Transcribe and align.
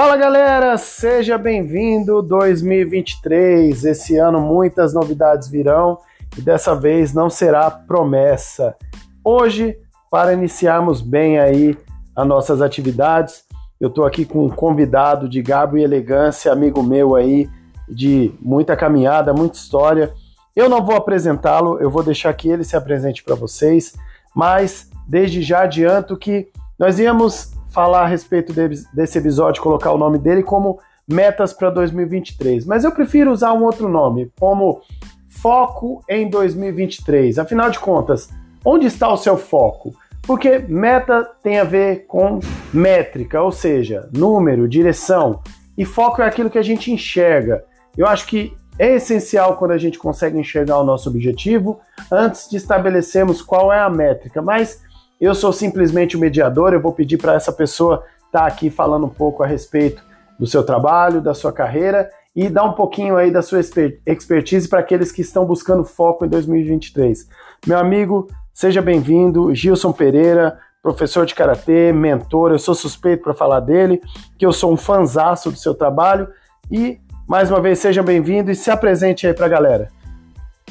Fala 0.00 0.16
galera, 0.16 0.78
seja 0.78 1.36
bem-vindo 1.36 2.22
2023. 2.22 3.84
Esse 3.84 4.16
ano 4.16 4.40
muitas 4.40 4.94
novidades 4.94 5.48
virão 5.48 5.98
e 6.36 6.40
dessa 6.40 6.72
vez 6.72 7.12
não 7.12 7.28
será 7.28 7.68
promessa. 7.68 8.76
Hoje, 9.24 9.76
para 10.08 10.32
iniciarmos 10.32 11.00
bem 11.00 11.40
aí 11.40 11.76
as 12.14 12.24
nossas 12.24 12.62
atividades, 12.62 13.42
eu 13.80 13.88
estou 13.88 14.06
aqui 14.06 14.24
com 14.24 14.46
um 14.46 14.48
convidado 14.48 15.28
de 15.28 15.42
garbo 15.42 15.76
e 15.76 15.82
elegância, 15.82 16.52
amigo 16.52 16.80
meu 16.80 17.16
aí, 17.16 17.50
de 17.88 18.32
muita 18.40 18.76
caminhada, 18.76 19.34
muita 19.34 19.56
história. 19.56 20.14
Eu 20.54 20.68
não 20.68 20.80
vou 20.80 20.94
apresentá-lo, 20.94 21.76
eu 21.80 21.90
vou 21.90 22.04
deixar 22.04 22.32
que 22.34 22.48
ele 22.48 22.62
se 22.62 22.76
apresente 22.76 23.24
para 23.24 23.34
vocês, 23.34 23.94
mas 24.32 24.88
desde 25.08 25.42
já 25.42 25.62
adianto 25.62 26.16
que 26.16 26.52
nós 26.78 27.00
íamos 27.00 27.57
falar 27.70 28.02
a 28.02 28.06
respeito 28.06 28.52
desse 28.92 29.18
episódio, 29.18 29.62
colocar 29.62 29.92
o 29.92 29.98
nome 29.98 30.18
dele 30.18 30.42
como 30.42 30.78
metas 31.06 31.52
para 31.52 31.70
2023, 31.70 32.66
mas 32.66 32.84
eu 32.84 32.92
prefiro 32.92 33.32
usar 33.32 33.52
um 33.54 33.64
outro 33.64 33.88
nome, 33.88 34.30
como 34.38 34.82
foco 35.28 36.02
em 36.08 36.28
2023. 36.28 37.38
Afinal 37.38 37.70
de 37.70 37.78
contas, 37.78 38.28
onde 38.64 38.86
está 38.86 39.08
o 39.10 39.16
seu 39.16 39.36
foco? 39.36 39.94
Porque 40.22 40.58
meta 40.58 41.24
tem 41.42 41.58
a 41.58 41.64
ver 41.64 42.04
com 42.06 42.40
métrica, 42.72 43.40
ou 43.40 43.50
seja, 43.50 44.08
número, 44.12 44.68
direção, 44.68 45.40
e 45.76 45.84
foco 45.84 46.20
é 46.20 46.26
aquilo 46.26 46.50
que 46.50 46.58
a 46.58 46.62
gente 46.62 46.92
enxerga. 46.92 47.64
Eu 47.96 48.06
acho 48.06 48.26
que 48.26 48.52
é 48.78 48.94
essencial 48.94 49.56
quando 49.56 49.72
a 49.72 49.78
gente 49.78 49.98
consegue 49.98 50.38
enxergar 50.38 50.78
o 50.78 50.84
nosso 50.84 51.08
objetivo 51.08 51.80
antes 52.10 52.48
de 52.48 52.56
estabelecermos 52.56 53.40
qual 53.40 53.72
é 53.72 53.80
a 53.80 53.88
métrica, 53.88 54.42
mas 54.42 54.82
eu 55.20 55.34
sou 55.34 55.52
simplesmente 55.52 56.16
o 56.16 56.20
mediador, 56.20 56.72
eu 56.72 56.80
vou 56.80 56.92
pedir 56.92 57.18
para 57.18 57.34
essa 57.34 57.52
pessoa 57.52 58.04
estar 58.26 58.40
tá 58.40 58.46
aqui 58.46 58.70
falando 58.70 59.06
um 59.06 59.10
pouco 59.10 59.42
a 59.42 59.46
respeito 59.46 60.02
do 60.38 60.46
seu 60.46 60.62
trabalho, 60.62 61.20
da 61.20 61.34
sua 61.34 61.52
carreira 61.52 62.08
e 62.34 62.48
dar 62.48 62.64
um 62.64 62.72
pouquinho 62.72 63.16
aí 63.16 63.32
da 63.32 63.42
sua 63.42 63.60
expertise 64.06 64.68
para 64.68 64.78
aqueles 64.78 65.10
que 65.10 65.22
estão 65.22 65.44
buscando 65.44 65.84
foco 65.84 66.24
em 66.24 66.28
2023. 66.28 67.28
Meu 67.66 67.78
amigo, 67.78 68.28
seja 68.54 68.80
bem-vindo, 68.80 69.52
Gilson 69.52 69.92
Pereira, 69.92 70.56
professor 70.80 71.26
de 71.26 71.34
karatê, 71.34 71.92
mentor, 71.92 72.52
eu 72.52 72.58
sou 72.58 72.74
suspeito 72.76 73.24
para 73.24 73.34
falar 73.34 73.58
dele, 73.58 74.00
que 74.38 74.46
eu 74.46 74.52
sou 74.52 74.72
um 74.72 74.76
fanzaço 74.76 75.50
do 75.50 75.58
seu 75.58 75.74
trabalho 75.74 76.28
e 76.70 77.00
mais 77.26 77.50
uma 77.50 77.60
vez 77.60 77.80
seja 77.80 78.02
bem-vindo 78.02 78.52
e 78.52 78.54
se 78.54 78.70
apresente 78.70 79.26
aí 79.26 79.34
para 79.34 79.46
a 79.46 79.48
galera. 79.50 79.88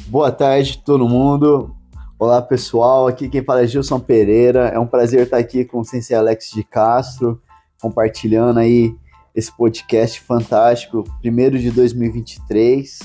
Boa 0.07 0.31
tarde, 0.31 0.81
todo 0.85 1.07
mundo. 1.07 1.75
Olá 2.19 2.41
pessoal, 2.41 3.05
aqui 3.05 3.29
quem 3.29 3.43
fala 3.43 3.61
é 3.61 3.67
Gilson 3.67 3.99
Pereira. 3.99 4.69
É 4.69 4.79
um 4.79 4.87
prazer 4.87 5.21
estar 5.21 5.37
aqui 5.37 5.63
com 5.63 5.81
o 5.81 5.85
Sensei 5.85 6.17
Alex 6.17 6.49
de 6.49 6.63
Castro, 6.63 7.39
compartilhando 7.79 8.59
aí 8.59 8.95
esse 9.35 9.55
podcast 9.55 10.19
fantástico, 10.21 11.03
primeiro 11.21 11.59
de 11.59 11.69
2023. 11.69 13.01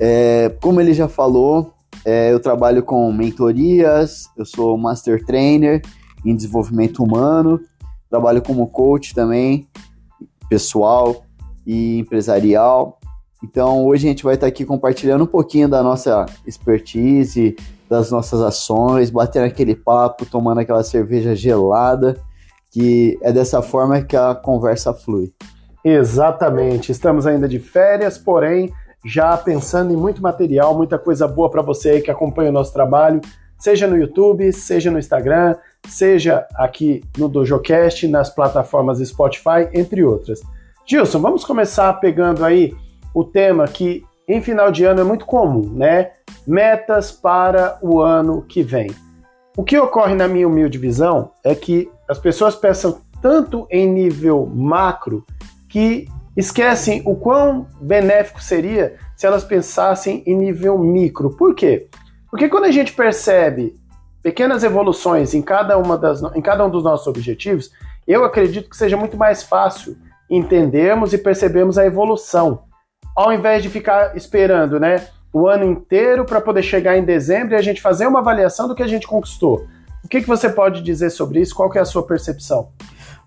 É, 0.00 0.56
como 0.62 0.80
ele 0.80 0.94
já 0.94 1.06
falou, 1.06 1.74
é, 2.06 2.32
eu 2.32 2.40
trabalho 2.40 2.82
com 2.82 3.12
mentorias, 3.12 4.30
eu 4.34 4.46
sou 4.46 4.78
Master 4.78 5.22
Trainer 5.26 5.82
em 6.24 6.34
desenvolvimento 6.34 7.04
humano, 7.04 7.60
trabalho 8.08 8.40
como 8.40 8.66
coach 8.68 9.14
também, 9.14 9.68
pessoal 10.48 11.22
e 11.66 11.98
empresarial. 11.98 12.98
Então 13.44 13.84
hoje 13.84 14.06
a 14.06 14.08
gente 14.08 14.24
vai 14.24 14.36
estar 14.36 14.46
aqui 14.46 14.64
compartilhando 14.64 15.24
um 15.24 15.26
pouquinho 15.26 15.68
da 15.68 15.82
nossa 15.82 16.24
expertise, 16.46 17.54
das 17.88 18.10
nossas 18.10 18.40
ações, 18.40 19.10
batendo 19.10 19.46
aquele 19.46 19.74
papo, 19.74 20.26
tomando 20.26 20.60
aquela 20.60 20.82
cerveja 20.82 21.34
gelada, 21.34 22.16
que 22.70 23.18
é 23.22 23.32
dessa 23.32 23.62
forma 23.62 24.02
que 24.02 24.16
a 24.16 24.34
conversa 24.34 24.92
flui. 24.92 25.32
Exatamente. 25.84 26.92
Estamos 26.92 27.26
ainda 27.26 27.48
de 27.48 27.58
férias, 27.58 28.18
porém 28.18 28.72
já 29.04 29.36
pensando 29.36 29.92
em 29.92 29.96
muito 29.96 30.20
material, 30.20 30.76
muita 30.76 30.98
coisa 30.98 31.26
boa 31.26 31.50
para 31.50 31.62
você 31.62 31.90
aí 31.90 32.02
que 32.02 32.10
acompanha 32.10 32.50
o 32.50 32.52
nosso 32.52 32.72
trabalho, 32.72 33.20
seja 33.58 33.86
no 33.86 33.96
YouTube, 33.96 34.52
seja 34.52 34.90
no 34.90 34.98
Instagram, 34.98 35.56
seja 35.88 36.46
aqui 36.54 37.02
no 37.16 37.28
DojoCast, 37.28 38.06
nas 38.08 38.28
plataformas 38.28 38.98
Spotify, 38.98 39.68
entre 39.72 40.04
outras. 40.04 40.40
Gilson, 40.86 41.20
vamos 41.20 41.44
começar 41.44 41.92
pegando 41.94 42.44
aí 42.44 42.74
o 43.14 43.24
tema 43.24 43.66
que 43.66 44.04
em 44.28 44.42
final 44.42 44.70
de 44.70 44.84
ano 44.84 45.00
é 45.00 45.04
muito 45.04 45.24
comum, 45.24 45.72
né? 45.72 46.10
Metas 46.46 47.10
para 47.10 47.78
o 47.80 48.00
ano 48.00 48.42
que 48.42 48.62
vem. 48.62 48.90
O 49.56 49.64
que 49.64 49.78
ocorre 49.78 50.14
na 50.14 50.28
minha 50.28 50.46
humilde 50.46 50.78
visão 50.78 51.32
é 51.42 51.54
que 51.54 51.90
as 52.08 52.18
pessoas 52.18 52.54
pensam 52.54 53.00
tanto 53.22 53.66
em 53.70 53.88
nível 53.88 54.46
macro 54.46 55.24
que 55.68 56.06
esquecem 56.36 57.02
o 57.04 57.16
quão 57.16 57.66
benéfico 57.80 58.40
seria 58.40 58.96
se 59.16 59.26
elas 59.26 59.42
pensassem 59.42 60.22
em 60.26 60.36
nível 60.36 60.78
micro. 60.78 61.36
Por 61.36 61.54
quê? 61.54 61.88
Porque 62.30 62.48
quando 62.48 62.66
a 62.66 62.70
gente 62.70 62.92
percebe 62.92 63.74
pequenas 64.22 64.62
evoluções 64.62 65.34
em 65.34 65.42
cada, 65.42 65.76
uma 65.78 65.96
das, 65.96 66.22
em 66.36 66.42
cada 66.42 66.64
um 66.64 66.70
dos 66.70 66.84
nossos 66.84 67.06
objetivos, 67.06 67.72
eu 68.06 68.24
acredito 68.24 68.70
que 68.70 68.76
seja 68.76 68.96
muito 68.96 69.16
mais 69.16 69.42
fácil 69.42 69.96
entendermos 70.30 71.12
e 71.12 71.18
percebermos 71.18 71.78
a 71.78 71.86
evolução 71.86 72.67
ao 73.18 73.32
invés 73.32 73.64
de 73.64 73.68
ficar 73.68 74.16
esperando, 74.16 74.78
né, 74.78 75.08
o 75.32 75.48
ano 75.48 75.64
inteiro 75.64 76.24
para 76.24 76.40
poder 76.40 76.62
chegar 76.62 76.96
em 76.96 77.04
dezembro 77.04 77.54
e 77.54 77.56
a 77.56 77.60
gente 77.60 77.82
fazer 77.82 78.06
uma 78.06 78.20
avaliação 78.20 78.68
do 78.68 78.76
que 78.76 78.82
a 78.82 78.86
gente 78.86 79.08
conquistou. 79.08 79.66
O 80.04 80.08
que, 80.08 80.20
que 80.20 80.28
você 80.28 80.48
pode 80.48 80.80
dizer 80.82 81.10
sobre 81.10 81.40
isso? 81.40 81.52
Qual 81.52 81.68
que 81.68 81.78
é 81.78 81.80
a 81.80 81.84
sua 81.84 82.06
percepção? 82.06 82.68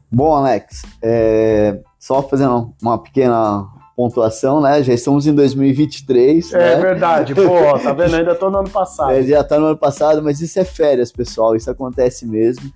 Bom, 0.09 0.33
Alex, 0.33 0.83
é... 1.01 1.77
só 1.99 2.23
fazendo 2.23 2.73
uma 2.81 2.97
pequena 3.03 3.67
pontuação, 3.93 4.61
né? 4.61 4.81
Já 4.81 4.93
estamos 4.93 5.27
em 5.27 5.35
2023. 5.35 6.53
É 6.53 6.57
né? 6.57 6.75
verdade, 6.81 7.35
pô, 7.35 7.77
tá 7.77 7.91
vendo? 7.91 8.15
Ainda 8.15 8.33
tô 8.33 8.49
no 8.49 8.59
ano 8.59 8.69
passado. 8.69 9.11
É, 9.11 9.21
já 9.23 9.43
tá 9.43 9.59
no 9.59 9.65
ano 9.65 9.77
passado, 9.77 10.23
mas 10.23 10.39
isso 10.39 10.57
é 10.57 10.63
férias, 10.63 11.11
pessoal, 11.11 11.53
isso 11.53 11.69
acontece 11.69 12.25
mesmo. 12.25 12.71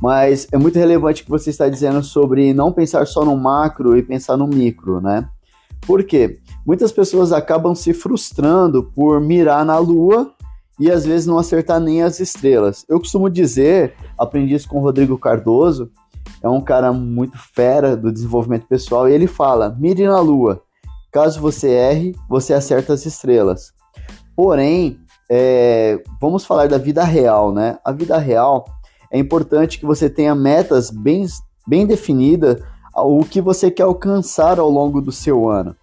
Mas 0.00 0.48
é 0.50 0.56
muito 0.56 0.78
relevante 0.78 1.20
o 1.20 1.24
que 1.26 1.30
você 1.30 1.50
está 1.50 1.68
dizendo 1.68 2.02
sobre 2.02 2.54
não 2.54 2.72
pensar 2.72 3.06
só 3.06 3.22
no 3.22 3.36
macro 3.36 3.98
e 3.98 4.02
pensar 4.02 4.38
no 4.38 4.46
micro, 4.46 4.98
né? 5.02 5.28
Por 5.86 6.02
quê? 6.04 6.38
Muitas 6.66 6.90
pessoas 6.92 7.32
acabam 7.32 7.74
se 7.74 7.92
frustrando 7.92 8.84
por 8.94 9.20
mirar 9.20 9.64
na 9.64 9.78
lua 9.78 10.32
e 10.80 10.90
às 10.90 11.04
vezes 11.04 11.26
não 11.26 11.38
acertar 11.38 11.78
nem 11.78 12.02
as 12.02 12.20
estrelas. 12.20 12.84
Eu 12.88 12.98
costumo 12.98 13.28
dizer, 13.28 13.94
aprendi 14.18 14.54
isso 14.54 14.68
com 14.68 14.78
o 14.78 14.82
Rodrigo 14.82 15.18
Cardoso, 15.18 15.90
é 16.42 16.48
um 16.48 16.60
cara 16.60 16.92
muito 16.92 17.38
fera 17.38 17.96
do 17.96 18.12
desenvolvimento 18.12 18.66
pessoal, 18.66 19.08
e 19.08 19.12
ele 19.12 19.26
fala: 19.26 19.76
mire 19.78 20.06
na 20.06 20.20
lua. 20.20 20.62
Caso 21.12 21.40
você 21.40 21.70
erre, 21.70 22.14
você 22.28 22.52
acerta 22.52 22.92
as 22.92 23.06
estrelas. 23.06 23.72
Porém, 24.34 24.98
é, 25.30 26.02
vamos 26.20 26.44
falar 26.44 26.68
da 26.68 26.76
vida 26.76 27.04
real, 27.04 27.52
né? 27.52 27.78
A 27.84 27.92
vida 27.92 28.18
real 28.18 28.64
é 29.10 29.18
importante 29.18 29.78
que 29.78 29.86
você 29.86 30.10
tenha 30.10 30.34
metas 30.34 30.90
bem, 30.90 31.24
bem 31.66 31.86
definidas 31.86 32.60
o 32.96 33.24
que 33.24 33.40
você 33.40 33.70
quer 33.70 33.84
alcançar 33.84 34.58
ao 34.58 34.68
longo 34.68 35.00
do 35.00 35.12
seu 35.12 35.48
ano. 35.48 35.76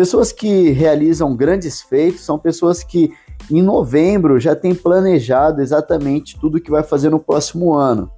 Pessoas 0.00 0.32
que 0.32 0.70
realizam 0.70 1.36
grandes 1.36 1.82
feitos 1.82 2.22
são 2.22 2.38
pessoas 2.38 2.82
que 2.82 3.12
em 3.50 3.60
novembro 3.60 4.40
já 4.40 4.56
têm 4.56 4.74
planejado 4.74 5.60
exatamente 5.60 6.40
tudo 6.40 6.58
que 6.58 6.70
vai 6.70 6.82
fazer 6.82 7.10
no 7.10 7.20
próximo 7.20 7.74
ano. 7.74 8.10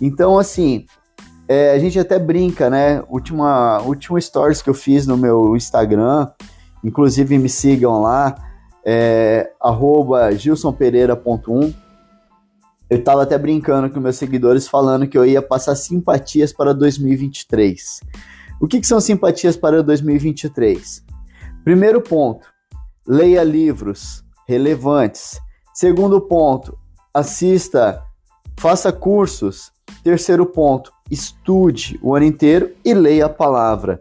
Então, 0.00 0.38
assim, 0.38 0.86
é, 1.48 1.72
a 1.72 1.80
gente 1.80 1.98
até 1.98 2.16
brinca, 2.16 2.70
né? 2.70 3.02
Última, 3.08 3.82
último 3.82 4.20
stories 4.20 4.62
que 4.62 4.70
eu 4.70 4.74
fiz 4.74 5.04
no 5.04 5.16
meu 5.16 5.56
Instagram, 5.56 6.28
inclusive 6.84 7.36
me 7.38 7.48
sigam 7.48 8.00
lá, 8.00 8.36
é, 8.84 9.50
gilsonpereira.1 10.36 11.74
eu 12.88 13.02
tava 13.02 13.24
até 13.24 13.36
brincando 13.36 13.90
com 13.90 13.98
meus 13.98 14.14
seguidores 14.14 14.68
falando 14.68 15.08
que 15.08 15.18
eu 15.18 15.26
ia 15.26 15.42
passar 15.42 15.74
simpatias 15.74 16.52
para 16.52 16.72
2023. 16.72 17.98
O 18.60 18.68
que, 18.68 18.78
que 18.78 18.86
são 18.86 19.00
simpatias 19.00 19.56
para 19.56 19.82
2023? 19.82 21.04
Primeiro 21.66 22.00
ponto, 22.00 22.46
leia 23.04 23.42
livros 23.42 24.22
relevantes. 24.46 25.40
Segundo 25.74 26.20
ponto, 26.20 26.78
assista, 27.12 28.04
faça 28.56 28.92
cursos. 28.92 29.72
Terceiro 30.04 30.46
ponto, 30.46 30.92
estude 31.10 31.98
o 32.00 32.14
ano 32.14 32.24
inteiro 32.24 32.72
e 32.84 32.94
leia 32.94 33.26
a 33.26 33.28
palavra. 33.28 34.00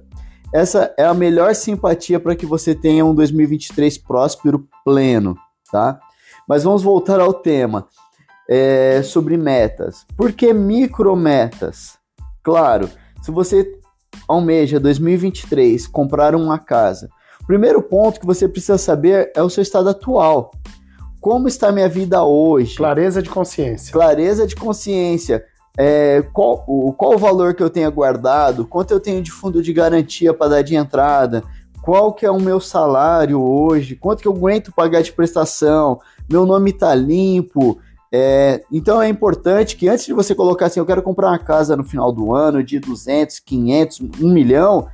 Essa 0.53 0.93
é 0.95 1.05
a 1.05 1.13
melhor 1.15 1.55
simpatia 1.55 2.19
para 2.19 2.35
que 2.35 2.45
você 2.45 2.75
tenha 2.75 3.03
um 3.03 3.15
2023 3.15 3.97
próspero, 3.97 4.67
pleno, 4.83 5.35
tá? 5.71 5.99
Mas 6.47 6.65
vamos 6.65 6.83
voltar 6.83 7.19
ao 7.19 7.33
tema 7.33 7.87
é, 8.47 9.01
sobre 9.01 9.37
metas. 9.37 10.05
Por 10.15 10.31
que 10.33 10.53
micrometas? 10.53 11.97
Claro, 12.43 12.91
se 13.23 13.31
você 13.31 13.75
almeja 14.27 14.79
2023 14.79 15.87
comprar 15.87 16.35
uma 16.35 16.59
casa, 16.59 17.09
primeiro 17.47 17.81
ponto 17.81 18.19
que 18.19 18.25
você 18.25 18.47
precisa 18.47 18.77
saber 18.77 19.31
é 19.35 19.41
o 19.41 19.49
seu 19.49 19.61
estado 19.61 19.89
atual. 19.89 20.51
Como 21.21 21.47
está 21.47 21.71
minha 21.71 21.89
vida 21.89 22.23
hoje? 22.23 22.75
Clareza 22.75 23.21
de 23.21 23.29
consciência. 23.29 23.91
Clareza 23.91 24.45
de 24.45 24.55
consciência. 24.55 25.43
é, 25.77 26.21
qual, 26.33 26.63
o, 26.67 26.93
qual 26.93 27.15
o 27.15 27.17
valor 27.17 27.53
que 27.53 27.61
eu 27.61 27.69
tenha 27.69 27.89
guardado, 27.89 28.65
quanto 28.65 28.91
eu 28.91 28.99
tenho 28.99 29.21
de 29.21 29.31
fundo 29.31 29.61
de 29.61 29.73
garantia 29.73 30.33
para 30.33 30.49
dar 30.49 30.61
de 30.61 30.75
entrada, 30.75 31.43
qual 31.81 32.13
que 32.13 32.25
é 32.25 32.31
o 32.31 32.39
meu 32.39 32.59
salário 32.59 33.41
hoje, 33.41 33.95
quanto 33.95 34.21
que 34.21 34.27
eu 34.27 34.33
aguento 34.33 34.71
pagar 34.71 35.01
de 35.01 35.11
prestação, 35.11 35.99
meu 36.29 36.45
nome 36.45 36.71
está 36.71 36.95
limpo. 36.95 37.77
É, 38.11 38.63
então 38.71 39.01
é 39.01 39.09
importante 39.09 39.75
que 39.75 39.87
antes 39.89 40.05
de 40.05 40.13
você 40.13 40.33
colocar 40.33 40.67
assim, 40.67 40.79
eu 40.79 40.85
quero 40.85 41.03
comprar 41.03 41.27
uma 41.27 41.39
casa 41.39 41.75
no 41.75 41.83
final 41.83 42.11
do 42.11 42.33
ano 42.33 42.63
de 42.63 42.79
200, 42.79 43.39
500, 43.39 43.99
1 44.21 44.27
milhão, 44.29 44.87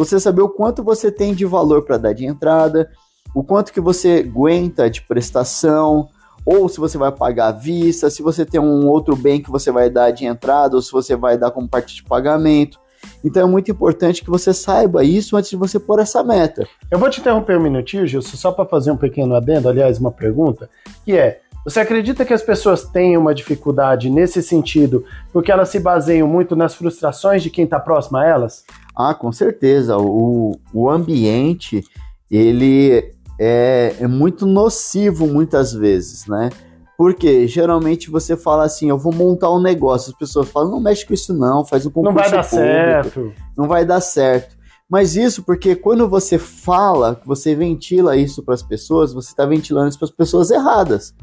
você 0.00 0.18
saber 0.18 0.40
o 0.40 0.48
quanto 0.48 0.82
você 0.82 1.12
tem 1.12 1.34
de 1.34 1.44
valor 1.44 1.82
para 1.82 1.98
dar 1.98 2.14
de 2.14 2.24
entrada, 2.24 2.90
o 3.34 3.44
quanto 3.44 3.70
que 3.70 3.82
você 3.82 4.24
aguenta 4.26 4.88
de 4.88 5.02
prestação, 5.02 6.08
ou 6.46 6.70
se 6.70 6.80
você 6.80 6.96
vai 6.96 7.12
pagar 7.12 7.48
à 7.48 7.52
vista, 7.52 8.08
se 8.08 8.22
você 8.22 8.46
tem 8.46 8.58
um 8.58 8.88
outro 8.88 9.14
bem 9.14 9.42
que 9.42 9.50
você 9.50 9.70
vai 9.70 9.90
dar 9.90 10.10
de 10.10 10.24
entrada, 10.24 10.74
ou 10.74 10.80
se 10.80 10.90
você 10.90 11.14
vai 11.14 11.36
dar 11.36 11.50
como 11.50 11.68
parte 11.68 11.94
de 11.94 12.02
pagamento. 12.02 12.80
Então 13.22 13.42
é 13.42 13.50
muito 13.50 13.70
importante 13.70 14.24
que 14.24 14.30
você 14.30 14.54
saiba 14.54 15.04
isso 15.04 15.36
antes 15.36 15.50
de 15.50 15.56
você 15.56 15.78
pôr 15.78 15.98
essa 15.98 16.24
meta. 16.24 16.66
Eu 16.90 16.98
vou 16.98 17.10
te 17.10 17.20
interromper 17.20 17.58
um 17.58 17.62
minutinho, 17.62 18.06
Gilson, 18.06 18.38
só 18.38 18.52
para 18.52 18.64
fazer 18.64 18.90
um 18.90 18.96
pequeno 18.96 19.34
adendo, 19.34 19.68
aliás, 19.68 19.98
uma 19.98 20.10
pergunta, 20.10 20.70
que 21.04 21.12
é: 21.12 21.42
você 21.62 21.80
acredita 21.80 22.24
que 22.24 22.32
as 22.32 22.42
pessoas 22.42 22.84
têm 22.84 23.18
uma 23.18 23.34
dificuldade 23.34 24.08
nesse 24.08 24.42
sentido 24.42 25.04
porque 25.30 25.52
elas 25.52 25.68
se 25.68 25.78
baseiam 25.78 26.26
muito 26.26 26.56
nas 26.56 26.74
frustrações 26.74 27.42
de 27.42 27.50
quem 27.50 27.64
está 27.64 27.78
próximo 27.78 28.16
a 28.16 28.26
elas? 28.26 28.64
Ah, 28.96 29.14
com 29.14 29.32
certeza. 29.32 29.96
O, 29.98 30.58
o 30.72 30.90
ambiente, 30.90 31.84
ele 32.30 33.12
é, 33.38 33.96
é 34.00 34.06
muito 34.06 34.46
nocivo 34.46 35.26
muitas 35.26 35.72
vezes, 35.72 36.26
né? 36.26 36.50
Porque 36.96 37.46
geralmente 37.46 38.10
você 38.10 38.36
fala 38.36 38.64
assim, 38.64 38.90
eu 38.90 38.98
vou 38.98 39.14
montar 39.14 39.50
um 39.50 39.60
negócio, 39.60 40.10
as 40.12 40.18
pessoas 40.18 40.50
falam, 40.50 40.70
não 40.70 40.80
mexe 40.80 41.06
com 41.06 41.14
isso 41.14 41.32
não, 41.32 41.64
faz 41.64 41.86
um 41.86 41.90
concurso 41.90 42.14
Não 42.14 42.22
vai 42.22 42.30
dar 42.30 42.44
público, 42.44 42.66
certo. 42.66 43.32
Não 43.56 43.68
vai 43.68 43.84
dar 43.86 44.00
certo. 44.02 44.60
Mas 44.86 45.16
isso 45.16 45.42
porque 45.42 45.74
quando 45.74 46.06
você 46.08 46.36
fala, 46.36 47.18
você 47.24 47.54
ventila 47.54 48.16
isso 48.16 48.42
para 48.42 48.54
as 48.54 48.62
pessoas, 48.62 49.14
você 49.14 49.30
está 49.30 49.46
ventilando 49.46 49.88
isso 49.88 49.98
para 49.98 50.06
as 50.06 50.14
pessoas 50.14 50.50
erradas. 50.50 51.14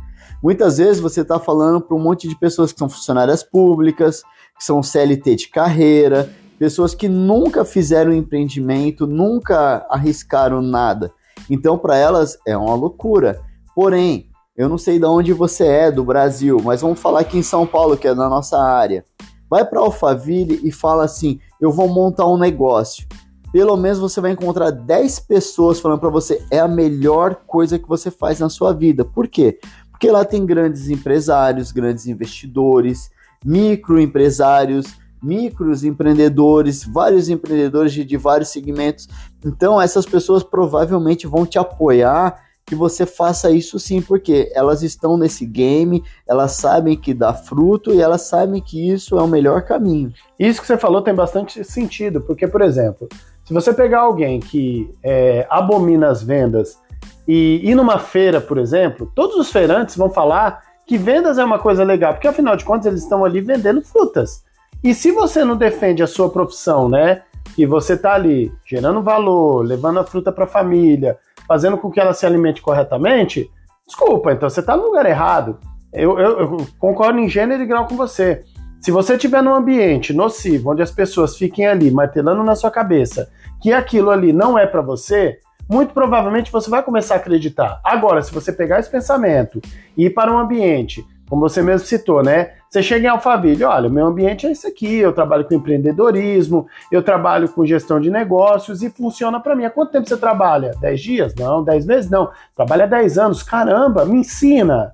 Muitas 0.42 0.78
vezes 0.78 1.00
você 1.00 1.22
está 1.22 1.40
falando 1.40 1.82
para 1.82 1.96
um 1.96 2.00
monte 2.00 2.28
de 2.28 2.40
pessoas 2.40 2.72
que 2.72 2.80
são 2.80 2.90
funcionárias 2.90 3.44
públicas, 3.44 4.24
que 4.58 4.64
são 4.64 4.82
CLT 4.82 5.36
de 5.36 5.50
carreira, 5.50 6.34
pessoas 6.58 6.96
que 6.96 7.08
nunca 7.08 7.64
fizeram 7.64 8.14
empreendimento, 8.14 9.06
nunca 9.06 9.86
arriscaram 9.90 10.62
nada. 10.62 11.12
Então, 11.50 11.78
para 11.78 11.96
elas 11.96 12.38
é 12.46 12.58
uma 12.58 12.76
loucura. 12.76 13.40
Porém, 13.76 14.30
eu 14.56 14.68
não 14.68 14.78
sei 14.78 14.98
de 14.98 15.06
onde 15.06 15.34
você 15.34 15.68
é, 15.68 15.92
do 15.92 16.04
Brasil, 16.04 16.60
mas 16.64 16.82
vamos 16.82 17.00
falar 17.00 17.20
aqui 17.20 17.38
em 17.38 17.44
São 17.44 17.66
Paulo, 17.66 17.96
que 17.96 18.08
é 18.08 18.16
da 18.16 18.28
nossa 18.28 18.60
área. 18.60 19.06
Vai 19.50 19.64
para 19.64 19.80
Alphaville 19.80 20.60
e 20.64 20.72
fala 20.72 21.06
assim: 21.06 21.40
eu 21.62 21.72
vou 21.72 21.88
montar 21.88 22.28
um 22.28 22.38
negócio. 22.38 23.08
Pelo 23.52 23.78
menos 23.78 24.00
você 24.00 24.20
vai 24.20 24.32
encontrar 24.32 24.72
10 24.72 25.20
pessoas 25.22 25.80
falando 25.80 26.00
para 26.00 26.10
você 26.10 26.44
é 26.52 26.60
a 26.60 26.68
melhor 26.68 27.36
coisa 27.48 27.80
que 27.80 27.88
você 27.88 28.12
faz 28.12 28.40
na 28.40 28.50
sua 28.50 28.74
vida. 28.74 29.06
Por 29.06 29.28
quê? 29.28 29.60
Porque 29.90 30.12
lá 30.12 30.26
tem 30.26 30.46
grandes 30.46 30.90
empresários, 30.90 31.72
grandes 31.72 32.08
investidores, 32.08 33.10
microempresários, 33.46 34.88
micros 35.22 35.84
empreendedores, 35.84 36.84
vários 36.84 37.30
empreendedores 37.30 37.94
de, 37.94 38.04
de 38.04 38.18
vários 38.18 38.50
segmentos. 38.50 39.08
Então, 39.46 39.82
essas 39.82 40.06
pessoas 40.06 40.44
provavelmente 40.44 41.28
vão 41.28 41.46
te 41.46 41.58
apoiar 41.58 42.48
que 42.68 42.76
você 42.76 43.06
faça 43.06 43.50
isso 43.50 43.80
sim, 43.80 44.02
porque 44.02 44.52
elas 44.54 44.84
estão 44.84 45.18
nesse 45.18 45.46
game, 45.46 46.04
elas 46.28 46.52
sabem 46.52 46.98
que 46.98 47.14
dá 47.14 47.34
fruto 47.34 47.94
e 47.94 48.02
elas 48.02 48.24
sabem 48.24 48.62
que 48.62 48.90
isso 48.92 49.18
é 49.18 49.24
o 49.24 49.28
melhor 49.28 49.62
caminho. 49.62 50.12
Isso 50.38 50.60
que 50.60 50.68
você 50.68 50.78
falou 50.78 51.02
tem 51.02 51.16
bastante 51.16 51.64
sentido, 51.64 52.20
porque, 52.20 52.46
por 52.46 52.62
exemplo, 52.62 53.08
se 53.46 53.54
você 53.54 53.74
pegar 53.74 54.02
alguém 54.02 54.42
que 54.42 54.94
é, 55.02 55.48
abomina 55.50 56.10
as 56.10 56.22
vendas 56.22 56.78
e 57.26 57.62
ir 57.64 57.74
numa 57.74 57.98
feira, 57.98 58.42
por 58.42 58.58
exemplo, 58.58 59.10
todos 59.16 59.38
os 59.38 59.50
feirantes 59.50 59.96
vão 59.96 60.10
falar 60.10 60.62
que 60.86 60.98
vendas 60.98 61.38
é 61.38 61.46
uma 61.46 61.60
coisa 61.60 61.86
legal, 61.86 62.14
porque 62.14 62.28
afinal 62.28 62.58
de 62.58 62.66
contas 62.66 62.88
eles 62.88 63.02
estão 63.02 63.24
ali 63.24 63.40
vendendo 63.40 63.82
frutas. 63.82 64.44
E 64.84 64.94
se 64.94 65.12
você 65.12 65.44
não 65.44 65.58
defende 65.58 66.04
a 66.04 66.08
sua 66.08 66.30
profissão, 66.30 66.88
né? 66.88 67.24
E 67.58 67.66
você 67.66 67.94
está 67.94 68.14
ali 68.14 68.52
gerando 68.66 69.02
valor, 69.02 69.66
levando 69.66 70.00
a 70.00 70.04
fruta 70.04 70.32
para 70.32 70.44
a 70.44 70.48
família, 70.48 71.18
fazendo 71.48 71.78
com 71.78 71.90
que 71.90 72.00
ela 72.00 72.14
se 72.14 72.26
alimente 72.26 72.62
corretamente, 72.62 73.50
desculpa, 73.86 74.34
então 74.34 74.50
você 74.50 74.60
está 74.60 74.76
no 74.76 74.84
lugar 74.84 75.06
errado. 75.06 75.58
Eu, 75.94 76.20
eu, 76.20 76.40
eu, 76.40 76.58
concordo 76.78 77.20
em 77.20 77.30
gênero 77.30 77.64
e 77.64 77.66
grau 77.66 77.88
com 77.88 77.96
você. 77.96 78.44
Se 78.80 78.92
você 78.92 79.16
estiver 79.16 79.42
num 79.42 79.56
ambiente 79.56 80.14
nocivo, 80.14 80.72
onde 80.72 80.82
as 80.82 80.92
pessoas 80.92 81.38
fiquem 81.38 81.66
ali 81.66 81.90
martelando 81.90 82.44
na 82.44 82.56
sua 82.56 82.70
cabeça 82.70 83.30
que 83.62 83.74
aquilo 83.74 84.12
ali 84.12 84.32
não 84.32 84.58
é 84.58 84.68
para 84.68 84.82
você, 84.82 85.40
muito 85.70 85.94
provavelmente 85.94 86.52
você 86.52 86.70
vai 86.70 86.84
começar 86.84 87.16
a 87.16 87.18
acreditar. 87.18 87.82
Agora, 87.84 88.22
se 88.22 88.34
você 88.34 88.54
pegar 88.54 88.80
esse 88.80 88.90
pensamento 88.90 89.60
e 89.98 90.06
ir 90.06 90.10
para 90.12 90.32
um 90.32 90.38
ambiente 90.38 91.06
como 91.30 91.42
você 91.42 91.62
mesmo 91.62 91.86
citou, 91.86 92.24
né? 92.24 92.52
Você 92.70 92.82
chega 92.82 93.08
em 93.08 93.10
Alphaville, 93.10 93.64
olha, 93.64 93.90
o 93.90 93.92
meu 93.92 94.08
ambiente 94.08 94.46
é 94.46 94.52
esse 94.52 94.68
aqui, 94.68 94.98
eu 94.98 95.14
trabalho 95.14 95.46
com 95.46 95.56
empreendedorismo, 95.56 96.68
eu 96.92 97.02
trabalho 97.02 97.50
com 97.50 97.66
gestão 97.66 98.00
de 98.00 98.10
negócios 98.10 98.82
e 98.82 98.90
funciona 98.90 99.40
para 99.40 99.56
mim. 99.56 99.66
Há 99.66 99.70
quanto 99.70 99.92
tempo 99.92 100.08
você 100.08 100.18
trabalha? 100.18 100.72
10 100.80 101.02
dias? 101.02 101.36
Não, 101.36 101.64
10 101.64 101.86
meses? 101.86 102.10
Não. 102.10 102.30
Trabalha 102.56 102.88
10 102.88 103.18
anos. 103.18 103.44
Caramba, 103.44 104.06
me 104.06 104.20
ensina. 104.20 104.94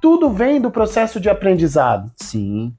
Tudo 0.00 0.30
vem 0.30 0.60
do 0.60 0.70
processo 0.70 1.20
de 1.20 1.28
aprendizado. 1.28 2.10
Sim. 2.16 2.72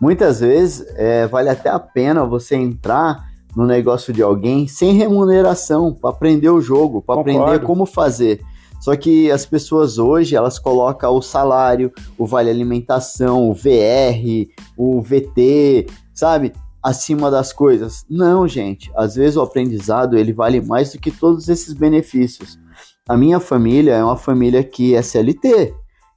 Muitas 0.00 0.40
vezes 0.40 0.86
é, 0.96 1.26
vale 1.26 1.48
até 1.48 1.68
a 1.68 1.78
pena 1.78 2.24
você 2.24 2.54
entrar 2.54 3.28
no 3.56 3.66
negócio 3.66 4.12
de 4.12 4.22
alguém 4.22 4.68
sem 4.68 4.94
remuneração, 4.94 5.92
para 5.92 6.10
aprender 6.10 6.50
o 6.50 6.60
jogo, 6.60 7.02
para 7.02 7.20
aprender 7.20 7.60
como 7.62 7.84
fazer. 7.84 8.40
Só 8.80 8.96
que 8.96 9.30
as 9.30 9.44
pessoas 9.44 9.98
hoje, 9.98 10.34
elas 10.34 10.58
colocam 10.58 11.14
o 11.14 11.20
salário, 11.20 11.92
o 12.16 12.26
vale 12.26 12.48
alimentação, 12.48 13.50
o 13.50 13.54
VR, 13.54 14.48
o 14.76 15.02
VT, 15.02 15.86
sabe? 16.14 16.52
Acima 16.82 17.30
das 17.30 17.52
coisas. 17.52 18.06
Não, 18.08 18.48
gente. 18.48 18.90
Às 18.96 19.14
vezes 19.16 19.36
o 19.36 19.42
aprendizado, 19.42 20.16
ele 20.16 20.32
vale 20.32 20.62
mais 20.62 20.92
do 20.92 20.98
que 20.98 21.10
todos 21.10 21.48
esses 21.48 21.74
benefícios. 21.74 22.58
A 23.06 23.16
minha 23.16 23.38
família 23.38 23.92
é 23.92 24.02
uma 24.02 24.16
família 24.16 24.64
que 24.64 24.94
é 24.94 25.02
CLT. 25.02 25.74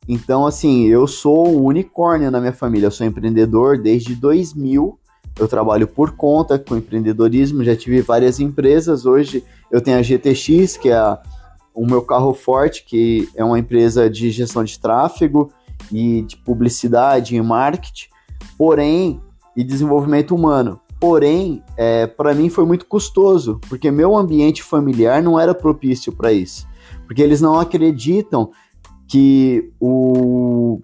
Então, 0.07 0.45
assim, 0.45 0.85
eu 0.87 1.05
sou 1.05 1.47
o 1.47 1.65
unicórnio 1.65 2.31
na 2.31 2.39
minha 2.39 2.53
família. 2.53 2.87
Eu 2.87 2.91
sou 2.91 3.05
empreendedor 3.05 3.77
desde 3.77 4.15
2000. 4.15 4.97
Eu 5.37 5.47
trabalho 5.47 5.87
por 5.87 6.11
conta 6.11 6.59
com 6.59 6.77
empreendedorismo, 6.77 7.63
já 7.63 7.75
tive 7.75 8.01
várias 8.01 8.39
empresas. 8.39 9.05
Hoje 9.05 9.43
eu 9.71 9.81
tenho 9.81 9.97
a 9.97 10.01
GTX, 10.01 10.77
que 10.77 10.89
é 10.89 10.95
a 10.95 11.19
o 11.73 11.85
meu 11.85 12.01
carro 12.01 12.33
forte, 12.33 12.85
que 12.85 13.27
é 13.35 13.43
uma 13.43 13.59
empresa 13.59 14.09
de 14.09 14.29
gestão 14.31 14.63
de 14.63 14.79
tráfego 14.79 15.51
e 15.91 16.21
de 16.21 16.37
publicidade 16.37 17.35
e 17.35 17.41
marketing, 17.41 18.07
porém, 18.57 19.21
e 19.55 19.63
desenvolvimento 19.63 20.35
humano. 20.35 20.79
Porém, 20.99 21.61
é, 21.75 22.07
para 22.07 22.33
mim 22.33 22.49
foi 22.49 22.65
muito 22.65 22.85
custoso, 22.85 23.59
porque 23.67 23.91
meu 23.91 24.15
ambiente 24.15 24.63
familiar 24.63 25.21
não 25.21 25.39
era 25.39 25.53
propício 25.53 26.13
para 26.13 26.31
isso. 26.31 26.65
Porque 27.05 27.21
eles 27.21 27.41
não 27.41 27.59
acreditam 27.59 28.51
que 29.07 29.71
o 29.79 30.79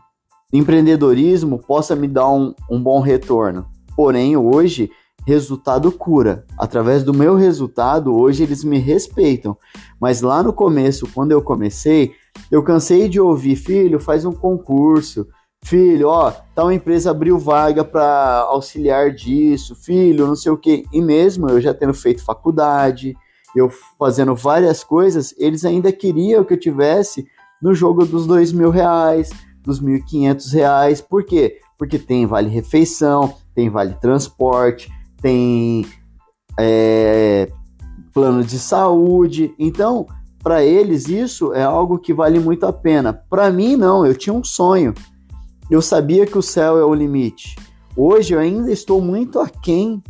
empreendedorismo 0.51 1.59
possa 1.59 1.95
me 1.95 2.07
dar 2.07 2.29
um, 2.29 2.53
um 2.69 2.81
bom 2.81 2.99
retorno. 2.99 3.65
Porém, 3.95 4.35
hoje 4.35 4.91
resultado 5.25 5.91
cura. 5.91 6.45
Através 6.57 7.03
do 7.03 7.13
meu 7.13 7.35
resultado, 7.35 8.15
hoje 8.15 8.43
eles 8.43 8.63
me 8.63 8.77
respeitam. 8.77 9.57
Mas 9.99 10.21
lá 10.21 10.41
no 10.41 10.53
começo, 10.53 11.07
quando 11.13 11.31
eu 11.31 11.41
comecei, 11.41 12.13
eu 12.51 12.63
cansei 12.63 13.07
de 13.07 13.19
ouvir, 13.19 13.55
filho, 13.55 13.99
faz 13.99 14.25
um 14.25 14.31
concurso. 14.33 15.27
Filho, 15.61 16.07
ó, 16.07 16.31
tal 16.55 16.71
empresa 16.71 17.11
abriu 17.11 17.37
vaga 17.37 17.83
para 17.83 18.45
auxiliar 18.49 19.11
disso, 19.11 19.75
filho, 19.75 20.25
não 20.25 20.35
sei 20.35 20.51
o 20.51 20.57
que. 20.57 20.85
E 20.91 21.01
mesmo 21.01 21.49
eu 21.49 21.59
já 21.59 21.73
tendo 21.73 21.93
feito 21.93 22.23
faculdade, 22.23 23.13
eu 23.55 23.69
fazendo 23.97 24.33
várias 24.33 24.83
coisas, 24.83 25.35
eles 25.37 25.65
ainda 25.65 25.91
queriam 25.91 26.45
que 26.45 26.53
eu 26.53 26.59
tivesse 26.59 27.27
no 27.61 27.73
jogo 27.73 28.05
dos 28.05 28.25
dois 28.25 28.53
mil 28.53 28.69
reais, 28.69 29.31
dos 29.61 29.81
mil 29.81 29.97
e 29.97 30.03
quinhentos 30.03 30.53
reais. 30.53 31.01
Por 31.01 31.25
quê? 31.25 31.57
Porque 31.77 31.99
tem 31.99 32.25
vale 32.25 32.49
refeição, 32.49 33.35
tem 33.53 33.69
vale 33.69 33.95
transporte, 33.95 34.89
tem 35.21 35.85
é, 36.59 37.49
plano 38.13 38.43
de 38.43 38.59
saúde. 38.59 39.53
Então, 39.57 40.05
para 40.41 40.63
eles, 40.63 41.07
isso 41.07 41.53
é 41.53 41.63
algo 41.63 41.99
que 41.99 42.13
vale 42.13 42.39
muito 42.39 42.65
a 42.65 42.73
pena. 42.73 43.13
Para 43.13 43.51
mim, 43.51 43.75
não. 43.75 44.05
Eu 44.05 44.15
tinha 44.15 44.33
um 44.33 44.43
sonho. 44.43 44.93
Eu 45.69 45.81
sabia 45.81 46.25
que 46.25 46.37
o 46.37 46.41
céu 46.41 46.77
é 46.77 46.83
o 46.83 46.93
limite. 46.93 47.55
Hoje, 47.95 48.33
eu 48.33 48.39
ainda 48.39 48.71
estou 48.71 49.01
muito 49.01 49.39
aquém 49.39 50.01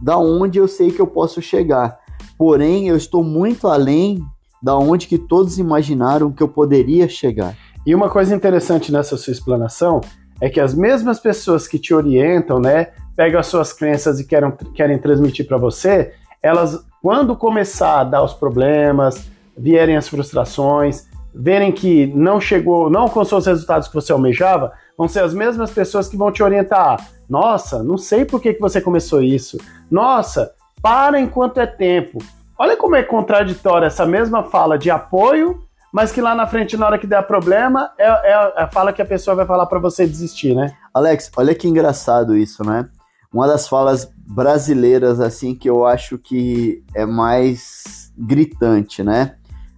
da 0.00 0.18
onde 0.18 0.58
eu 0.58 0.68
sei 0.68 0.90
que 0.90 1.00
eu 1.00 1.06
posso 1.06 1.42
chegar. 1.42 1.98
Porém, 2.38 2.88
eu 2.88 2.96
estou 2.96 3.22
muito 3.22 3.68
além 3.68 4.24
da 4.62 4.76
onde 4.76 5.06
que 5.06 5.18
todos 5.18 5.58
imaginaram 5.58 6.32
que 6.32 6.42
eu 6.42 6.48
poderia 6.48 7.08
chegar. 7.08 7.56
E 7.86 7.94
uma 7.94 8.10
coisa 8.10 8.34
interessante 8.34 8.92
nessa 8.92 9.16
sua 9.16 9.32
explanação 9.32 10.00
é 10.40 10.48
que 10.48 10.60
as 10.60 10.74
mesmas 10.74 11.18
pessoas 11.18 11.66
que 11.66 11.78
te 11.78 11.94
orientam, 11.94 12.58
né, 12.58 12.88
pegam 13.16 13.40
as 13.40 13.46
suas 13.46 13.72
crenças 13.72 14.20
e 14.20 14.26
querem, 14.26 14.52
querem 14.74 14.98
transmitir 14.98 15.46
para 15.46 15.58
você, 15.58 16.12
elas, 16.42 16.84
quando 17.02 17.36
começar 17.36 18.00
a 18.00 18.04
dar 18.04 18.22
os 18.22 18.32
problemas, 18.32 19.28
vierem 19.56 19.96
as 19.96 20.08
frustrações, 20.08 21.06
verem 21.34 21.70
que 21.70 22.06
não 22.08 22.40
chegou, 22.40 22.90
não 22.90 23.02
alcançou 23.02 23.38
os 23.38 23.46
resultados 23.46 23.88
que 23.88 23.94
você 23.94 24.12
almejava, 24.12 24.72
vão 24.96 25.08
ser 25.08 25.22
as 25.22 25.34
mesmas 25.34 25.70
pessoas 25.70 26.08
que 26.08 26.16
vão 26.16 26.32
te 26.32 26.42
orientar. 26.42 27.08
Nossa, 27.28 27.82
não 27.82 27.96
sei 27.96 28.24
por 28.24 28.40
que, 28.40 28.54
que 28.54 28.60
você 28.60 28.80
começou 28.80 29.22
isso. 29.22 29.58
Nossa, 29.90 30.52
para 30.82 31.20
enquanto 31.20 31.58
é 31.58 31.66
tempo. 31.66 32.18
Olha 32.58 32.76
como 32.76 32.96
é 32.96 33.02
contraditória 33.02 33.86
essa 33.86 34.04
mesma 34.04 34.42
fala 34.42 34.76
de 34.76 34.90
apoio, 34.90 35.62
mas 35.92 36.12
que 36.12 36.20
lá 36.20 36.34
na 36.34 36.46
frente, 36.46 36.76
na 36.76 36.86
hora 36.86 36.98
que 36.98 37.06
der 37.06 37.22
problema, 37.26 37.90
é, 37.98 38.04
é 38.04 38.62
a 38.62 38.68
fala 38.68 38.92
que 38.92 39.02
a 39.02 39.06
pessoa 39.06 39.34
vai 39.34 39.46
falar 39.46 39.66
para 39.66 39.78
você 39.78 40.06
desistir, 40.06 40.54
né? 40.54 40.72
Alex, 40.92 41.30
olha 41.36 41.54
que 41.54 41.66
engraçado 41.66 42.36
isso, 42.36 42.64
né? 42.64 42.88
Uma 43.32 43.46
das 43.46 43.68
falas 43.68 44.10
brasileiras, 44.26 45.20
assim, 45.20 45.54
que 45.54 45.70
eu 45.70 45.86
acho 45.86 46.18
que 46.18 46.82
é 46.94 47.06
mais 47.06 48.12
gritante, 48.18 49.04
né? 49.04 49.36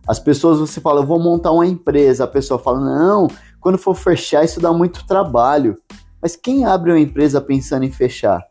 As 0.08 0.18
pessoas, 0.18 0.58
você 0.58 0.80
fala, 0.80 1.02
eu 1.02 1.06
vou 1.06 1.20
montar 1.20 1.52
uma 1.52 1.66
empresa. 1.66 2.24
A 2.24 2.28
pessoa 2.28 2.58
fala, 2.58 2.80
não, 2.80 3.28
quando 3.60 3.76
for 3.76 3.94
fechar, 3.94 4.42
isso 4.44 4.58
dá 4.58 4.72
muito 4.72 5.06
trabalho. 5.06 5.76
Mas 6.20 6.34
quem 6.34 6.64
abre 6.64 6.92
uma 6.92 7.00
empresa 7.00 7.40
pensando 7.40 7.84
em 7.84 7.92
fechar? 7.92 8.46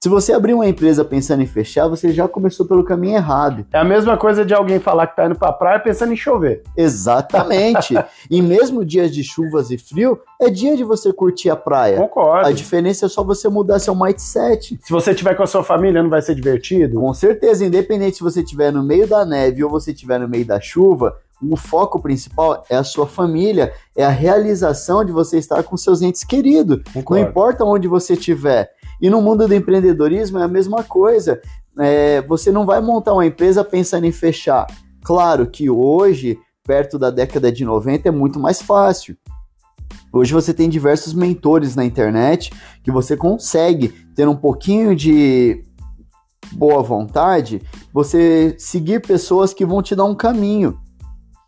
Se 0.00 0.08
você 0.08 0.32
abrir 0.32 0.54
uma 0.54 0.68
empresa 0.68 1.04
pensando 1.04 1.42
em 1.42 1.46
fechar, 1.46 1.88
você 1.88 2.12
já 2.12 2.28
começou 2.28 2.64
pelo 2.64 2.84
caminho 2.84 3.16
errado. 3.16 3.66
É 3.72 3.78
a 3.78 3.84
mesma 3.84 4.16
coisa 4.16 4.44
de 4.44 4.54
alguém 4.54 4.78
falar 4.78 5.08
que 5.08 5.16
tá 5.16 5.26
indo 5.26 5.34
pra 5.34 5.52
praia 5.52 5.80
pensando 5.80 6.12
em 6.12 6.16
chover. 6.16 6.62
Exatamente. 6.76 7.94
e 8.30 8.40
mesmo 8.40 8.84
dias 8.84 9.12
de 9.12 9.24
chuvas 9.24 9.72
e 9.72 9.76
frio, 9.76 10.20
é 10.40 10.50
dia 10.50 10.76
de 10.76 10.84
você 10.84 11.12
curtir 11.12 11.50
a 11.50 11.56
praia. 11.56 11.96
Concordo. 11.96 12.46
A 12.46 12.52
diferença 12.52 13.06
é 13.06 13.08
só 13.08 13.24
você 13.24 13.48
mudar 13.48 13.80
seu 13.80 13.92
mindset. 13.92 14.78
Se 14.80 14.92
você 14.92 15.12
tiver 15.12 15.34
com 15.34 15.42
a 15.42 15.48
sua 15.48 15.64
família, 15.64 16.00
não 16.00 16.10
vai 16.10 16.22
ser 16.22 16.36
divertido? 16.36 17.00
Com 17.00 17.12
certeza, 17.12 17.66
independente 17.66 18.18
se 18.18 18.22
você 18.22 18.40
estiver 18.40 18.72
no 18.72 18.84
meio 18.84 19.08
da 19.08 19.24
neve 19.24 19.64
ou 19.64 19.70
você 19.70 19.90
estiver 19.90 20.20
no 20.20 20.28
meio 20.28 20.46
da 20.46 20.60
chuva, 20.60 21.16
o 21.42 21.56
foco 21.56 22.00
principal 22.00 22.64
é 22.68 22.76
a 22.76 22.84
sua 22.84 23.06
família, 23.06 23.72
é 23.96 24.04
a 24.04 24.10
realização 24.10 25.04
de 25.04 25.12
você 25.12 25.38
estar 25.38 25.62
com 25.62 25.76
seus 25.76 26.02
entes 26.02 26.24
queridos. 26.24 26.82
Concordo. 26.92 27.22
Não 27.22 27.30
importa 27.30 27.64
onde 27.64 27.86
você 27.86 28.14
estiver. 28.14 28.70
E 29.00 29.08
no 29.08 29.22
mundo 29.22 29.46
do 29.46 29.54
empreendedorismo 29.54 30.38
é 30.38 30.42
a 30.42 30.48
mesma 30.48 30.82
coisa. 30.82 31.40
É, 31.78 32.20
você 32.22 32.50
não 32.50 32.66
vai 32.66 32.80
montar 32.80 33.12
uma 33.12 33.26
empresa 33.26 33.62
pensando 33.62 34.04
em 34.04 34.12
fechar. 34.12 34.66
Claro 35.02 35.46
que 35.46 35.70
hoje, 35.70 36.38
perto 36.64 36.98
da 36.98 37.10
década 37.10 37.52
de 37.52 37.64
90, 37.64 38.08
é 38.08 38.12
muito 38.12 38.38
mais 38.40 38.60
fácil. 38.60 39.16
Hoje 40.12 40.32
você 40.32 40.52
tem 40.54 40.68
diversos 40.68 41.12
mentores 41.14 41.76
na 41.76 41.84
internet 41.84 42.52
que 42.82 42.90
você 42.90 43.16
consegue 43.16 43.88
ter 44.14 44.26
um 44.26 44.36
pouquinho 44.36 44.96
de 44.96 45.62
boa 46.52 46.82
vontade, 46.82 47.60
você 47.92 48.54
seguir 48.58 49.00
pessoas 49.00 49.52
que 49.52 49.66
vão 49.66 49.82
te 49.82 49.94
dar 49.94 50.04
um 50.04 50.14
caminho. 50.14 50.78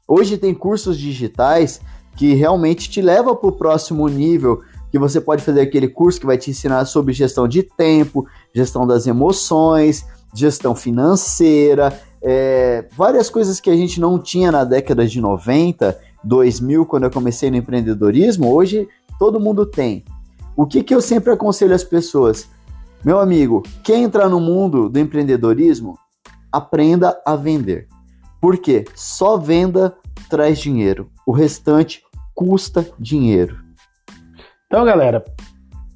Hoje 0.07 0.37
tem 0.37 0.55
cursos 0.55 0.99
digitais 0.99 1.81
que 2.17 2.35
realmente 2.35 2.91
te 2.91 3.01
levam 3.01 3.35
para 3.35 3.49
o 3.49 3.53
próximo 3.53 4.07
nível, 4.09 4.61
que 4.91 4.99
você 4.99 5.21
pode 5.21 5.43
fazer 5.43 5.61
aquele 5.61 5.89
curso 5.89 6.21
que 6.21 6.27
vai 6.27 6.37
te 6.37 6.51
ensinar 6.51 6.85
sobre 6.85 7.13
gestão 7.13 7.47
de 7.47 7.63
tempo, 7.63 8.27
gestão 8.55 8.87
das 8.87 9.07
emoções, 9.07 10.05
gestão 10.35 10.75
financeira, 10.75 11.99
é, 12.23 12.87
várias 12.97 13.31
coisas 13.31 13.61
que 13.61 13.71
a 13.71 13.77
gente 13.77 14.01
não 14.01 14.19
tinha 14.19 14.53
na 14.53 14.65
década 14.65 15.07
de 15.07 15.21
90, 15.21 15.99
2000, 16.23 16.85
quando 16.87 17.05
eu 17.05 17.11
comecei 17.11 17.51
no 17.51 17.57
empreendedorismo, 17.57 18.53
hoje 18.53 18.89
todo 19.19 19.41
mundo 19.41 19.65
tem. 19.65 20.05
O 20.57 20.67
que, 20.67 20.83
que 20.83 20.95
eu 20.95 21.01
sempre 21.01 21.33
aconselho 21.33 21.75
às 21.75 21.85
pessoas? 21.85 22.49
Meu 23.05 23.19
amigo, 23.19 23.63
quer 23.83 23.97
entrar 23.97 24.29
no 24.29 24.41
mundo 24.41 24.89
do 24.89 24.99
empreendedorismo? 24.99 25.99
Aprenda 26.53 27.19
a 27.25 27.35
vender. 27.37 27.89
Por 28.41 28.59
quê? 28.59 28.85
Só 28.95 29.39
venda 29.39 29.95
traz 30.29 30.59
dinheiro. 30.59 31.11
O 31.27 31.33
restante 31.33 32.03
custa 32.35 32.87
dinheiro. 32.99 33.59
Então, 34.71 34.85
galera, 34.85 35.25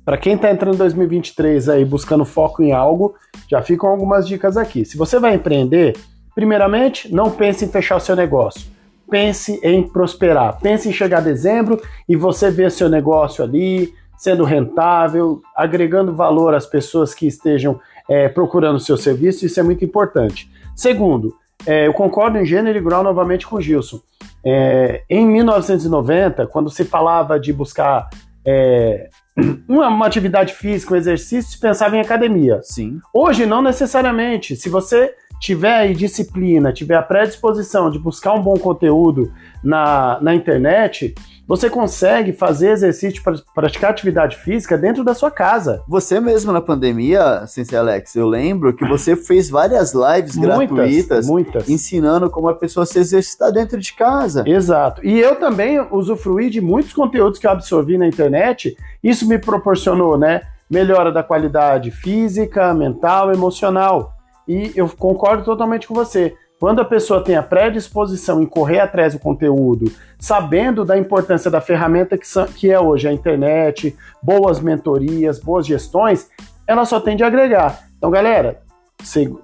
para 0.04 0.16
quem 0.16 0.34
está 0.34 0.50
entrando 0.50 0.74
em 0.74 0.78
2023 0.78 1.68
aí 1.68 1.84
buscando 1.84 2.24
foco 2.24 2.60
em 2.60 2.72
algo, 2.72 3.14
já 3.48 3.62
ficam 3.62 3.88
algumas 3.88 4.26
dicas 4.26 4.56
aqui. 4.56 4.84
Se 4.84 4.96
você 4.96 5.20
vai 5.20 5.36
empreender, 5.36 5.96
primeiramente, 6.34 7.14
não 7.14 7.30
pense 7.30 7.64
em 7.64 7.68
fechar 7.68 7.94
o 7.94 8.00
seu 8.00 8.16
negócio. 8.16 8.66
Pense 9.08 9.60
em 9.62 9.80
prosperar. 9.86 10.58
Pense 10.60 10.88
em 10.88 10.92
chegar 10.92 11.18
a 11.18 11.20
dezembro 11.20 11.80
e 12.08 12.16
você 12.16 12.50
ver 12.50 12.68
seu 12.72 12.88
negócio 12.88 13.44
ali 13.44 13.94
sendo 14.18 14.42
rentável, 14.42 15.40
agregando 15.54 16.12
valor 16.12 16.52
às 16.52 16.66
pessoas 16.66 17.14
que 17.14 17.28
estejam 17.28 17.78
é, 18.08 18.28
procurando 18.28 18.74
o 18.74 18.80
seu 18.80 18.96
serviço. 18.96 19.46
Isso 19.46 19.60
é 19.60 19.62
muito 19.62 19.84
importante. 19.84 20.50
Segundo, 20.74 21.36
é, 21.64 21.86
eu 21.86 21.94
concordo 21.94 22.38
em 22.38 22.44
gênero 22.44 22.76
e 22.76 22.82
grau 22.82 23.04
novamente 23.04 23.46
com 23.46 23.54
o 23.54 23.60
Gilson. 23.60 24.00
É, 24.44 25.04
em 25.08 25.24
1990, 25.24 26.48
quando 26.48 26.68
se 26.70 26.84
falava 26.84 27.38
de 27.38 27.52
buscar 27.52 28.08
é, 28.46 29.08
uma, 29.68 29.88
uma, 29.88 30.06
atividade 30.06 30.54
física, 30.54 30.94
um 30.94 30.96
exercício, 30.96 31.52
se 31.52 31.60
pensava 31.60 31.96
em 31.96 32.00
academia. 32.00 32.60
Sim. 32.62 32.98
Hoje, 33.12 33.46
não 33.46 33.62
necessariamente. 33.62 34.56
Se 34.56 34.68
você 34.68 35.14
tiver 35.40 35.74
aí 35.74 35.94
disciplina, 35.94 36.72
tiver 36.72 36.96
a 36.96 37.02
predisposição 37.02 37.90
de 37.90 37.98
buscar 37.98 38.32
um 38.32 38.42
bom 38.42 38.54
conteúdo 38.54 39.32
na, 39.62 40.18
na 40.20 40.34
internet, 40.34 41.14
você 41.46 41.68
consegue 41.68 42.32
fazer 42.32 42.70
exercício, 42.70 43.22
praticar 43.54 43.90
atividade 43.90 44.36
física 44.36 44.78
dentro 44.78 45.04
da 45.04 45.14
sua 45.14 45.30
casa. 45.30 45.82
Você 45.86 46.18
mesmo 46.18 46.52
na 46.52 46.60
pandemia, 46.60 47.46
Sensei 47.46 47.78
Alex, 47.78 48.14
eu 48.14 48.26
lembro 48.26 48.74
que 48.74 48.86
você 48.86 49.14
fez 49.14 49.50
várias 49.50 49.92
lives 49.92 50.36
muitas, 50.36 50.56
gratuitas 50.56 51.26
muitas. 51.26 51.68
ensinando 51.68 52.30
como 52.30 52.48
a 52.48 52.54
pessoa 52.54 52.86
se 52.86 52.98
exercitar 52.98 53.52
dentro 53.52 53.78
de 53.78 53.92
casa. 53.92 54.44
Exato. 54.46 55.04
E 55.04 55.20
eu 55.20 55.36
também 55.36 55.78
usufruí 55.90 56.48
de 56.48 56.60
muitos 56.60 56.92
conteúdos 56.92 57.38
que 57.38 57.46
eu 57.46 57.50
absorvi 57.50 57.98
na 57.98 58.06
internet. 58.06 58.76
Isso 59.02 59.28
me 59.28 59.38
proporcionou, 59.38 60.16
né, 60.16 60.42
melhora 60.70 61.12
da 61.12 61.22
qualidade 61.22 61.90
física, 61.90 62.72
mental, 62.72 63.32
emocional. 63.32 64.14
E 64.48 64.72
eu 64.74 64.88
concordo 64.88 65.44
totalmente 65.44 65.86
com 65.86 65.94
você. 65.94 66.34
Quando 66.64 66.80
a 66.80 66.84
pessoa 66.86 67.22
tem 67.22 67.36
a 67.36 67.42
predisposição 67.42 68.42
em 68.42 68.46
correr 68.46 68.80
atrás 68.80 69.12
do 69.12 69.18
conteúdo, 69.18 69.92
sabendo 70.18 70.82
da 70.82 70.96
importância 70.96 71.50
da 71.50 71.60
ferramenta 71.60 72.16
que, 72.16 72.24
que 72.56 72.70
é 72.70 72.80
hoje 72.80 73.06
a 73.06 73.12
internet, 73.12 73.94
boas 74.22 74.60
mentorias, 74.60 75.38
boas 75.38 75.66
gestões, 75.66 76.30
ela 76.66 76.86
só 76.86 76.98
tende 76.98 77.22
a 77.22 77.26
agregar. 77.26 77.80
Então, 77.98 78.10
galera, 78.10 78.62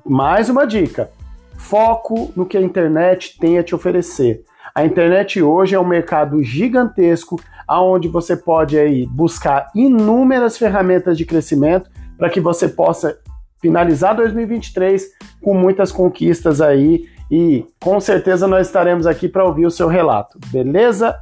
mais 0.03 0.49
uma 0.49 0.67
dica: 0.67 1.11
foco 1.59 2.33
no 2.35 2.47
que 2.47 2.57
a 2.57 2.63
internet 2.63 3.37
tem 3.39 3.59
a 3.59 3.63
te 3.63 3.75
oferecer. 3.75 4.43
A 4.75 4.87
internet 4.87 5.43
hoje 5.43 5.75
é 5.75 5.79
um 5.79 5.87
mercado 5.87 6.43
gigantesco, 6.43 7.39
aonde 7.69 8.09
você 8.09 8.35
pode 8.35 8.79
aí 8.79 9.07
buscar 9.07 9.67
inúmeras 9.75 10.57
ferramentas 10.57 11.19
de 11.19 11.27
crescimento 11.27 11.91
para 12.17 12.31
que 12.31 12.41
você 12.41 12.67
possa 12.67 13.19
finalizar 13.61 14.17
2023 14.17 15.11
com 15.41 15.55
muitas 15.55 15.93
conquistas 15.93 16.61
aí 16.61 17.09
e 17.31 17.65
com 17.79 18.01
certeza 18.01 18.49
nós 18.49 18.67
estaremos 18.67 19.07
aqui 19.07 19.29
para 19.29 19.45
ouvir 19.45 19.67
o 19.67 19.71
seu 19.71 19.87
relato, 19.87 20.39
beleza? 20.47 21.17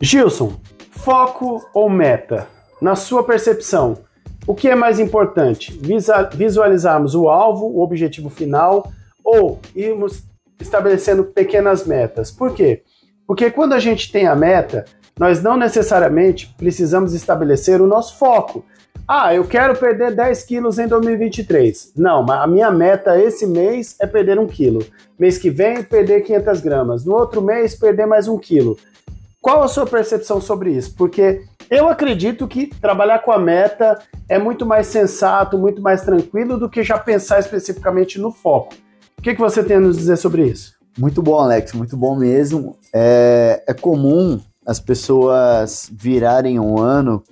Gilson, 0.00 0.52
foco 0.90 1.68
ou 1.74 1.90
meta? 1.90 2.46
Na 2.80 2.94
sua 2.94 3.24
percepção, 3.24 3.98
o 4.46 4.54
que 4.54 4.68
é 4.68 4.74
mais 4.74 5.00
importante? 5.00 5.78
Visualizarmos 6.34 7.14
o 7.14 7.28
alvo, 7.28 7.66
o 7.66 7.82
objetivo 7.82 8.30
final 8.30 8.92
ou 9.24 9.60
irmos 9.74 10.27
estabelecendo 10.60 11.24
pequenas 11.24 11.86
metas. 11.86 12.30
Por 12.30 12.54
quê? 12.54 12.82
Porque 13.26 13.50
quando 13.50 13.74
a 13.74 13.78
gente 13.78 14.10
tem 14.10 14.26
a 14.26 14.34
meta, 14.34 14.84
nós 15.18 15.42
não 15.42 15.56
necessariamente 15.56 16.54
precisamos 16.56 17.12
estabelecer 17.12 17.80
o 17.80 17.86
nosso 17.86 18.16
foco. 18.18 18.64
Ah, 19.06 19.34
eu 19.34 19.44
quero 19.44 19.74
perder 19.74 20.14
10 20.14 20.44
quilos 20.44 20.78
em 20.78 20.86
2023. 20.86 21.92
Não, 21.96 22.22
mas 22.22 22.40
a 22.40 22.46
minha 22.46 22.70
meta 22.70 23.18
esse 23.18 23.46
mês 23.46 23.96
é 24.00 24.06
perder 24.06 24.38
um 24.38 24.46
quilo. 24.46 24.84
Mês 25.18 25.38
que 25.38 25.50
vem, 25.50 25.82
perder 25.82 26.22
500 26.22 26.60
gramas. 26.60 27.04
No 27.04 27.14
outro 27.14 27.40
mês, 27.42 27.74
perder 27.74 28.06
mais 28.06 28.28
um 28.28 28.38
quilo. 28.38 28.76
Qual 29.40 29.62
a 29.62 29.68
sua 29.68 29.86
percepção 29.86 30.40
sobre 30.40 30.72
isso? 30.72 30.94
Porque 30.94 31.42
eu 31.70 31.88
acredito 31.88 32.46
que 32.46 32.66
trabalhar 32.66 33.20
com 33.20 33.32
a 33.32 33.38
meta 33.38 33.98
é 34.28 34.38
muito 34.38 34.66
mais 34.66 34.86
sensato, 34.88 35.56
muito 35.56 35.80
mais 35.80 36.02
tranquilo 36.02 36.58
do 36.58 36.68
que 36.68 36.82
já 36.82 36.98
pensar 36.98 37.38
especificamente 37.38 38.18
no 38.18 38.30
foco. 38.30 38.74
O 39.18 39.22
que, 39.22 39.34
que 39.34 39.40
você 39.40 39.64
tem 39.64 39.76
a 39.76 39.80
nos 39.80 39.98
dizer 39.98 40.16
sobre 40.16 40.46
isso? 40.46 40.74
Muito 40.96 41.20
bom, 41.20 41.38
Alex, 41.38 41.72
muito 41.72 41.96
bom 41.96 42.16
mesmo. 42.16 42.76
É, 42.94 43.62
é 43.66 43.74
comum 43.74 44.40
as 44.64 44.78
pessoas 44.78 45.90
virarem 45.92 46.58
um 46.58 46.78
ano 46.78 47.22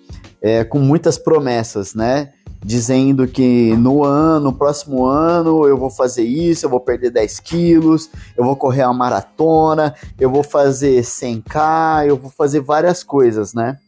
é, 0.42 0.64
com 0.64 0.78
muitas 0.78 1.16
promessas, 1.16 1.94
né? 1.94 2.32
dizendo 2.66 3.28
que 3.28 3.76
no 3.76 4.02
ano, 4.02 4.46
no 4.46 4.52
próximo 4.52 5.04
ano, 5.04 5.68
eu 5.68 5.78
vou 5.78 5.88
fazer 5.88 6.24
isso, 6.24 6.66
eu 6.66 6.70
vou 6.70 6.80
perder 6.80 7.10
10 7.10 7.38
quilos, 7.38 8.10
eu 8.36 8.44
vou 8.44 8.56
correr 8.56 8.82
uma 8.84 8.92
maratona, 8.92 9.94
eu 10.18 10.28
vou 10.28 10.42
fazer 10.42 11.00
100k, 11.02 12.08
eu 12.08 12.16
vou 12.16 12.28
fazer 12.28 12.58
várias 12.58 13.04
coisas, 13.04 13.54
né? 13.54 13.78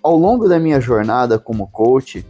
Ao 0.00 0.16
longo 0.16 0.48
da 0.48 0.60
minha 0.60 0.80
jornada 0.80 1.40
como 1.40 1.66
coach, 1.66 2.24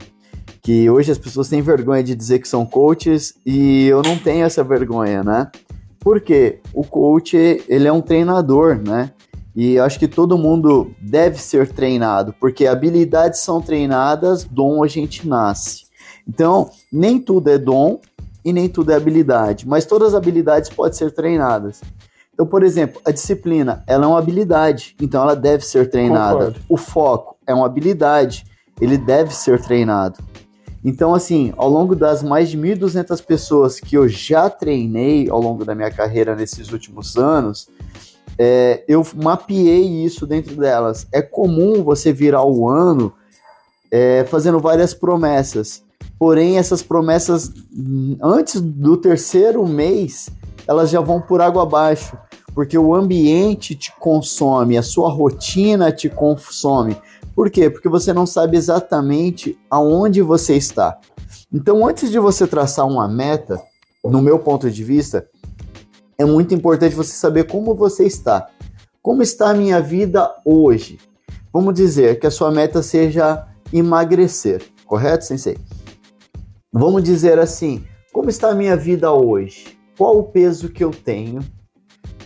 que 0.62 0.88
hoje 0.90 1.10
as 1.10 1.18
pessoas 1.18 1.48
têm 1.48 1.62
vergonha 1.62 2.02
de 2.02 2.14
dizer 2.14 2.38
que 2.38 2.48
são 2.48 2.66
coaches 2.66 3.34
e 3.44 3.86
eu 3.86 4.02
não 4.02 4.18
tenho 4.18 4.44
essa 4.44 4.62
vergonha, 4.62 5.22
né? 5.22 5.50
Porque 5.98 6.60
o 6.72 6.84
coach, 6.84 7.36
ele 7.68 7.86
é 7.86 7.92
um 7.92 8.00
treinador, 8.00 8.76
né? 8.76 9.10
E 9.54 9.78
acho 9.78 9.98
que 9.98 10.06
todo 10.06 10.38
mundo 10.38 10.92
deve 11.00 11.40
ser 11.40 11.68
treinado, 11.68 12.34
porque 12.38 12.66
habilidades 12.66 13.40
são 13.40 13.60
treinadas, 13.60 14.44
dom 14.44 14.82
a 14.82 14.86
gente 14.86 15.26
nasce. 15.26 15.84
Então, 16.26 16.70
nem 16.92 17.18
tudo 17.18 17.50
é 17.50 17.58
dom 17.58 18.00
e 18.44 18.52
nem 18.52 18.68
tudo 18.68 18.92
é 18.92 18.94
habilidade, 18.94 19.66
mas 19.68 19.84
todas 19.84 20.08
as 20.08 20.14
habilidades 20.14 20.70
podem 20.70 20.96
ser 20.96 21.10
treinadas. 21.10 21.80
Então, 22.32 22.46
por 22.46 22.62
exemplo, 22.62 23.02
a 23.04 23.10
disciplina, 23.10 23.82
ela 23.86 24.04
é 24.04 24.08
uma 24.08 24.18
habilidade, 24.18 24.94
então 25.00 25.22
ela 25.22 25.36
deve 25.36 25.64
ser 25.64 25.90
treinada. 25.90 26.46
Concordo. 26.46 26.60
O 26.68 26.76
foco 26.76 27.36
é 27.46 27.52
uma 27.52 27.66
habilidade, 27.66 28.46
ele 28.80 28.96
deve 28.96 29.34
ser 29.34 29.60
treinado. 29.60 30.18
Então, 30.84 31.14
assim, 31.14 31.52
ao 31.56 31.68
longo 31.68 31.94
das 31.94 32.22
mais 32.22 32.50
de 32.50 32.58
1.200 32.58 33.22
pessoas 33.24 33.78
que 33.78 33.96
eu 33.96 34.08
já 34.08 34.48
treinei 34.48 35.28
ao 35.28 35.40
longo 35.40 35.64
da 35.64 35.74
minha 35.74 35.90
carreira 35.90 36.34
nesses 36.34 36.72
últimos 36.72 37.16
anos, 37.16 37.68
é, 38.38 38.82
eu 38.88 39.06
mapeei 39.14 40.04
isso 40.04 40.26
dentro 40.26 40.56
delas. 40.56 41.06
É 41.12 41.20
comum 41.20 41.84
você 41.84 42.12
virar 42.12 42.44
o 42.44 42.68
ano 42.68 43.12
é, 43.90 44.24
fazendo 44.24 44.58
várias 44.58 44.94
promessas, 44.94 45.82
porém, 46.18 46.56
essas 46.56 46.82
promessas, 46.82 47.52
antes 48.22 48.60
do 48.60 48.96
terceiro 48.96 49.66
mês, 49.66 50.30
elas 50.66 50.88
já 50.88 51.00
vão 51.00 51.20
por 51.20 51.42
água 51.42 51.64
abaixo, 51.64 52.16
porque 52.54 52.78
o 52.78 52.94
ambiente 52.94 53.74
te 53.74 53.92
consome, 53.98 54.78
a 54.78 54.82
sua 54.82 55.10
rotina 55.10 55.92
te 55.92 56.08
consome. 56.08 56.96
Por 57.40 57.50
quê? 57.50 57.70
Porque 57.70 57.88
você 57.88 58.12
não 58.12 58.26
sabe 58.26 58.58
exatamente 58.58 59.58
aonde 59.70 60.20
você 60.20 60.56
está. 60.56 61.00
Então, 61.50 61.88
antes 61.88 62.10
de 62.10 62.18
você 62.18 62.46
traçar 62.46 62.86
uma 62.86 63.08
meta, 63.08 63.58
no 64.04 64.20
meu 64.20 64.38
ponto 64.38 64.70
de 64.70 64.84
vista, 64.84 65.26
é 66.18 66.24
muito 66.26 66.54
importante 66.54 66.94
você 66.94 67.14
saber 67.14 67.44
como 67.44 67.74
você 67.74 68.04
está. 68.04 68.46
Como 69.00 69.22
está 69.22 69.48
a 69.48 69.54
minha 69.54 69.80
vida 69.80 70.30
hoje? 70.44 70.98
Vamos 71.50 71.72
dizer 71.72 72.20
que 72.20 72.26
a 72.26 72.30
sua 72.30 72.50
meta 72.50 72.82
seja 72.82 73.48
emagrecer, 73.72 74.62
correto, 74.84 75.24
sensei? 75.24 75.56
Vamos 76.70 77.02
dizer 77.02 77.38
assim: 77.38 77.82
como 78.12 78.28
está 78.28 78.50
a 78.50 78.54
minha 78.54 78.76
vida 78.76 79.10
hoje? 79.14 79.78
Qual 79.96 80.18
o 80.18 80.24
peso 80.24 80.68
que 80.68 80.84
eu 80.84 80.90
tenho? 80.90 81.40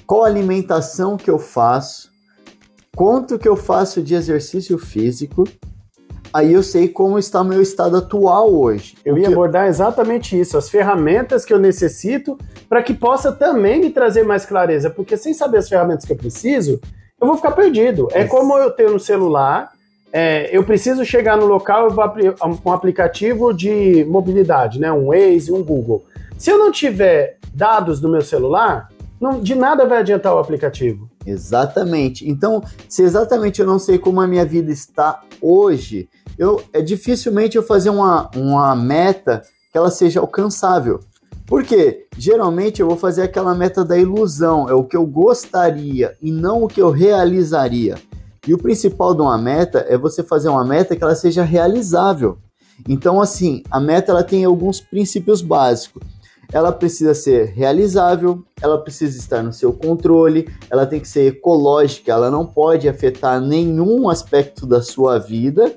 Qual 0.08 0.24
a 0.24 0.26
alimentação 0.26 1.16
que 1.16 1.30
eu 1.30 1.38
faço? 1.38 2.12
Quanto 2.94 3.38
que 3.38 3.48
eu 3.48 3.56
faço 3.56 4.02
de 4.02 4.14
exercício 4.14 4.78
físico, 4.78 5.44
aí 6.32 6.52
eu 6.52 6.62
sei 6.62 6.88
como 6.88 7.18
está 7.18 7.40
o 7.40 7.44
meu 7.44 7.60
estado 7.60 7.96
atual 7.96 8.52
hoje. 8.52 8.96
Eu 9.04 9.18
ia 9.18 9.28
abordar 9.28 9.66
exatamente 9.66 10.38
isso, 10.38 10.56
as 10.56 10.68
ferramentas 10.68 11.44
que 11.44 11.52
eu 11.52 11.58
necessito 11.58 12.38
para 12.68 12.82
que 12.82 12.94
possa 12.94 13.32
também 13.32 13.80
me 13.80 13.90
trazer 13.90 14.24
mais 14.24 14.44
clareza, 14.44 14.90
porque 14.90 15.16
sem 15.16 15.34
saber 15.34 15.58
as 15.58 15.68
ferramentas 15.68 16.04
que 16.04 16.12
eu 16.12 16.16
preciso, 16.16 16.80
eu 17.20 17.26
vou 17.26 17.36
ficar 17.36 17.52
perdido. 17.52 18.08
É 18.12 18.24
como 18.24 18.56
eu 18.58 18.70
tenho 18.70 18.92
no 18.92 19.00
celular, 19.00 19.72
é, 20.12 20.48
eu 20.56 20.62
preciso 20.62 21.04
chegar 21.04 21.36
no 21.36 21.46
local, 21.46 21.90
vou 21.90 22.04
um 22.64 22.72
aplicativo 22.72 23.52
de 23.52 24.04
mobilidade, 24.04 24.78
né, 24.78 24.92
um 24.92 25.06
Waze, 25.06 25.52
um 25.52 25.62
Google. 25.62 26.04
Se 26.38 26.50
eu 26.50 26.58
não 26.58 26.70
tiver 26.70 27.38
dados 27.52 28.00
no 28.00 28.08
meu 28.08 28.22
celular, 28.22 28.88
não, 29.24 29.40
de 29.40 29.54
nada 29.54 29.86
vai 29.86 30.00
adiantar 30.00 30.34
o 30.34 30.38
aplicativo. 30.38 31.08
Exatamente. 31.24 32.28
Então, 32.28 32.62
se 32.86 33.02
exatamente 33.02 33.58
eu 33.58 33.66
não 33.66 33.78
sei 33.78 33.96
como 33.96 34.20
a 34.20 34.26
minha 34.26 34.44
vida 34.44 34.70
está 34.70 35.22
hoje, 35.40 36.10
eu, 36.38 36.62
é 36.74 36.82
dificilmente 36.82 37.56
eu 37.56 37.62
fazer 37.62 37.88
uma, 37.88 38.30
uma 38.36 38.76
meta 38.76 39.42
que 39.72 39.78
ela 39.78 39.90
seja 39.90 40.20
alcançável. 40.20 41.00
Porque 41.46 42.06
geralmente 42.18 42.82
eu 42.82 42.86
vou 42.86 42.98
fazer 42.98 43.22
aquela 43.22 43.54
meta 43.54 43.82
da 43.82 43.96
ilusão, 43.96 44.68
é 44.68 44.74
o 44.74 44.84
que 44.84 44.96
eu 44.96 45.06
gostaria 45.06 46.14
e 46.20 46.30
não 46.30 46.62
o 46.62 46.68
que 46.68 46.82
eu 46.82 46.90
realizaria. 46.90 47.96
E 48.46 48.52
o 48.52 48.58
principal 48.58 49.14
de 49.14 49.22
uma 49.22 49.38
meta 49.38 49.86
é 49.88 49.96
você 49.96 50.22
fazer 50.22 50.50
uma 50.50 50.66
meta 50.66 50.94
que 50.94 51.02
ela 51.02 51.14
seja 51.14 51.42
realizável. 51.42 52.36
Então, 52.86 53.22
assim, 53.22 53.62
a 53.70 53.80
meta 53.80 54.12
ela 54.12 54.22
tem 54.22 54.44
alguns 54.44 54.82
princípios 54.82 55.40
básicos 55.40 56.13
ela 56.54 56.70
precisa 56.70 57.14
ser 57.14 57.46
realizável, 57.46 58.44
ela 58.62 58.78
precisa 58.78 59.18
estar 59.18 59.42
no 59.42 59.52
seu 59.52 59.72
controle, 59.72 60.48
ela 60.70 60.86
tem 60.86 61.00
que 61.00 61.08
ser 61.08 61.26
ecológica, 61.26 62.12
ela 62.12 62.30
não 62.30 62.46
pode 62.46 62.88
afetar 62.88 63.40
nenhum 63.40 64.08
aspecto 64.08 64.64
da 64.64 64.80
sua 64.80 65.18
vida, 65.18 65.76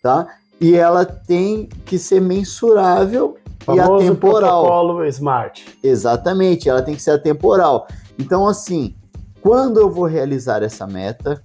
tá? 0.00 0.28
E 0.60 0.76
ela 0.76 1.04
tem 1.04 1.68
que 1.84 1.98
ser 1.98 2.20
mensurável 2.20 3.36
e 3.68 3.80
atemporal. 3.80 4.62
protocolo 4.62 5.04
SMART. 5.04 5.64
Exatamente, 5.82 6.68
ela 6.68 6.82
tem 6.82 6.94
que 6.94 7.02
ser 7.02 7.10
atemporal. 7.10 7.88
Então, 8.16 8.46
assim, 8.46 8.94
quando 9.40 9.80
eu 9.80 9.90
vou 9.90 10.04
realizar 10.04 10.62
essa 10.62 10.86
meta, 10.86 11.42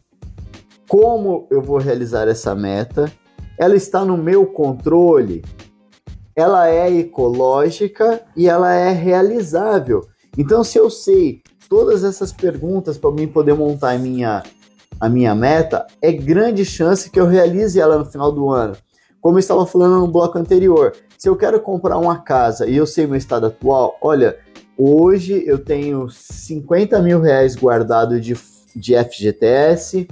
como 0.88 1.48
eu 1.50 1.64
vou 1.64 1.80
realizar 1.80 2.28
essa 2.28 2.54
meta, 2.54 3.12
ela 3.58 3.76
está 3.76 4.06
no 4.06 4.16
meu 4.16 4.46
controle, 4.46 5.44
ela 6.38 6.70
é 6.70 6.88
ecológica 6.92 8.22
e 8.36 8.48
ela 8.48 8.72
é 8.72 8.92
realizável. 8.92 10.06
Então, 10.38 10.64
se 10.64 10.78
eu 10.78 10.88
sei 10.88 11.42
todas 11.68 12.04
essas 12.04 12.32
perguntas 12.32 12.96
para 12.96 13.12
mim 13.12 13.28
poder 13.28 13.56
montar 13.56 13.94
a 13.94 13.98
minha, 13.98 14.44
a 15.00 15.10
minha 15.10 15.34
meta, 15.34 15.88
é 16.00 16.12
grande 16.12 16.64
chance 16.64 17.10
que 17.10 17.20
eu 17.20 17.26
realize 17.26 17.80
ela 17.80 17.98
no 17.98 18.06
final 18.06 18.32
do 18.32 18.52
ano. 18.52 18.78
Como 19.20 19.38
eu 19.38 19.40
estava 19.40 19.66
falando 19.66 20.00
no 20.00 20.08
bloco 20.08 20.38
anterior, 20.38 20.94
se 21.18 21.28
eu 21.28 21.36
quero 21.36 21.60
comprar 21.60 21.98
uma 21.98 22.20
casa 22.20 22.70
e 22.70 22.78
eu 22.78 22.86
sei 22.86 23.08
meu 23.08 23.18
estado 23.18 23.48
atual, 23.48 23.98
olha, 24.00 24.38
hoje 24.78 25.44
eu 25.44 25.58
tenho 25.58 26.08
50 26.08 27.02
mil 27.02 27.20
reais 27.20 27.56
guardado 27.56 28.22
de, 28.22 28.38
de 28.76 28.96
FGTS, 28.96 30.08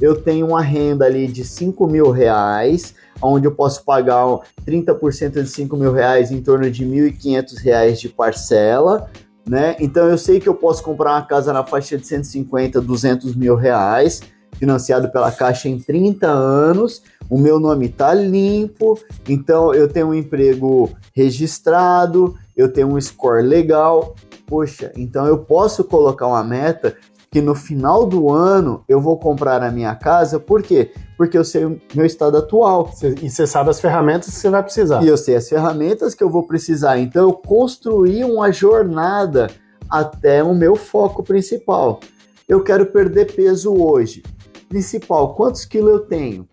eu 0.00 0.14
tenho 0.16 0.48
uma 0.48 0.62
renda 0.62 1.04
ali 1.04 1.26
de 1.26 1.44
5 1.44 1.86
mil 1.86 2.10
reais, 2.10 2.94
onde 3.22 3.46
eu 3.46 3.52
posso 3.52 3.84
pagar 3.84 4.24
30% 4.66 5.42
de 5.42 5.48
5 5.48 5.76
mil 5.76 5.92
reais 5.92 6.30
em 6.30 6.40
torno 6.40 6.70
de 6.70 6.84
1.500 6.84 7.58
reais 7.58 8.00
de 8.00 8.08
parcela, 8.08 9.10
né? 9.46 9.76
Então 9.78 10.08
eu 10.08 10.16
sei 10.16 10.40
que 10.40 10.48
eu 10.48 10.54
posso 10.54 10.82
comprar 10.82 11.12
uma 11.12 11.26
casa 11.26 11.52
na 11.52 11.64
faixa 11.64 11.98
de 11.98 12.06
150, 12.06 12.80
200 12.80 13.34
mil 13.34 13.56
reais, 13.56 14.22
financiado 14.52 15.10
pela 15.10 15.32
Caixa 15.32 15.68
em 15.68 15.78
30 15.78 16.26
anos, 16.26 17.02
o 17.30 17.38
meu 17.38 17.58
nome 17.58 17.88
tá 17.88 18.12
limpo, 18.12 18.98
então 19.28 19.74
eu 19.74 19.88
tenho 19.88 20.08
um 20.08 20.14
emprego 20.14 20.90
registrado, 21.14 22.36
eu 22.56 22.70
tenho 22.70 22.88
um 22.88 23.00
score 23.00 23.42
legal, 23.42 24.14
poxa, 24.46 24.92
então 24.96 25.26
eu 25.26 25.38
posso 25.38 25.84
colocar 25.84 26.26
uma 26.26 26.44
meta 26.44 26.96
que 27.30 27.40
no 27.40 27.54
final 27.54 28.04
do 28.04 28.28
ano 28.28 28.84
eu 28.88 29.00
vou 29.00 29.16
comprar 29.16 29.62
a 29.62 29.70
minha 29.70 29.94
casa, 29.94 30.40
por 30.40 30.62
quê? 30.62 30.92
Porque 31.16 31.38
eu 31.38 31.44
sei 31.44 31.64
o 31.64 31.80
meu 31.94 32.04
estado 32.04 32.36
atual. 32.36 32.90
E 33.22 33.30
você 33.30 33.46
sabe 33.46 33.70
as 33.70 33.80
ferramentas 33.80 34.30
que 34.30 34.34
você 34.34 34.50
vai 34.50 34.62
precisar. 34.62 35.02
E 35.04 35.08
eu 35.08 35.16
sei 35.16 35.36
as 35.36 35.48
ferramentas 35.48 36.14
que 36.14 36.24
eu 36.24 36.28
vou 36.28 36.42
precisar. 36.42 36.98
Então 36.98 37.28
eu 37.28 37.32
construí 37.32 38.24
uma 38.24 38.50
jornada 38.50 39.48
até 39.88 40.42
o 40.42 40.52
meu 40.52 40.74
foco 40.74 41.22
principal. 41.22 42.00
Eu 42.48 42.64
quero 42.64 42.86
perder 42.86 43.32
peso 43.32 43.72
hoje. 43.72 44.24
Principal, 44.68 45.34
quantos 45.34 45.64
quilos 45.64 45.92
eu 45.92 46.00
tenho? 46.00 46.48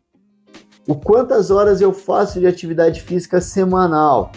O 0.88 0.96
quantas 0.96 1.50
horas 1.50 1.82
eu 1.82 1.92
faço 1.92 2.40
de 2.40 2.46
atividade 2.46 3.02
física 3.02 3.42
semanal? 3.42 4.32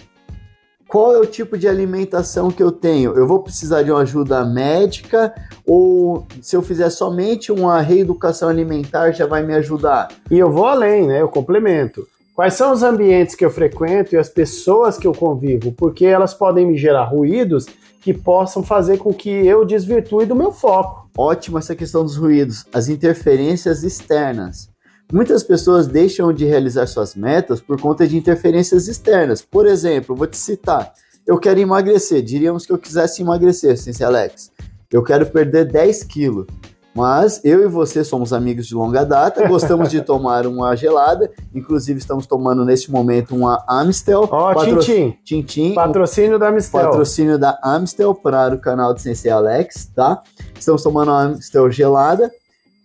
Qual 0.90 1.14
é 1.14 1.20
o 1.20 1.26
tipo 1.26 1.56
de 1.56 1.68
alimentação 1.68 2.50
que 2.50 2.60
eu 2.60 2.72
tenho? 2.72 3.12
Eu 3.14 3.24
vou 3.24 3.38
precisar 3.38 3.84
de 3.84 3.92
uma 3.92 4.00
ajuda 4.00 4.44
médica 4.44 5.32
ou 5.64 6.26
se 6.42 6.56
eu 6.56 6.62
fizer 6.62 6.90
somente 6.90 7.52
uma 7.52 7.80
reeducação 7.80 8.48
alimentar 8.48 9.12
já 9.12 9.24
vai 9.24 9.46
me 9.46 9.54
ajudar? 9.54 10.08
E 10.28 10.36
eu 10.36 10.50
vou 10.50 10.66
além, 10.66 11.06
né? 11.06 11.22
Eu 11.22 11.28
complemento. 11.28 12.08
Quais 12.34 12.54
são 12.54 12.72
os 12.72 12.82
ambientes 12.82 13.36
que 13.36 13.44
eu 13.44 13.50
frequento 13.50 14.16
e 14.16 14.18
as 14.18 14.28
pessoas 14.28 14.98
que 14.98 15.06
eu 15.06 15.12
convivo? 15.12 15.70
Porque 15.72 16.06
elas 16.06 16.34
podem 16.34 16.66
me 16.66 16.76
gerar 16.76 17.04
ruídos 17.04 17.66
que 18.00 18.12
possam 18.12 18.60
fazer 18.60 18.98
com 18.98 19.14
que 19.14 19.30
eu 19.30 19.64
desvirtue 19.64 20.26
do 20.26 20.34
meu 20.34 20.50
foco. 20.50 21.08
Ótima 21.16 21.60
essa 21.60 21.76
questão 21.76 22.02
dos 22.02 22.16
ruídos, 22.16 22.64
as 22.72 22.88
interferências 22.88 23.84
externas. 23.84 24.69
Muitas 25.12 25.42
pessoas 25.42 25.88
deixam 25.88 26.32
de 26.32 26.44
realizar 26.44 26.86
suas 26.86 27.16
metas 27.16 27.60
por 27.60 27.80
conta 27.80 28.06
de 28.06 28.16
interferências 28.16 28.86
externas. 28.86 29.42
Por 29.42 29.66
exemplo, 29.66 30.14
vou 30.14 30.26
te 30.26 30.36
citar. 30.36 30.92
Eu 31.26 31.38
quero 31.38 31.58
emagrecer. 31.58 32.22
Diríamos 32.22 32.64
que 32.64 32.72
eu 32.72 32.78
quisesse 32.78 33.20
emagrecer, 33.20 33.76
sem 33.76 33.92
ser 33.92 34.04
Alex. 34.04 34.52
Eu 34.90 35.02
quero 35.02 35.26
perder 35.26 35.64
10 35.64 36.04
quilos. 36.04 36.46
Mas 36.94 37.40
eu 37.44 37.62
e 37.62 37.68
você 37.68 38.02
somos 38.02 38.32
amigos 38.32 38.66
de 38.66 38.74
longa 38.74 39.04
data, 39.04 39.46
gostamos 39.46 39.90
de 39.90 40.02
tomar 40.02 40.46
uma 40.46 40.74
gelada. 40.74 41.30
Inclusive, 41.54 42.00
estamos 42.00 42.26
tomando 42.26 42.64
neste 42.64 42.90
momento 42.90 43.34
uma 43.34 43.64
Amstel. 43.68 44.28
Ó, 44.30 44.54
patro... 44.54 44.80
Tintim. 44.80 45.16
Tintim. 45.24 45.74
Patrocínio 45.74 46.38
da 46.38 46.48
Amstel. 46.48 46.80
Patrocínio 46.80 47.38
da 47.38 47.58
Amstel 47.62 48.14
para 48.14 48.54
o 48.54 48.58
canal 48.58 48.92
do 48.92 49.00
Sensei 49.00 49.30
Alex, 49.30 49.90
tá? 49.94 50.22
Estamos 50.58 50.82
tomando 50.82 51.10
uma 51.10 51.22
Amstel 51.22 51.70
gelada. 51.70 52.30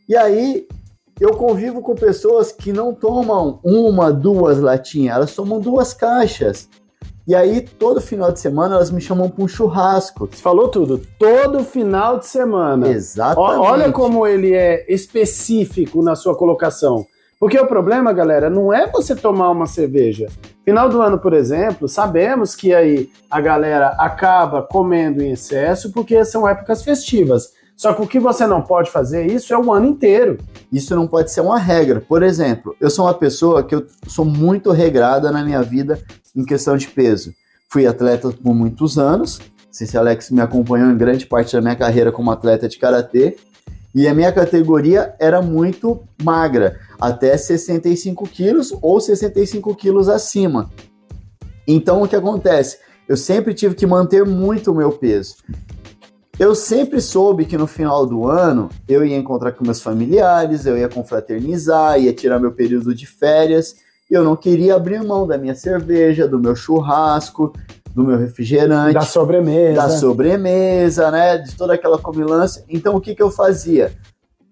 E 0.08 0.16
aí, 0.16 0.68
eu 1.19 1.32
convivo 1.32 1.82
com 1.82 1.95
pessoas 1.95 2.51
que 2.51 2.73
não 2.73 2.93
tomam 2.93 3.60
uma, 3.63 4.12
duas 4.12 4.60
latinhas, 4.60 5.15
elas 5.15 5.36
tomam 5.36 5.60
duas 5.60 5.93
caixas. 5.93 6.67
E 7.28 7.34
aí, 7.34 7.62
todo 7.62 7.99
final 7.99 8.32
de 8.32 8.39
semana, 8.39 8.75
elas 8.75 8.91
me 8.91 9.01
chamam 9.01 9.30
para 9.30 9.43
um 9.43 9.47
churrasco. 9.47 10.28
Você 10.28 10.41
falou 10.41 10.67
tudo. 10.67 11.01
Todo 11.17 11.63
final 11.63 12.19
de 12.19 12.28
semana. 12.28 12.88
Exatamente. 12.88 13.62
Olha 13.62 13.91
como 13.91 14.28
ele 14.28 14.54
é 14.54 14.86
específico 14.93 16.04
na 16.04 16.15
sua 16.15 16.36
colocação. 16.36 17.04
Porque 17.39 17.60
o 17.60 17.65
problema, 17.65 18.13
galera, 18.13 18.49
não 18.49 18.71
é 18.71 18.86
você 18.86 19.15
tomar 19.15 19.49
uma 19.49 19.65
cerveja. 19.65 20.28
Final 20.63 20.88
do 20.88 21.01
ano, 21.01 21.17
por 21.17 21.34
exemplo, 21.34 21.88
sabemos 21.88 22.56
que 22.56 22.73
aí 22.73 23.10
a 23.30 23.41
galera 23.41 23.95
acaba 23.97 24.62
comendo 24.62 25.21
em 25.21 25.32
excesso 25.32 25.91
porque 25.91 26.23
são 26.25 26.47
épocas 26.47 26.84
festivas. 26.84 27.54
Só 27.76 27.94
que 27.94 28.02
o 28.02 28.08
que 28.08 28.20
você 28.20 28.48
não 28.48 28.62
pode 28.62 28.90
fazer 28.90 29.26
isso 29.26 29.54
é 29.54 29.58
o 29.58 29.72
ano 29.72 29.88
inteiro. 29.88 30.38
Isso 30.72 30.96
não 30.96 31.08
pode 31.08 31.32
ser 31.32 31.42
uma 31.42 31.60
regra. 31.60 32.00
Por 32.00 32.24
exemplo, 32.24 32.76
eu 32.80 32.90
sou 32.90 33.06
uma 33.06 33.14
pessoa 33.14 33.64
que 33.64 33.76
eu 33.76 33.86
sou 34.08 34.24
muito 34.24 34.72
regrada 34.72 35.32
na 35.32 35.44
minha 35.44 35.62
vida 35.62 36.00
em 36.36 36.46
questão 36.46 36.78
de 36.78 36.88
peso. 36.88 37.34
Fui 37.70 37.86
atleta 37.86 38.32
por 38.32 38.56
muitos 38.56 38.98
anos. 38.98 39.40
Cici 39.70 39.98
Alex 39.98 40.32
me 40.32 40.40
acompanhou 40.40 40.90
em 40.90 40.98
grande 40.98 41.26
parte 41.26 41.54
da 41.54 41.62
minha 41.62 41.76
carreira 41.76 42.12
como 42.12 42.32
atleta 42.32 42.70
de 42.70 42.78
karatê. 42.78 43.36
E 43.94 44.08
a 44.08 44.14
minha 44.14 44.32
categoria 44.32 45.14
era 45.20 45.42
muito 45.42 46.04
magra, 46.22 46.80
até 47.00 47.38
65 47.38 48.28
quilos 48.28 48.74
ou 48.82 49.00
65 49.00 49.74
quilos 49.76 50.10
acima. 50.10 50.70
Então 51.68 52.02
o 52.02 52.08
que 52.08 52.16
acontece? 52.16 52.78
Eu 53.08 53.16
sempre 53.16 53.54
tive 53.54 53.76
que 53.76 53.86
manter 53.86 54.26
muito 54.26 54.72
o 54.72 54.76
meu 54.76 54.92
peso. 54.92 55.36
Eu 56.38 56.54
sempre 56.54 57.00
soube 57.00 57.45
que 57.45 57.58
no 57.58 57.65
final 57.65 58.06
do 58.06 58.28
ano 58.28 58.67
eu 58.89 59.06
ia 59.06 59.15
encontrar 59.15 59.54
com 59.54 59.63
meus 59.63 59.82
familiares, 59.82 60.65
eu 60.65 60.78
ia 60.78 60.89
confraternizar, 60.89 61.98
ia 61.98 62.12
tirar 62.12 62.39
meu 62.39 62.52
período 62.52 62.93
de 62.93 63.06
férias. 63.06 63.78
E 64.12 64.13
eu 64.13 64.21
não 64.21 64.36
queria 64.36 64.76
abrir 64.76 65.02
mão 65.02 65.26
da 65.26 65.38
minha 65.38 65.56
cerveja, 65.56 66.28
do 66.28 66.38
meu 66.38 66.54
churrasco, 66.54 67.54
do 67.95 68.04
meu 68.04 68.17
refrigerante, 68.17 68.95
da 68.95 69.02
sobremesa, 69.02 69.82
da 69.82 69.89
sobremesa, 69.89 71.10
né, 71.10 71.38
de 71.38 71.56
toda 71.56 71.74
aquela 71.74 71.98
comilança. 71.98 72.65
Então 72.67 72.98
o 72.98 73.02
que 73.02 73.15
que 73.15 73.24
eu 73.24 73.32
fazia? 73.32 73.93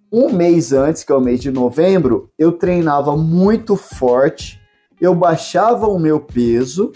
Um 0.10 0.32
mês 0.32 0.72
antes, 0.72 1.04
que 1.04 1.12
é 1.12 1.16
o 1.16 1.22
mês 1.22 1.42
de 1.42 1.52
novembro, 1.52 2.30
eu 2.40 2.54
treinava 2.54 3.18
muito 3.18 3.76
forte, 3.76 4.62
eu 5.02 5.14
baixava 5.14 5.88
o 5.88 6.00
meu 6.00 6.22
peso, 6.22 6.94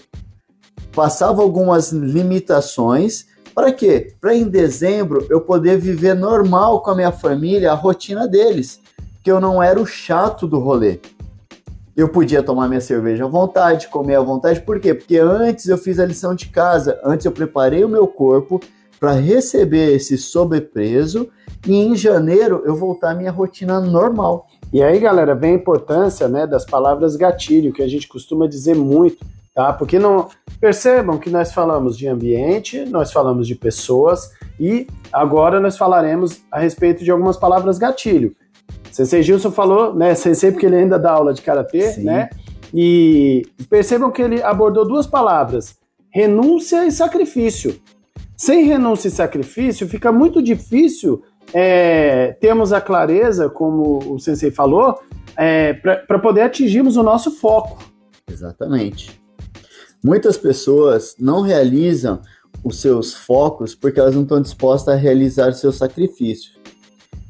passava 0.94 1.42
algumas 1.42 1.92
limitações 1.92 3.27
para 3.58 3.72
quê? 3.72 4.12
Para 4.20 4.36
em 4.36 4.48
dezembro 4.48 5.26
eu 5.28 5.40
poder 5.40 5.78
viver 5.78 6.14
normal 6.14 6.80
com 6.80 6.92
a 6.92 6.94
minha 6.94 7.10
família, 7.10 7.72
a 7.72 7.74
rotina 7.74 8.28
deles, 8.28 8.80
que 9.20 9.28
eu 9.28 9.40
não 9.40 9.60
era 9.60 9.80
o 9.80 9.84
chato 9.84 10.46
do 10.46 10.60
rolê. 10.60 11.00
Eu 11.96 12.08
podia 12.08 12.40
tomar 12.40 12.68
minha 12.68 12.80
cerveja 12.80 13.24
à 13.24 13.28
vontade, 13.28 13.88
comer 13.88 14.14
à 14.14 14.20
vontade, 14.20 14.60
por 14.60 14.78
quê? 14.78 14.94
Porque 14.94 15.18
antes 15.18 15.66
eu 15.66 15.76
fiz 15.76 15.98
a 15.98 16.06
lição 16.06 16.36
de 16.36 16.46
casa, 16.46 17.00
antes 17.02 17.26
eu 17.26 17.32
preparei 17.32 17.82
o 17.82 17.88
meu 17.88 18.06
corpo 18.06 18.60
para 19.00 19.14
receber 19.14 19.92
esse 19.92 20.16
sobrepeso 20.16 21.28
e 21.66 21.74
em 21.74 21.96
janeiro 21.96 22.62
eu 22.64 22.76
voltar 22.76 23.10
à 23.10 23.14
minha 23.16 23.32
rotina 23.32 23.80
normal. 23.80 24.46
E 24.72 24.80
aí, 24.80 25.00
galera, 25.00 25.34
vem 25.34 25.54
a 25.54 25.56
importância 25.56 26.28
né, 26.28 26.46
das 26.46 26.64
palavras 26.64 27.16
gatilho, 27.16 27.72
que 27.72 27.82
a 27.82 27.88
gente 27.88 28.06
costuma 28.06 28.46
dizer 28.46 28.76
muito 28.76 29.26
tá? 29.58 29.72
Porque 29.72 29.98
não 29.98 30.28
percebam 30.60 31.18
que 31.18 31.28
nós 31.28 31.52
falamos 31.52 31.98
de 31.98 32.06
ambiente, 32.06 32.84
nós 32.84 33.10
falamos 33.10 33.44
de 33.44 33.56
pessoas 33.56 34.30
e 34.60 34.86
agora 35.12 35.58
nós 35.58 35.76
falaremos 35.76 36.42
a 36.52 36.60
respeito 36.60 37.02
de 37.02 37.10
algumas 37.10 37.36
palavras 37.36 37.76
gatilho. 37.76 38.36
Sensei 38.92 39.20
Gilson 39.20 39.50
falou, 39.50 39.92
né? 39.92 40.14
Sensei 40.14 40.52
porque 40.52 40.64
ele 40.64 40.76
ainda 40.76 40.96
dá 40.96 41.10
aula 41.10 41.34
de 41.34 41.42
karatê, 41.42 41.90
Sim. 41.90 42.04
né? 42.04 42.30
E 42.72 43.42
percebam 43.68 44.12
que 44.12 44.22
ele 44.22 44.40
abordou 44.40 44.86
duas 44.86 45.08
palavras: 45.08 45.76
renúncia 46.08 46.86
e 46.86 46.92
sacrifício. 46.92 47.80
Sem 48.36 48.62
renúncia 48.62 49.08
e 49.08 49.10
sacrifício, 49.10 49.88
fica 49.88 50.12
muito 50.12 50.40
difícil 50.40 51.24
é, 51.52 52.36
termos 52.40 52.72
a 52.72 52.80
clareza, 52.80 53.50
como 53.50 54.14
o 54.14 54.20
Sensei 54.20 54.52
falou, 54.52 55.00
é, 55.36 55.72
para 55.72 56.20
poder 56.20 56.42
atingirmos 56.42 56.96
o 56.96 57.02
nosso 57.02 57.32
foco. 57.32 57.82
Exatamente. 58.30 59.17
Muitas 60.08 60.38
pessoas 60.38 61.14
não 61.18 61.42
realizam 61.42 62.22
os 62.64 62.80
seus 62.80 63.12
focos 63.12 63.74
porque 63.74 64.00
elas 64.00 64.14
não 64.14 64.22
estão 64.22 64.40
dispostas 64.40 64.94
a 64.94 64.96
realizar 64.96 65.52
seu 65.52 65.70
sacrifício. 65.70 66.52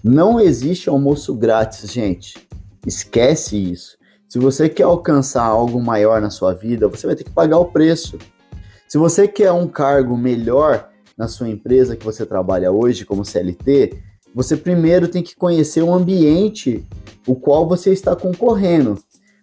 Não 0.01 0.39
existe 0.39 0.89
almoço 0.89 1.35
grátis, 1.35 1.91
gente. 1.91 2.39
Esquece 2.87 3.57
isso. 3.57 3.99
Se 4.29 4.39
você 4.39 4.69
quer 4.69 4.85
alcançar 4.85 5.43
algo 5.43 5.83
maior 5.83 6.21
na 6.21 6.31
sua 6.31 6.55
vida, 6.55 6.87
você 6.87 7.05
vai 7.05 7.17
ter 7.17 7.25
que 7.25 7.33
pagar 7.33 7.59
o 7.59 7.65
preço. 7.65 8.17
Se 8.87 8.97
você 8.97 9.27
quer 9.27 9.51
um 9.51 9.67
cargo 9.67 10.17
melhor 10.17 10.89
na 11.17 11.27
sua 11.27 11.49
empresa 11.49 11.97
que 11.97 12.05
você 12.05 12.25
trabalha 12.25 12.71
hoje 12.71 13.05
como 13.05 13.25
CLT, 13.25 13.99
você 14.33 14.57
primeiro 14.57 15.09
tem 15.09 15.21
que 15.21 15.35
conhecer 15.35 15.83
o 15.83 15.93
ambiente 15.93 16.87
o 17.27 17.35
qual 17.35 17.67
você 17.67 17.93
está 17.93 18.15
concorrendo. 18.15 18.97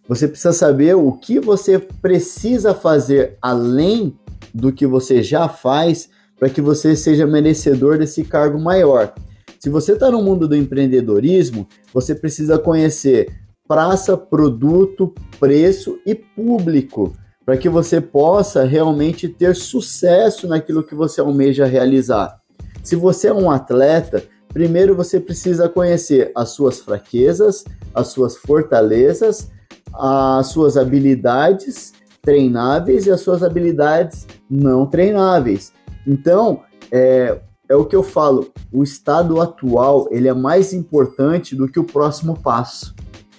Você 0.08 0.28
precisa 0.28 0.54
saber 0.54 0.96
o 0.96 1.12
que 1.14 1.40
você 1.40 1.80
precisa 1.80 2.74
fazer 2.76 3.38
além 3.42 4.16
do 4.54 4.72
que 4.72 4.86
você 4.86 5.24
já 5.24 5.50
faz 5.50 6.10
para 6.38 6.50
que 6.50 6.62
você 6.62 6.96
seja 6.96 7.26
merecedor 7.26 7.98
desse 7.98 8.24
cargo 8.24 8.60
maior. 8.60 9.14
Se 9.60 9.70
você 9.70 9.94
está 9.94 10.12
no 10.12 10.22
mundo 10.22 10.48
do 10.48 10.56
empreendedorismo, 10.56 11.68
você 11.92 12.14
precisa 12.14 12.60
conhecer 12.60 13.32
praça, 13.68 14.16
produto, 14.16 15.12
preço 15.40 15.98
e 16.06 16.14
público 16.14 17.14
para 17.44 17.58
que 17.58 17.68
você 17.68 18.00
possa 18.00 18.64
realmente 18.64 19.28
ter 19.28 19.56
sucesso 19.56 20.48
naquilo 20.48 20.84
que 20.84 20.94
você 20.94 21.20
almeja 21.20 21.66
realizar. 21.66 22.40
Se 22.84 22.96
você 22.96 23.28
é 23.28 23.34
um 23.34 23.50
atleta, 23.50 24.24
primeiro 24.54 24.96
você 24.96 25.20
precisa 25.20 25.68
conhecer 25.68 26.32
as 26.36 26.50
suas 26.50 26.80
fraquezas, 26.80 27.64
as 27.94 28.10
suas 28.10 28.36
fortalezas 28.36 29.50
as 29.98 30.48
suas 30.48 30.78
habilidades 30.78 31.94
treináveis 32.22 33.06
e 33.06 33.12
as 33.12 33.22
suas 33.22 33.44
habilidades 33.44 34.28
não 34.50 34.86
treináveis. 34.86 35.72
Então, 36.06 36.62
é, 36.92 37.40
é 37.70 37.76
o 37.76 37.86
que 37.86 37.96
eu 37.96 38.04
falo, 38.04 38.52
o 38.72 38.84
estado 38.84 39.40
atual 39.40 40.08
ele 40.12 40.28
é 40.28 40.34
mais 40.34 40.74
importante 40.74 41.56
do 41.56 41.68
que 41.68 41.80
o 41.80 41.84
próximo 41.84 42.38
passo. 42.40 42.94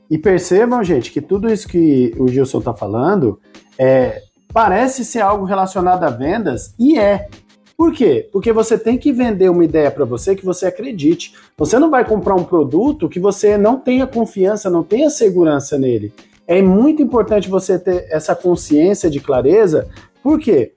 E 0.09 0.17
percebam, 0.17 0.83
gente, 0.85 1.11
que 1.11 1.21
tudo 1.21 1.53
isso 1.53 1.67
que 1.67 2.15
o 2.17 2.29
Gilson 2.29 2.59
está 2.59 2.73
falando 2.73 3.41
é, 3.77 4.23
parece 4.53 5.05
ser 5.05 5.21
algo 5.21 5.45
relacionado 5.45 6.05
a 6.05 6.11
vendas 6.11 6.75
e 6.79 6.99
é. 6.99 7.29
Por 7.77 7.93
quê? 7.93 8.27
Porque 8.33 8.53
você 8.53 8.79
tem 8.79 8.97
que 8.97 9.13
vender 9.13 9.51
uma 9.51 9.65
ideia 9.65 9.91
para 9.91 10.07
você 10.07 10.35
que 10.35 10.45
você 10.45 10.67
acredite. 10.67 11.35
Você 11.59 11.79
não 11.79 11.91
vai 11.91 12.07
comprar 12.07 12.35
um 12.35 12.45
produto 12.45 13.09
que 13.09 13.21
você 13.21 13.59
não 13.59 13.79
tenha 13.79 14.07
confiança, 14.07 14.71
não 14.71 14.83
tenha 14.83 15.11
segurança 15.11 15.77
nele 15.77 16.15
é 16.47 16.63
muito 16.63 17.03
importante 17.03 17.49
você 17.49 17.79
ter 17.79 18.07
essa 18.11 18.35
consciência 18.35 19.11
de 19.11 19.21
clareza. 19.21 19.89
Por 20.23 20.39
quê? 20.39 20.75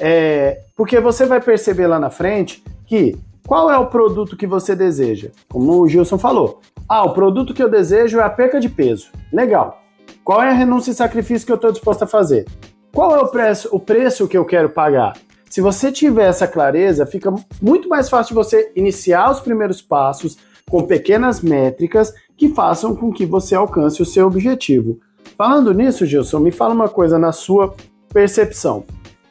É, 0.00 0.62
porque 0.74 0.98
você 0.98 1.26
vai 1.26 1.40
perceber 1.40 1.86
lá 1.86 1.98
na 1.98 2.10
frente 2.10 2.62
que 2.86 3.16
qual 3.46 3.70
é 3.70 3.76
o 3.76 3.86
produto 3.86 4.36
que 4.36 4.46
você 4.46 4.74
deseja? 4.74 5.30
Como 5.48 5.80
o 5.80 5.88
Gilson 5.88 6.18
falou. 6.18 6.60
Ah, 6.88 7.04
o 7.04 7.12
produto 7.12 7.52
que 7.52 7.62
eu 7.62 7.68
desejo 7.68 8.18
é 8.18 8.22
a 8.22 8.30
perca 8.30 8.58
de 8.58 8.68
peso. 8.68 9.10
Legal. 9.32 9.82
Qual 10.24 10.42
é 10.42 10.50
a 10.50 10.54
renúncia 10.54 10.90
e 10.90 10.94
sacrifício 10.94 11.46
que 11.46 11.52
eu 11.52 11.56
estou 11.56 11.72
disposto 11.72 12.02
a 12.04 12.06
fazer? 12.06 12.46
Qual 12.92 13.14
é 13.14 13.20
o 13.20 13.28
preço, 13.28 13.68
o 13.72 13.78
preço 13.78 14.26
que 14.26 14.38
eu 14.38 14.44
quero 14.44 14.70
pagar? 14.70 15.16
Se 15.48 15.60
você 15.60 15.90
tiver 15.90 16.28
essa 16.28 16.46
clareza, 16.46 17.04
fica 17.04 17.32
muito 17.60 17.88
mais 17.88 18.08
fácil 18.08 18.34
você 18.34 18.70
iniciar 18.76 19.30
os 19.30 19.40
primeiros 19.40 19.82
passos 19.82 20.38
com 20.68 20.86
pequenas 20.86 21.40
métricas 21.40 22.14
que 22.36 22.48
façam 22.48 22.94
com 22.94 23.12
que 23.12 23.26
você 23.26 23.54
alcance 23.54 24.00
o 24.00 24.06
seu 24.06 24.26
objetivo. 24.26 25.00
Falando 25.40 25.72
nisso, 25.72 26.04
Gilson, 26.04 26.38
me 26.38 26.50
fala 26.50 26.74
uma 26.74 26.86
coisa 26.86 27.18
na 27.18 27.32
sua 27.32 27.74
percepção. 28.12 28.84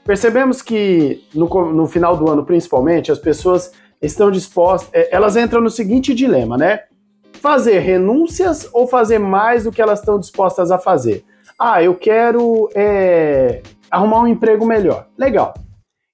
Percebemos 0.03 0.59
que 0.59 1.23
no, 1.35 1.47
no 1.71 1.85
final 1.85 2.17
do 2.17 2.27
ano, 2.27 2.43
principalmente, 2.43 3.11
as 3.11 3.19
pessoas 3.19 3.71
estão 4.01 4.31
dispostas, 4.31 4.89
é, 4.91 5.15
elas 5.15 5.37
entram 5.37 5.61
no 5.61 5.69
seguinte 5.69 6.15
dilema, 6.15 6.57
né? 6.57 6.79
Fazer 7.33 7.77
renúncias 7.77 8.67
ou 8.73 8.87
fazer 8.87 9.19
mais 9.19 9.65
do 9.65 9.71
que 9.71 9.79
elas 9.79 9.99
estão 9.99 10.19
dispostas 10.19 10.71
a 10.71 10.79
fazer? 10.79 11.23
Ah, 11.59 11.83
eu 11.83 11.93
quero 11.93 12.67
é, 12.73 13.61
arrumar 13.91 14.21
um 14.21 14.27
emprego 14.27 14.65
melhor. 14.65 15.05
Legal. 15.15 15.53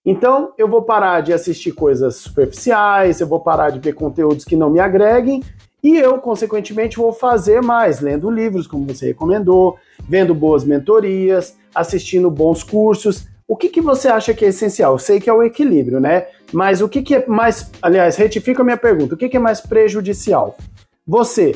Então 0.05 0.51
eu 0.57 0.67
vou 0.67 0.81
parar 0.81 1.21
de 1.21 1.31
assistir 1.31 1.71
coisas 1.71 2.17
superficiais, 2.17 3.21
eu 3.21 3.27
vou 3.27 3.39
parar 3.39 3.69
de 3.69 3.79
ver 3.79 3.93
conteúdos 3.93 4.43
que 4.43 4.57
não 4.57 4.69
me 4.69 4.81
agreguem 4.81 5.41
E 5.85 5.97
eu, 5.97 6.17
consequentemente, 6.17 6.97
vou 6.97 7.13
fazer 7.13 7.61
mais, 7.61 7.99
lendo 7.99 8.27
livros, 8.27 8.65
como 8.65 8.87
você 8.87 9.05
recomendou, 9.05 9.77
vendo 10.09 10.33
boas 10.33 10.63
mentorias, 10.63 11.55
assistindo 11.75 12.31
bons 12.31 12.63
cursos. 12.63 13.27
O 13.47 13.55
que, 13.55 13.69
que 13.69 13.81
você 13.81 14.07
acha 14.07 14.33
que 14.33 14.43
é 14.43 14.47
essencial? 14.47 14.93
Eu 14.93 14.97
sei 14.97 15.19
que 15.19 15.29
é 15.29 15.33
o 15.33 15.43
equilíbrio, 15.43 15.99
né? 15.99 16.25
Mas 16.51 16.81
o 16.81 16.89
que, 16.89 17.03
que 17.03 17.13
é 17.13 17.27
mais. 17.27 17.69
Aliás, 17.83 18.15
retifico 18.15 18.63
a 18.63 18.65
minha 18.65 18.77
pergunta: 18.77 19.13
o 19.13 19.17
que, 19.17 19.29
que 19.29 19.37
é 19.37 19.39
mais 19.39 19.61
prejudicial? 19.61 20.57
Você 21.05 21.53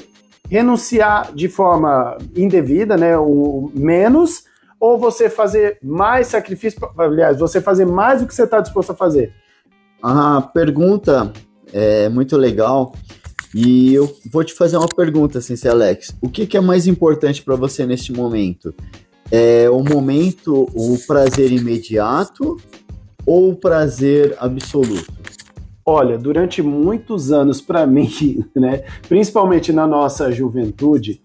renunciar 0.47 1.33
de 1.33 1.49
forma 1.49 2.15
indevida, 2.35 2.95
né? 2.95 3.17
O 3.17 3.71
menos, 3.73 4.43
ou 4.79 4.99
você 4.99 5.27
fazer 5.27 5.79
mais 5.81 6.27
sacrifício, 6.27 6.79
aliás, 6.99 7.39
você 7.39 7.59
fazer 7.59 7.87
mais 7.87 8.21
do 8.21 8.27
que 8.27 8.35
você 8.35 8.43
está 8.43 8.61
disposto 8.61 8.91
a 8.91 8.95
fazer? 8.95 9.33
A 10.03 10.39
pergunta 10.53 11.33
é 11.73 12.09
muito 12.09 12.37
legal 12.37 12.93
e 13.53 13.93
eu 13.93 14.15
vou 14.31 14.43
te 14.43 14.53
fazer 14.53 14.77
uma 14.77 14.87
pergunta, 14.87 15.39
assim, 15.39 15.55
Alex. 15.67 16.15
O 16.21 16.29
que, 16.29 16.45
que 16.45 16.57
é 16.57 16.61
mais 16.61 16.87
importante 16.87 17.41
para 17.41 17.55
você 17.55 17.85
neste 17.85 18.13
momento? 18.13 18.73
É 19.31 19.69
o 19.69 19.83
momento, 19.83 20.67
o 20.73 20.97
prazer 21.05 21.51
imediato 21.51 22.57
ou 23.25 23.51
o 23.51 23.55
prazer 23.55 24.35
absoluto? 24.39 25.11
Olha, 25.85 26.17
durante 26.17 26.61
muitos 26.61 27.31
anos 27.31 27.61
para 27.61 27.85
mim, 27.87 28.45
né, 28.55 28.83
principalmente 29.07 29.71
na 29.71 29.87
nossa 29.87 30.31
juventude, 30.31 31.21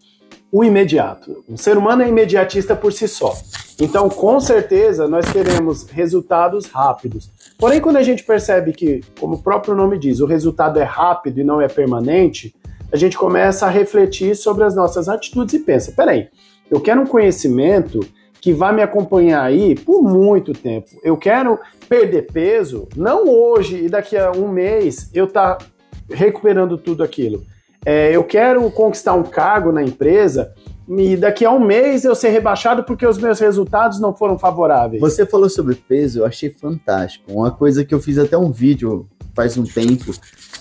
o 0.54 0.62
imediato. 0.62 1.44
O 1.48 1.58
ser 1.58 1.76
humano 1.76 2.04
é 2.04 2.08
imediatista 2.08 2.76
por 2.76 2.92
si 2.92 3.08
só. 3.08 3.36
Então, 3.80 4.08
com 4.08 4.38
certeza, 4.38 5.08
nós 5.08 5.28
queremos 5.32 5.82
resultados 5.90 6.66
rápidos. 6.66 7.28
Porém, 7.58 7.80
quando 7.80 7.96
a 7.96 8.04
gente 8.04 8.22
percebe 8.22 8.72
que, 8.72 9.00
como 9.18 9.34
o 9.34 9.42
próprio 9.42 9.74
nome 9.74 9.98
diz, 9.98 10.20
o 10.20 10.26
resultado 10.26 10.78
é 10.78 10.84
rápido 10.84 11.40
e 11.40 11.44
não 11.44 11.60
é 11.60 11.66
permanente, 11.66 12.54
a 12.92 12.96
gente 12.96 13.18
começa 13.18 13.66
a 13.66 13.68
refletir 13.68 14.36
sobre 14.36 14.62
as 14.62 14.76
nossas 14.76 15.08
atitudes 15.08 15.54
e 15.54 15.58
pensa: 15.58 15.90
peraí, 15.90 16.28
eu 16.70 16.80
quero 16.80 17.00
um 17.00 17.06
conhecimento 17.06 17.98
que 18.40 18.52
vai 18.52 18.72
me 18.72 18.82
acompanhar 18.82 19.42
aí 19.42 19.74
por 19.74 20.04
muito 20.04 20.52
tempo. 20.52 20.86
Eu 21.02 21.16
quero 21.16 21.58
perder 21.88 22.30
peso, 22.32 22.86
não 22.94 23.28
hoje 23.28 23.86
e 23.86 23.88
daqui 23.88 24.16
a 24.16 24.30
um 24.30 24.46
mês 24.46 25.10
eu 25.12 25.24
estar 25.24 25.56
tá 25.56 25.66
recuperando 26.08 26.78
tudo 26.78 27.02
aquilo. 27.02 27.42
É, 27.85 28.14
eu 28.16 28.25
quero 28.25 28.68
conquistar 28.70 29.14
um 29.14 29.23
cargo 29.23 29.70
na 29.70 29.83
empresa 29.83 30.53
e 30.88 31.16
daqui 31.16 31.44
a 31.44 31.51
um 31.51 31.59
mês 31.59 32.05
eu 32.05 32.14
ser 32.14 32.29
rebaixado 32.29 32.85
porque 32.85 33.07
os 33.07 33.18
meus 33.18 33.40
resultados 33.40 34.01
não 34.01 34.14
foram 34.14 34.38
favoráveis. 34.38 35.01
Você 35.01 35.25
falou 35.27 35.49
sobre 35.49 35.75
peso, 35.75 36.20
eu 36.20 36.27
achei 36.27 36.51
fantástico. 36.51 37.33
Uma 37.33 37.51
coisa 37.51 37.85
que 37.85 37.94
eu 37.94 38.01
fiz 38.01 38.18
até 38.18 38.37
um 38.37 38.51
vídeo 38.51 39.09
faz 39.35 39.57
um 39.57 39.64
tempo 39.64 40.12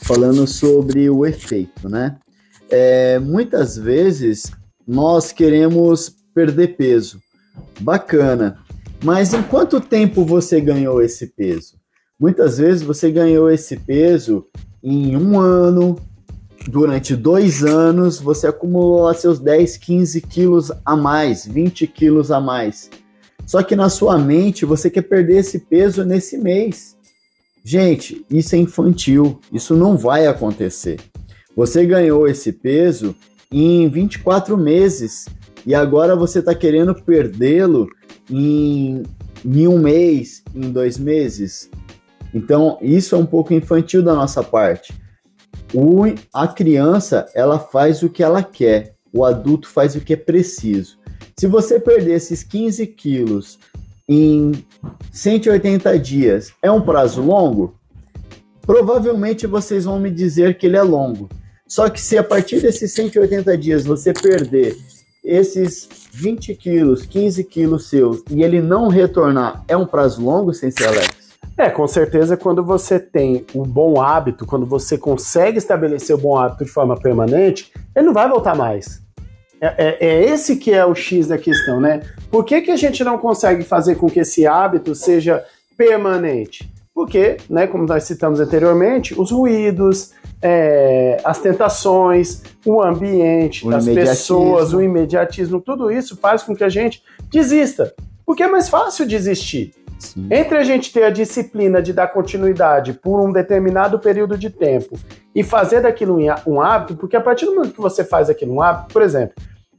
falando 0.01 0.47
sobre 0.47 1.09
o 1.09 1.25
efeito, 1.25 1.87
né? 1.87 2.17
É, 2.69 3.19
muitas 3.19 3.77
vezes 3.77 4.51
nós 4.87 5.31
queremos 5.31 6.15
perder 6.33 6.75
peso. 6.75 7.19
Bacana. 7.79 8.57
Mas 9.03 9.33
em 9.33 9.43
quanto 9.43 9.79
tempo 9.79 10.25
você 10.25 10.59
ganhou 10.59 11.01
esse 11.01 11.27
peso? 11.27 11.75
Muitas 12.19 12.57
vezes 12.57 12.81
você 12.81 13.11
ganhou 13.11 13.49
esse 13.49 13.77
peso 13.77 14.45
em 14.81 15.15
um 15.15 15.39
ano, 15.39 15.97
durante 16.69 17.15
dois 17.15 17.63
anos 17.63 18.19
você 18.19 18.47
acumulou 18.47 19.13
seus 19.13 19.39
10, 19.39 19.77
15 19.77 20.21
quilos 20.21 20.71
a 20.85 20.95
mais, 20.95 21.45
20 21.45 21.87
quilos 21.87 22.31
a 22.31 22.39
mais. 22.39 22.89
Só 23.45 23.61
que 23.61 23.75
na 23.75 23.89
sua 23.89 24.17
mente 24.17 24.65
você 24.65 24.89
quer 24.89 25.01
perder 25.03 25.39
esse 25.39 25.59
peso 25.59 26.03
nesse 26.03 26.37
mês. 26.37 26.95
Gente, 27.63 28.25
isso 28.29 28.55
é 28.55 28.57
infantil, 28.57 29.39
isso 29.51 29.75
não 29.75 29.97
vai 29.97 30.27
acontecer. 30.27 30.99
Você 31.55 31.85
ganhou 31.85 32.27
esse 32.27 32.51
peso 32.51 33.15
em 33.51 33.87
24 33.89 34.57
meses 34.57 35.27
e 35.65 35.75
agora 35.75 36.15
você 36.15 36.39
está 36.39 36.55
querendo 36.55 36.95
perdê-lo 36.95 37.87
em, 38.29 39.03
em 39.45 39.67
um 39.67 39.79
mês, 39.79 40.43
em 40.53 40.71
dois 40.71 40.97
meses. 40.97 41.69
Então, 42.33 42.77
isso 42.81 43.15
é 43.15 43.17
um 43.17 43.25
pouco 43.25 43.53
infantil 43.53 44.01
da 44.01 44.15
nossa 44.15 44.43
parte. 44.43 44.93
O, 45.73 46.03
a 46.31 46.47
criança, 46.47 47.27
ela 47.33 47.57
faz 47.57 48.03
o 48.03 48.09
que 48.09 48.21
ela 48.21 48.43
quer, 48.43 48.93
o 49.11 49.25
adulto 49.25 49.67
faz 49.67 49.95
o 49.95 50.01
que 50.01 50.13
é 50.13 50.17
preciso. 50.17 50.97
Se 51.37 51.47
você 51.47 51.79
perder 51.79 52.15
esses 52.15 52.43
15 52.43 52.85
quilos 52.87 53.57
em 54.07 54.51
180 55.11 55.97
dias, 55.97 56.53
é 56.61 56.71
um 56.71 56.81
prazo 56.81 57.21
longo? 57.21 57.75
Provavelmente 58.61 59.47
vocês 59.47 59.85
vão 59.85 59.99
me 59.99 60.11
dizer 60.11 60.57
que 60.57 60.67
ele 60.67 60.77
é 60.77 60.83
longo. 60.83 61.27
Só 61.67 61.89
que 61.89 61.99
se 61.99 62.17
a 62.17 62.23
partir 62.23 62.61
desses 62.61 62.91
180 62.93 63.57
dias 63.57 63.83
você 63.83 64.13
perder 64.13 64.77
esses 65.23 65.89
20 66.11 66.53
quilos, 66.55 67.05
15 67.05 67.43
quilos 67.45 67.89
seus 67.89 68.21
e 68.29 68.43
ele 68.43 68.61
não 68.61 68.89
retornar, 68.89 69.63
é 69.67 69.75
um 69.75 69.85
prazo 69.85 70.21
longo, 70.21 70.53
sem 70.53 70.69
ser 70.69 70.87
Alex? 70.87 71.22
É, 71.57 71.69
com 71.69 71.87
certeza, 71.87 72.35
quando 72.35 72.63
você 72.63 72.99
tem 72.99 73.45
o 73.53 73.61
um 73.61 73.65
bom 73.65 74.01
hábito, 74.01 74.45
quando 74.45 74.65
você 74.65 74.97
consegue 74.97 75.57
estabelecer 75.57 76.15
o 76.15 76.19
bom 76.19 76.37
hábito 76.37 76.65
de 76.65 76.71
forma 76.71 76.99
permanente, 76.99 77.71
ele 77.95 78.07
não 78.07 78.13
vai 78.13 78.27
voltar 78.27 78.55
mais. 78.55 79.03
É, 79.61 79.75
é, 79.77 79.97
é, 80.07 80.25
esse 80.25 80.57
que 80.57 80.73
é 80.73 80.85
o 80.85 80.93
X 80.93 81.27
da 81.27 81.37
questão, 81.37 81.79
né? 81.79 82.01
Por 82.29 82.43
que, 82.43 82.61
que 82.61 82.71
a 82.71 82.75
gente 82.75 83.03
não 83.03 83.17
consegue 83.17 83.63
fazer 83.63 83.95
com 83.95 84.09
que 84.09 84.19
esse 84.19 84.45
hábito 84.45 84.93
seja 84.93 85.45
permanente? 85.77 86.69
Porque, 86.93 87.37
né, 87.49 87.65
como 87.65 87.85
nós 87.85 88.03
citamos 88.03 88.39
anteriormente, 88.39 89.19
os 89.19 89.31
ruídos, 89.31 90.11
é, 90.41 91.17
as 91.23 91.39
tentações, 91.39 92.43
o 92.65 92.81
ambiente, 92.83 93.65
o 93.65 93.73
as 93.73 93.85
pessoas, 93.85 94.73
o 94.73 94.81
imediatismo, 94.81 95.61
tudo 95.61 95.89
isso 95.89 96.17
faz 96.17 96.43
com 96.43 96.55
que 96.55 96.63
a 96.63 96.69
gente 96.69 97.01
desista. 97.31 97.93
Porque 98.25 98.43
é 98.43 98.47
mais 98.47 98.69
fácil 98.69 99.07
desistir. 99.07 99.73
Sim. 100.03 100.27
Entre 100.29 100.57
a 100.57 100.63
gente 100.63 100.91
ter 100.91 101.03
a 101.03 101.09
disciplina 101.09 101.81
de 101.81 101.93
dar 101.93 102.07
continuidade 102.07 102.93
por 102.93 103.19
um 103.21 103.31
determinado 103.31 103.97
período 103.99 104.37
de 104.37 104.49
tempo 104.49 104.99
e 105.33 105.43
fazer 105.43 105.81
daquilo 105.81 106.17
um 106.45 106.61
hábito, 106.61 106.95
porque 106.95 107.15
a 107.15 107.21
partir 107.21 107.45
do 107.45 107.55
momento 107.55 107.73
que 107.73 107.81
você 107.81 108.03
faz 108.03 108.29
aquilo 108.29 108.53
um 108.53 108.61
hábito, 108.61 108.91
por 108.93 109.01
exemplo, 109.01 109.35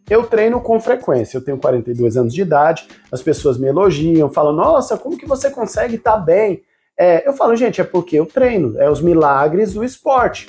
eu 0.09 0.25
treino 0.25 0.61
com 0.61 0.81
frequência, 0.81 1.37
eu 1.37 1.45
tenho 1.45 1.59
42 1.59 2.17
anos 2.17 2.35
de 2.35 2.43
idade, 2.43 2.89
as 3.13 3.23
pessoas 3.23 3.59
me 3.59 3.69
elogiam, 3.69 4.31
falam, 4.31 4.53
nossa, 4.53 4.97
como 4.97 5.17
que 5.17 5.27
você 5.27 5.51
consegue 5.51 5.97
estar 5.97 6.13
tá 6.13 6.19
bem? 6.19 6.63
É, 6.99 7.27
eu 7.29 7.33
falo, 7.33 7.55
gente, 7.57 7.81
é 7.81 7.85
porque 7.85 8.17
eu 8.17 8.27
treino, 8.27 8.79
é 8.79 8.91
os 8.91 9.01
milagres 9.01 9.75
do 9.75 9.85
esporte. 9.85 10.49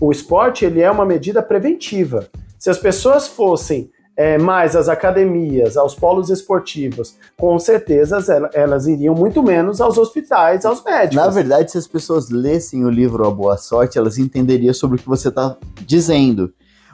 O 0.00 0.10
esporte, 0.10 0.64
ele 0.64 0.80
é 0.80 0.90
uma 0.90 1.04
medida 1.04 1.42
preventiva. 1.42 2.28
Se 2.58 2.70
as 2.70 2.78
pessoas 2.78 3.26
fossem 3.26 3.90
é, 4.16 4.38
mais 4.38 4.76
as 4.76 4.88
academias, 4.88 5.76
aos 5.76 5.94
polos 5.94 6.30
esportivos, 6.30 7.16
com 7.38 7.58
certeza 7.58 8.18
elas, 8.52 8.86
iriam 8.86 9.14
muito 9.14 9.42
menos 9.42 9.80
aos 9.80 9.96
hospitais, 9.96 10.64
aos 10.64 10.84
médicos. 10.84 11.16
Na 11.16 11.28
verdade, 11.28 11.70
se 11.70 11.78
as 11.78 11.86
pessoas 11.86 12.28
lessem 12.30 12.84
o 12.84 12.90
livro 12.90 13.26
A 13.26 13.30
Boa 13.30 13.56
Sorte, 13.56 13.98
elas 13.98 14.18
entenderiam 14.18 14.74
sobre 14.74 14.96
o 14.96 14.98
que 15.00 15.08
você 15.08 15.28
está 15.28 15.56
dizendo. 15.86 16.52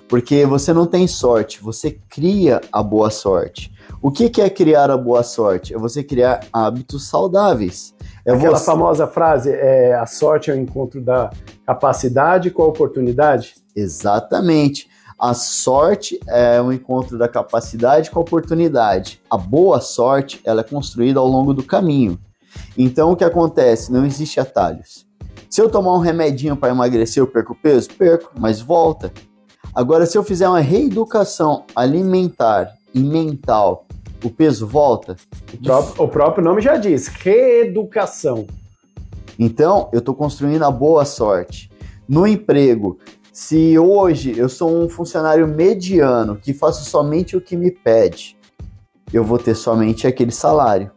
Porque 0.08 0.46
você 0.46 0.72
não 0.72 0.86
tem 0.86 1.08
sorte, 1.08 1.60
você 1.60 1.98
cria 2.08 2.60
a 2.70 2.80
boa 2.80 3.10
sorte. 3.10 3.72
O 4.00 4.10
que, 4.10 4.30
que 4.30 4.40
é 4.40 4.48
criar 4.48 4.88
a 4.88 4.96
boa 4.96 5.24
sorte? 5.24 5.74
É 5.74 5.78
você 5.78 6.02
criar 6.02 6.40
hábitos 6.52 7.08
saudáveis. 7.08 7.92
É 8.24 8.32
Aquela 8.32 8.56
você... 8.56 8.64
famosa 8.64 9.06
frase, 9.06 9.50
é, 9.50 9.94
a 9.94 10.06
sorte 10.06 10.48
é 10.48 10.54
o 10.54 10.56
encontro 10.56 11.00
da 11.00 11.30
capacidade 11.66 12.52
com 12.52 12.62
a 12.62 12.66
oportunidade? 12.66 13.54
Exatamente. 13.74 14.88
A 15.18 15.32
sorte 15.32 16.20
é 16.28 16.60
o 16.60 16.70
encontro 16.70 17.16
da 17.16 17.26
capacidade 17.26 18.10
com 18.10 18.18
a 18.18 18.22
oportunidade. 18.22 19.20
A 19.30 19.38
boa 19.38 19.80
sorte 19.80 20.40
ela 20.44 20.60
é 20.60 20.64
construída 20.64 21.18
ao 21.18 21.26
longo 21.26 21.54
do 21.54 21.62
caminho. 21.62 22.18
Então 22.76 23.12
o 23.12 23.16
que 23.16 23.24
acontece? 23.24 23.90
Não 23.90 24.04
existe 24.04 24.38
atalhos. 24.38 25.06
Se 25.48 25.62
eu 25.62 25.70
tomar 25.70 25.94
um 25.94 26.00
remedinho 26.00 26.54
para 26.54 26.72
emagrecer, 26.72 27.22
eu 27.22 27.26
perco 27.26 27.54
peso? 27.54 27.88
Perco, 27.96 28.30
mas 28.38 28.60
volta. 28.60 29.10
Agora, 29.74 30.04
se 30.04 30.18
eu 30.18 30.22
fizer 30.22 30.48
uma 30.48 30.60
reeducação 30.60 31.64
alimentar 31.74 32.74
e 32.92 33.00
mental, 33.00 33.86
o 34.22 34.28
peso 34.28 34.66
volta? 34.66 35.16
O 35.52 35.56
próprio, 35.62 36.04
o 36.04 36.08
próprio 36.08 36.44
nome 36.44 36.60
já 36.60 36.76
diz: 36.76 37.06
reeducação. 37.08 38.46
Então, 39.38 39.88
eu 39.92 40.00
estou 40.00 40.14
construindo 40.14 40.62
a 40.62 40.70
boa 40.70 41.04
sorte. 41.06 41.70
No 42.08 42.26
emprego, 42.26 42.98
se 43.36 43.78
hoje 43.78 44.34
eu 44.34 44.48
sou 44.48 44.82
um 44.82 44.88
funcionário 44.88 45.46
mediano 45.46 46.36
que 46.36 46.54
faço 46.54 46.88
somente 46.88 47.36
o 47.36 47.40
que 47.40 47.54
me 47.54 47.70
pede, 47.70 48.34
eu 49.12 49.22
vou 49.22 49.38
ter 49.38 49.54
somente 49.54 50.06
aquele 50.06 50.32
salário. 50.32 50.90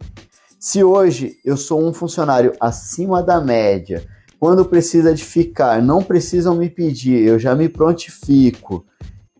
Se 0.57 0.81
hoje 0.81 1.35
eu 1.43 1.57
sou 1.57 1.85
um 1.85 1.91
funcionário 1.91 2.53
acima 2.57 3.21
da 3.21 3.41
média, 3.41 4.05
quando 4.39 4.63
precisa 4.63 5.13
de 5.13 5.21
ficar, 5.21 5.81
não 5.81 6.01
precisam 6.01 6.55
me 6.55 6.69
pedir, 6.69 7.27
eu 7.27 7.37
já 7.37 7.53
me 7.53 7.67
prontifico. 7.67 8.85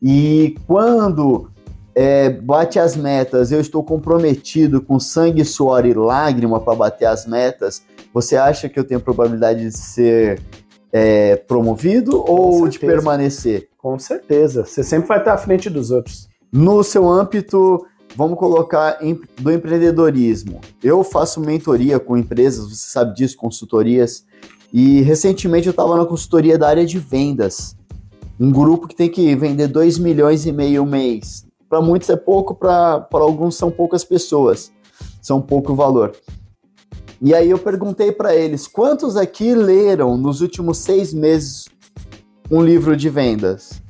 E 0.04 0.58
quando 0.68 1.50
é, 1.96 2.30
bate 2.30 2.80
as 2.80 2.98
metas, 2.98 3.54
eu 3.54 3.62
estou 3.62 3.82
comprometido 3.82 4.82
com 4.82 5.00
sangue, 5.00 5.46
suor 5.46 5.86
e 5.86 5.94
lágrima 5.94 6.60
para 6.60 6.76
bater 6.76 7.06
as 7.06 7.26
metas, 7.26 7.82
você 8.14 8.36
acha 8.36 8.68
que 8.68 8.78
eu 8.78 8.84
tenho 8.84 9.00
probabilidade 9.00 9.62
de 9.62 9.78
ser 9.78 10.42
é, 10.92 11.36
promovido 11.36 12.22
Com 12.22 12.32
ou 12.32 12.52
certeza. 12.52 12.70
de 12.72 12.80
permanecer? 12.80 13.70
Com 13.78 13.98
certeza. 14.00 14.66
Você 14.66 14.84
sempre 14.84 15.08
vai 15.08 15.20
estar 15.20 15.34
à 15.34 15.38
frente 15.38 15.70
dos 15.70 15.92
outros. 15.92 16.28
No 16.52 16.84
seu 16.84 17.08
âmbito, 17.08 17.86
vamos 18.16 18.38
colocar 18.38 18.98
do 19.40 19.52
empreendedorismo. 19.52 20.60
Eu 20.84 21.04
faço 21.04 21.40
mentoria 21.40 22.00
com 22.00 22.18
empresas, 22.18 22.68
você 22.70 22.90
sabe 22.90 23.16
disso, 23.16 23.38
consultorias. 23.38 24.26
E 24.74 25.02
recentemente 25.02 25.68
eu 25.68 25.72
estava 25.72 25.96
na 25.96 26.06
consultoria 26.06 26.58
da 26.58 26.68
área 26.68 26.86
de 26.86 27.00
vendas. 27.00 27.76
Um 28.40 28.52
grupo 28.52 28.88
que 28.88 28.96
tem 28.96 29.10
que 29.10 29.36
vender 29.36 29.68
2 29.68 29.98
milhões 30.00 30.46
e 30.46 30.52
meio 30.52 30.86
mês. 30.86 31.46
Para 31.68 31.82
muitos 31.82 32.10
é 32.10 32.16
pouco, 32.16 32.56
para 32.56 33.06
alguns 33.12 33.56
são 33.56 33.70
poucas 33.70 34.04
pessoas. 34.04 34.72
São 35.22 35.42
pouco 35.42 35.76
valor. 35.76 36.14
E 37.22 37.34
aí 37.36 37.50
eu 37.50 37.60
perguntei 37.60 38.14
para 38.14 38.34
eles, 38.34 38.66
quantos 38.66 39.18
aqui 39.18 39.54
leram 39.54 40.16
nos 40.16 40.40
últimos 40.40 40.78
seis 40.78 41.14
meses 41.14 41.68
um 42.50 42.62
livro 42.62 42.96
de 42.96 43.10
vendas? 43.10 43.82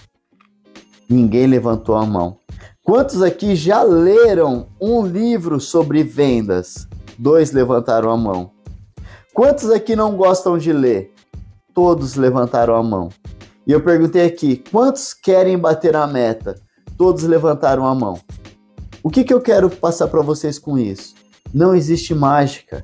Ninguém 1.07 1.45
levantou 1.45 1.95
a 1.95 2.05
mão. 2.05 2.37
Quantos 2.83 3.21
aqui 3.21 3.55
já 3.55 3.83
leram 3.83 4.67
um 4.81 5.05
livro 5.05 5.59
sobre 5.59 6.03
vendas? 6.03 6.87
Dois 7.19 7.51
levantaram 7.51 8.09
a 8.09 8.17
mão. 8.17 8.51
Quantos 9.31 9.69
aqui 9.69 9.95
não 9.95 10.17
gostam 10.17 10.57
de 10.57 10.73
ler? 10.73 11.13
Todos 11.71 12.15
levantaram 12.15 12.75
a 12.75 12.81
mão. 12.81 13.09
E 13.67 13.71
eu 13.71 13.79
perguntei 13.79 14.25
aqui: 14.25 14.63
quantos 14.71 15.13
querem 15.13 15.55
bater 15.55 15.95
a 15.95 16.07
meta? 16.07 16.59
Todos 16.97 17.23
levantaram 17.23 17.85
a 17.85 17.93
mão. 17.93 18.19
O 19.03 19.09
que, 19.11 19.23
que 19.23 19.33
eu 19.33 19.39
quero 19.39 19.69
passar 19.69 20.07
para 20.07 20.23
vocês 20.23 20.57
com 20.57 20.79
isso? 20.79 21.13
Não 21.53 21.75
existe 21.75 22.15
mágica. 22.15 22.83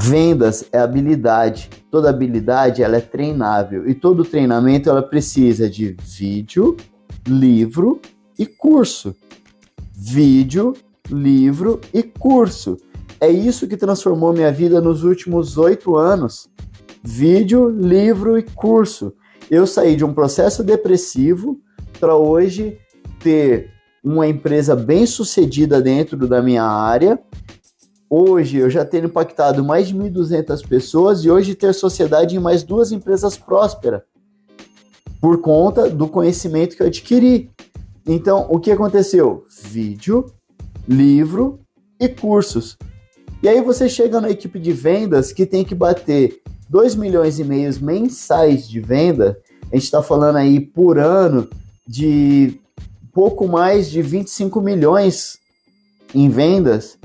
Vendas 0.00 0.64
é 0.72 0.78
habilidade. 0.78 1.68
Toda 1.90 2.08
habilidade 2.08 2.84
ela 2.84 2.98
é 2.98 3.00
treinável 3.00 3.88
e 3.88 3.94
todo 3.94 4.24
treinamento 4.24 4.88
ela 4.88 5.02
precisa 5.02 5.68
de 5.68 5.96
vídeo, 6.00 6.76
livro 7.26 8.00
e 8.38 8.46
curso. 8.46 9.16
Vídeo, 9.92 10.72
livro 11.10 11.80
e 11.92 12.04
curso. 12.04 12.76
É 13.20 13.28
isso 13.28 13.66
que 13.66 13.76
transformou 13.76 14.32
minha 14.32 14.52
vida 14.52 14.80
nos 14.80 15.02
últimos 15.02 15.58
oito 15.58 15.96
anos. 15.96 16.48
Vídeo, 17.02 17.68
livro 17.68 18.38
e 18.38 18.42
curso. 18.44 19.12
Eu 19.50 19.66
saí 19.66 19.96
de 19.96 20.04
um 20.04 20.14
processo 20.14 20.62
depressivo 20.62 21.58
para 21.98 22.14
hoje 22.14 22.78
ter 23.18 23.72
uma 24.04 24.28
empresa 24.28 24.76
bem 24.76 25.06
sucedida 25.06 25.82
dentro 25.82 26.28
da 26.28 26.40
minha 26.40 26.62
área 26.62 27.18
Hoje 28.10 28.56
eu 28.56 28.70
já 28.70 28.86
tenho 28.86 29.04
impactado 29.04 29.62
mais 29.62 29.88
de 29.88 29.94
1.200 29.94 30.66
pessoas 30.66 31.24
e 31.24 31.30
hoje 31.30 31.54
ter 31.54 31.74
sociedade 31.74 32.36
em 32.36 32.38
mais 32.38 32.62
duas 32.62 32.90
empresas 32.90 33.36
prósperas 33.36 34.00
por 35.20 35.40
conta 35.42 35.90
do 35.90 36.08
conhecimento 36.08 36.74
que 36.74 36.82
eu 36.82 36.86
adquiri. 36.86 37.50
Então, 38.06 38.46
o 38.48 38.58
que 38.58 38.70
aconteceu? 38.70 39.44
Vídeo, 39.62 40.24
livro 40.88 41.60
e 42.00 42.08
cursos. 42.08 42.78
E 43.42 43.48
aí 43.48 43.60
você 43.60 43.88
chega 43.90 44.20
na 44.22 44.30
equipe 44.30 44.58
de 44.58 44.72
vendas 44.72 45.30
que 45.30 45.44
tem 45.44 45.62
que 45.62 45.74
bater 45.74 46.40
2 46.70 46.94
milhões 46.94 47.38
e 47.38 47.44
meio 47.44 47.70
mensais 47.82 48.66
de 48.66 48.80
venda. 48.80 49.38
A 49.70 49.76
gente 49.76 49.84
está 49.84 50.02
falando 50.02 50.36
aí 50.36 50.60
por 50.60 50.98
ano 50.98 51.46
de 51.86 52.58
pouco 53.12 53.46
mais 53.46 53.90
de 53.90 54.00
25 54.00 54.62
milhões 54.62 55.38
em 56.14 56.30
vendas 56.30 56.97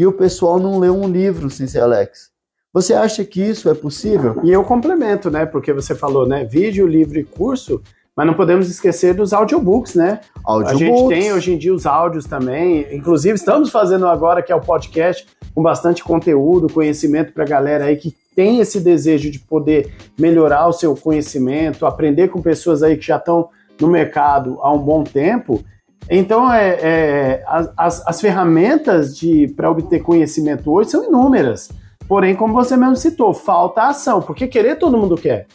e 0.00 0.06
o 0.06 0.12
pessoal 0.14 0.58
não 0.58 0.78
lê 0.78 0.88
um 0.88 1.06
livro, 1.06 1.50
sem 1.50 1.66
ser 1.66 1.80
Alex. 1.80 2.30
Você 2.72 2.94
acha 2.94 3.22
que 3.22 3.42
isso 3.42 3.68
é 3.68 3.74
possível? 3.74 4.40
E 4.42 4.50
eu 4.50 4.64
complemento, 4.64 5.30
né? 5.30 5.44
Porque 5.44 5.74
você 5.74 5.94
falou, 5.94 6.26
né? 6.26 6.42
Vídeo, 6.42 6.86
livro 6.86 7.18
e 7.18 7.24
curso, 7.24 7.82
mas 8.16 8.26
não 8.26 8.32
podemos 8.32 8.70
esquecer 8.70 9.12
dos 9.12 9.34
audiobooks, 9.34 9.94
né? 9.94 10.20
Audiobooks. 10.42 10.72
A 10.72 10.86
gente 10.86 11.08
tem 11.10 11.32
hoje 11.34 11.52
em 11.52 11.58
dia 11.58 11.74
os 11.74 11.84
áudios 11.84 12.24
também. 12.24 12.86
Inclusive, 12.96 13.34
estamos 13.34 13.68
fazendo 13.68 14.06
agora 14.06 14.42
que 14.42 14.50
é 14.50 14.54
o 14.54 14.60
podcast 14.62 15.26
com 15.54 15.62
bastante 15.62 16.02
conteúdo, 16.02 16.72
conhecimento 16.72 17.34
para 17.34 17.44
a 17.44 17.48
galera 17.48 17.84
aí 17.84 17.96
que 17.98 18.16
tem 18.34 18.58
esse 18.58 18.80
desejo 18.80 19.30
de 19.30 19.38
poder 19.38 19.92
melhorar 20.18 20.66
o 20.66 20.72
seu 20.72 20.96
conhecimento, 20.96 21.84
aprender 21.84 22.28
com 22.28 22.40
pessoas 22.40 22.82
aí 22.82 22.96
que 22.96 23.06
já 23.06 23.18
estão 23.18 23.50
no 23.78 23.88
mercado 23.88 24.56
há 24.62 24.72
um 24.72 24.78
bom 24.78 25.04
tempo 25.04 25.62
então, 26.08 26.52
é, 26.52 26.78
é 26.80 27.44
as, 27.76 28.06
as 28.06 28.20
ferramentas 28.20 29.14
para 29.48 29.70
obter 29.70 30.02
conhecimento 30.02 30.70
hoje 30.72 30.90
são 30.90 31.04
inúmeras. 31.04 31.68
Porém, 32.08 32.34
como 32.34 32.52
você 32.52 32.76
mesmo 32.76 32.96
citou, 32.96 33.32
falta 33.32 33.82
ação, 33.84 34.20
porque 34.20 34.48
querer 34.48 34.76
todo 34.76 34.98
mundo 34.98 35.16
quer. 35.16 35.46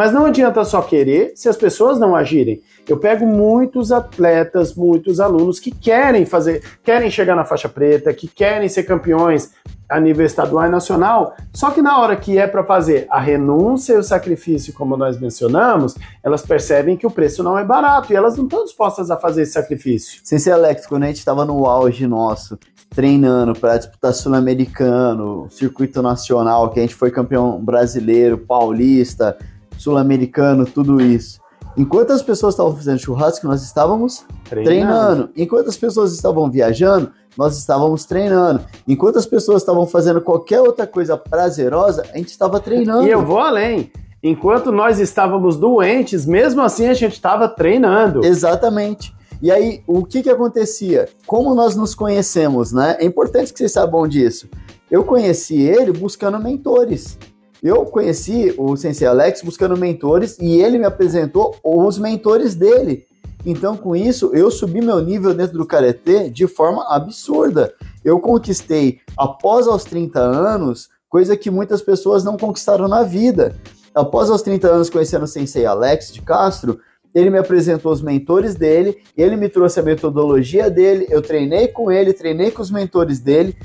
Mas 0.00 0.14
não 0.14 0.24
adianta 0.24 0.64
só 0.64 0.80
querer 0.80 1.32
se 1.34 1.46
as 1.46 1.58
pessoas 1.58 2.00
não 2.00 2.16
agirem. 2.16 2.62
Eu 2.88 2.96
pego 2.96 3.26
muitos 3.26 3.92
atletas, 3.92 4.74
muitos 4.74 5.20
alunos 5.20 5.60
que 5.60 5.70
querem 5.70 6.24
fazer, 6.24 6.62
querem 6.82 7.10
chegar 7.10 7.36
na 7.36 7.44
faixa 7.44 7.68
preta, 7.68 8.10
que 8.14 8.26
querem 8.26 8.66
ser 8.66 8.84
campeões 8.84 9.50
a 9.90 10.00
nível 10.00 10.24
estadual 10.24 10.64
e 10.64 10.70
nacional, 10.70 11.34
só 11.52 11.70
que 11.70 11.82
na 11.82 11.98
hora 11.98 12.16
que 12.16 12.38
é 12.38 12.46
para 12.46 12.64
fazer 12.64 13.06
a 13.10 13.20
renúncia 13.20 13.92
e 13.92 13.98
o 13.98 14.02
sacrifício, 14.02 14.72
como 14.72 14.96
nós 14.96 15.20
mencionamos, 15.20 15.94
elas 16.24 16.40
percebem 16.40 16.96
que 16.96 17.06
o 17.06 17.10
preço 17.10 17.42
não 17.42 17.58
é 17.58 17.64
barato 17.64 18.10
e 18.10 18.16
elas 18.16 18.38
não 18.38 18.44
estão 18.44 18.64
dispostas 18.64 19.10
a 19.10 19.18
fazer 19.18 19.42
esse 19.42 19.52
sacrifício. 19.52 20.22
Sem 20.24 20.38
ser 20.38 20.52
Alex, 20.52 20.86
quando 20.86 21.02
a 21.02 21.08
gente 21.08 21.18
estava 21.18 21.44
no 21.44 21.66
auge 21.66 22.06
nosso, 22.06 22.58
treinando 22.88 23.52
para 23.52 23.76
disputar 23.76 24.12
sul-americano, 24.12 25.46
circuito 25.50 26.00
nacional, 26.00 26.70
que 26.70 26.78
a 26.78 26.82
gente 26.82 26.94
foi 26.94 27.10
campeão 27.10 27.62
brasileiro, 27.62 28.38
paulista, 28.38 29.36
sul-americano, 29.80 30.66
tudo 30.66 31.00
isso. 31.00 31.40
Enquanto 31.76 32.12
as 32.12 32.22
pessoas 32.22 32.54
estavam 32.54 32.76
fazendo 32.76 32.98
churrasco, 32.98 33.46
nós 33.46 33.62
estávamos 33.62 34.24
treinando. 34.44 34.64
treinando. 34.64 35.30
Enquanto 35.36 35.68
as 35.68 35.76
pessoas 35.76 36.12
estavam 36.12 36.50
viajando, 36.50 37.12
nós 37.36 37.56
estávamos 37.56 38.04
treinando. 38.04 38.60
Enquanto 38.86 39.18
as 39.18 39.24
pessoas 39.24 39.62
estavam 39.62 39.86
fazendo 39.86 40.20
qualquer 40.20 40.60
outra 40.60 40.86
coisa 40.86 41.16
prazerosa, 41.16 42.02
a 42.12 42.16
gente 42.18 42.28
estava 42.28 42.60
treinando. 42.60 43.06
E 43.06 43.10
eu 43.10 43.24
vou 43.24 43.38
além. 43.38 43.90
Enquanto 44.22 44.70
nós 44.70 44.98
estávamos 44.98 45.56
doentes, 45.56 46.26
mesmo 46.26 46.60
assim 46.60 46.86
a 46.88 46.94
gente 46.94 47.14
estava 47.14 47.48
treinando. 47.48 48.24
Exatamente. 48.24 49.14
E 49.40 49.50
aí, 49.50 49.82
o 49.86 50.04
que 50.04 50.22
que 50.22 50.28
acontecia? 50.28 51.08
Como 51.26 51.54
nós 51.54 51.74
nos 51.74 51.94
conhecemos, 51.94 52.72
né? 52.72 52.98
É 53.00 53.06
importante 53.06 53.52
que 53.52 53.58
vocês 53.58 53.72
saibam 53.72 54.06
disso. 54.06 54.46
Eu 54.90 55.04
conheci 55.04 55.62
ele 55.62 55.92
buscando 55.92 56.38
mentores. 56.38 57.16
Eu 57.62 57.84
conheci 57.84 58.54
o 58.56 58.74
Sensei 58.76 59.06
Alex 59.06 59.42
buscando 59.42 59.76
mentores 59.76 60.38
e 60.40 60.60
ele 60.60 60.78
me 60.78 60.86
apresentou 60.86 61.56
os 61.62 61.98
mentores 61.98 62.54
dele. 62.54 63.06
Então, 63.44 63.76
com 63.76 63.94
isso, 63.94 64.30
eu 64.34 64.50
subi 64.50 64.80
meu 64.80 65.00
nível 65.00 65.34
dentro 65.34 65.58
do 65.58 65.66
karatê 65.66 66.30
de 66.30 66.46
forma 66.46 66.86
absurda. 66.88 67.74
Eu 68.04 68.18
conquistei, 68.18 69.00
após 69.16 69.66
aos 69.66 69.84
30 69.84 70.20
anos, 70.20 70.88
coisa 71.08 71.36
que 71.36 71.50
muitas 71.50 71.82
pessoas 71.82 72.24
não 72.24 72.36
conquistaram 72.36 72.88
na 72.88 73.02
vida. 73.02 73.56
Após 73.94 74.30
aos 74.30 74.42
30 74.42 74.68
anos 74.68 74.90
conhecendo 74.90 75.24
o 75.24 75.28
Sensei 75.28 75.66
Alex 75.66 76.12
de 76.12 76.22
Castro, 76.22 76.80
ele 77.14 77.28
me 77.28 77.38
apresentou 77.38 77.92
os 77.92 78.00
mentores 78.00 78.54
dele, 78.54 78.98
ele 79.16 79.36
me 79.36 79.48
trouxe 79.48 79.80
a 79.80 79.82
metodologia 79.82 80.70
dele, 80.70 81.06
eu 81.10 81.20
treinei 81.20 81.68
com 81.68 81.90
ele, 81.90 82.12
treinei 82.12 82.50
com 82.50 82.62
os 82.62 82.70
mentores 82.70 83.18
dele. 83.18 83.56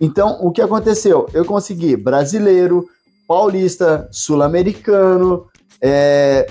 Então, 0.00 0.38
o 0.40 0.52
que 0.52 0.62
aconteceu? 0.62 1.26
Eu 1.34 1.44
consegui 1.44 1.96
brasileiro, 1.96 2.86
paulista, 3.26 4.08
sul-americano, 4.10 5.46
é, 5.80 6.46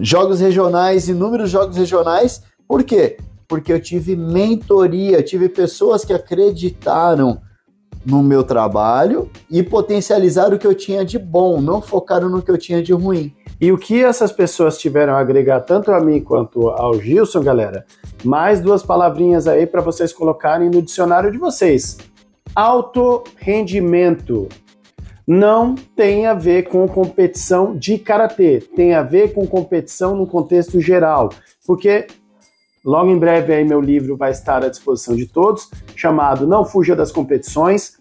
jogos 0.00 0.40
regionais, 0.40 1.08
inúmeros 1.08 1.50
jogos 1.50 1.76
regionais. 1.76 2.42
Por 2.66 2.84
quê? 2.84 3.16
Porque 3.46 3.72
eu 3.72 3.80
tive 3.80 4.14
mentoria, 4.14 5.22
tive 5.22 5.48
pessoas 5.48 6.04
que 6.04 6.12
acreditaram 6.12 7.40
no 8.04 8.22
meu 8.22 8.42
trabalho 8.42 9.30
e 9.50 9.62
potencializaram 9.62 10.56
o 10.56 10.58
que 10.58 10.66
eu 10.66 10.74
tinha 10.74 11.04
de 11.04 11.18
bom, 11.18 11.60
não 11.60 11.80
focaram 11.80 12.28
no 12.28 12.42
que 12.42 12.50
eu 12.50 12.58
tinha 12.58 12.82
de 12.82 12.92
ruim. 12.92 13.34
E 13.60 13.72
o 13.72 13.78
que 13.78 14.02
essas 14.02 14.30
pessoas 14.30 14.78
tiveram 14.78 15.14
a 15.14 15.18
agregar 15.18 15.60
tanto 15.60 15.90
a 15.90 16.00
mim 16.00 16.20
quanto 16.20 16.68
ao 16.68 16.94
Gilson, 17.00 17.42
galera? 17.42 17.84
Mais 18.24 18.60
duas 18.60 18.84
palavrinhas 18.84 19.48
aí 19.48 19.66
para 19.66 19.80
vocês 19.80 20.12
colocarem 20.12 20.70
no 20.70 20.80
dicionário 20.80 21.32
de 21.32 21.38
vocês. 21.38 21.98
Alto 22.54 23.24
rendimento 23.36 24.48
não 25.28 25.74
tem 25.74 26.26
a 26.26 26.32
ver 26.32 26.70
com 26.70 26.88
competição 26.88 27.76
de 27.76 27.98
karatê, 27.98 28.60
tem 28.74 28.94
a 28.94 29.02
ver 29.02 29.34
com 29.34 29.46
competição 29.46 30.16
no 30.16 30.26
contexto 30.26 30.80
geral, 30.80 31.28
porque 31.66 32.06
logo 32.82 33.10
em 33.10 33.18
breve 33.18 33.52
aí 33.52 33.62
meu 33.62 33.78
livro 33.78 34.16
vai 34.16 34.30
estar 34.30 34.64
à 34.64 34.70
disposição 34.70 35.14
de 35.14 35.26
todos, 35.26 35.68
chamado 35.94 36.46
Não 36.46 36.64
Fuja 36.64 36.96
das 36.96 37.12
Competições. 37.12 37.98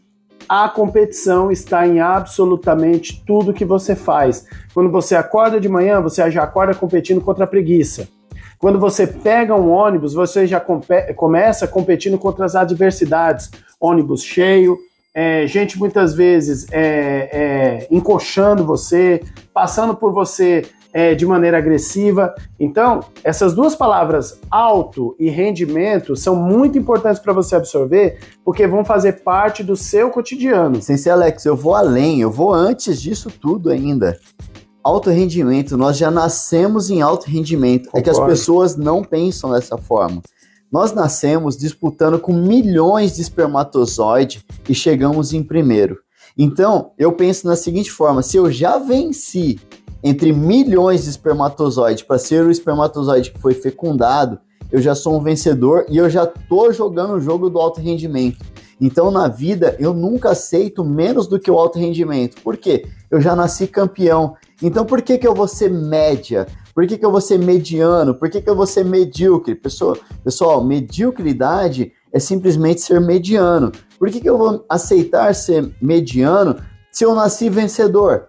A 0.48 0.70
competição 0.70 1.52
está 1.52 1.86
em 1.86 2.00
absolutamente 2.00 3.22
tudo 3.28 3.54
que 3.54 3.66
você 3.66 3.94
faz. 3.94 4.46
Quando 4.74 4.90
você 4.90 5.14
acorda 5.14 5.60
de 5.60 5.68
manhã, 5.68 6.00
você 6.00 6.32
já 6.32 6.44
acorda 6.44 6.74
competindo 6.74 7.20
contra 7.20 7.44
a 7.44 7.48
preguiça. 7.48 8.08
Quando 8.58 8.80
você 8.80 9.06
pega 9.06 9.54
um 9.54 9.70
ônibus, 9.70 10.14
você 10.14 10.48
já 10.48 10.64
começa 11.14 11.68
competindo 11.68 12.18
contra 12.18 12.46
as 12.46 12.56
adversidades. 12.56 13.52
Ônibus 13.82 14.24
cheio, 14.24 14.80
é, 15.18 15.48
gente 15.48 15.80
muitas 15.80 16.14
vezes 16.14 16.68
é, 16.72 16.78
é, 17.34 17.88
encoxando 17.90 18.64
você, 18.64 19.20
passando 19.52 19.96
por 19.96 20.14
você 20.14 20.64
é, 20.94 21.16
de 21.16 21.26
maneira 21.26 21.58
agressiva. 21.58 22.36
Então, 22.60 23.00
essas 23.24 23.56
duas 23.56 23.76
palavras, 23.76 24.40
alto 24.52 25.16
e 25.20 25.28
rendimento, 25.28 26.16
são 26.16 26.36
muito 26.36 26.78
importantes 26.78 27.20
para 27.20 27.34
você 27.34 27.56
absorver, 27.56 28.20
porque 28.46 28.68
vão 28.68 28.86
fazer 28.86 29.24
parte 29.24 29.64
do 29.64 29.76
seu 29.76 30.12
cotidiano. 30.12 30.84
Sem 30.84 30.98
ser, 30.98 31.10
Alex, 31.10 31.46
eu 31.46 31.56
vou 31.56 31.74
além, 31.74 32.22
eu 32.22 32.30
vou 32.30 32.54
antes 32.54 33.02
disso 33.02 33.32
tudo 33.32 33.72
ainda. 33.72 34.20
Alto 34.84 35.10
rendimento, 35.10 35.76
nós 35.76 35.98
já 35.98 36.12
nascemos 36.12 36.92
em 36.92 37.02
alto 37.02 37.26
rendimento. 37.28 37.86
Concordo. 37.86 38.00
É 38.00 38.04
que 38.04 38.10
as 38.12 38.20
pessoas 38.20 38.78
não 38.78 39.04
pensam 39.04 39.52
dessa 39.52 39.80
forma. 39.80 40.22
Nós 40.72 40.94
nascemos 40.94 41.58
disputando 41.58 42.20
com 42.20 42.34
milhões 42.34 43.16
de 43.16 43.22
espermatozoides 43.22 44.44
e 44.68 44.76
chegamos 44.76 45.32
em 45.32 45.42
primeiro. 45.42 45.98
Então, 46.38 46.92
eu 46.98 47.14
penso 47.14 47.48
na 47.48 47.56
seguinte 47.56 47.90
forma: 47.90 48.22
se 48.22 48.38
eu 48.38 48.52
já 48.52 48.78
venci 48.78 49.60
entre 50.04 50.34
milhões 50.34 51.04
de 51.04 51.10
espermatozoides 51.10 52.04
para 52.04 52.20
ser 52.20 52.46
o 52.46 52.52
espermatozoide 52.52 53.32
que 53.32 53.40
foi 53.40 53.54
fecundado, 53.54 54.40
eu 54.72 54.82
já 54.82 54.94
sou 54.94 55.18
um 55.18 55.24
vencedor 55.24 55.86
e 55.90 55.98
eu 55.98 56.10
já 56.10 56.26
tô 56.26 56.72
jogando 56.72 57.14
o 57.14 57.22
jogo 57.22 57.50
do 57.50 57.60
alto 57.60 57.80
rendimento. 57.80 58.46
Então, 58.80 59.10
na 59.10 59.28
vida, 59.28 59.76
eu 59.80 59.94
nunca 59.94 60.32
aceito 60.32 60.86
menos 60.86 61.28
do 61.28 61.40
que 61.40 61.50
o 61.50 61.58
alto 61.58 61.80
rendimento. 61.80 62.40
Por 62.44 62.58
quê? 62.58 62.86
Eu 63.10 63.20
já 63.20 63.36
nasci 63.36 63.66
campeão. 63.66 64.36
Então, 64.62 64.86
por 64.86 65.02
que, 65.02 65.18
que 65.18 65.28
eu 65.28 65.34
vou 65.34 65.48
ser 65.48 65.72
média? 65.72 66.46
Por 66.78 66.86
que, 66.86 66.96
que 66.96 67.04
eu 67.04 67.10
vou 67.10 67.20
ser 67.20 67.40
mediano? 67.40 68.14
Por 68.14 68.30
que, 68.30 68.40
que 68.40 68.48
eu 68.48 68.56
vou 68.56 68.68
ser 68.68 68.86
medíocre? 68.86 69.56
Pessoal, 69.56 70.64
mediocridade 70.64 71.92
é 72.14 72.20
simplesmente 72.20 72.82
ser 72.82 73.02
mediano. 73.02 73.72
Por 73.98 74.12
que, 74.12 74.22
que 74.22 74.30
eu 74.30 74.38
vou 74.38 74.64
aceitar 74.70 75.34
ser 75.34 75.76
mediano 75.82 76.56
se 76.92 77.04
eu 77.04 77.16
nasci 77.16 77.50
vencedor? 77.50 78.28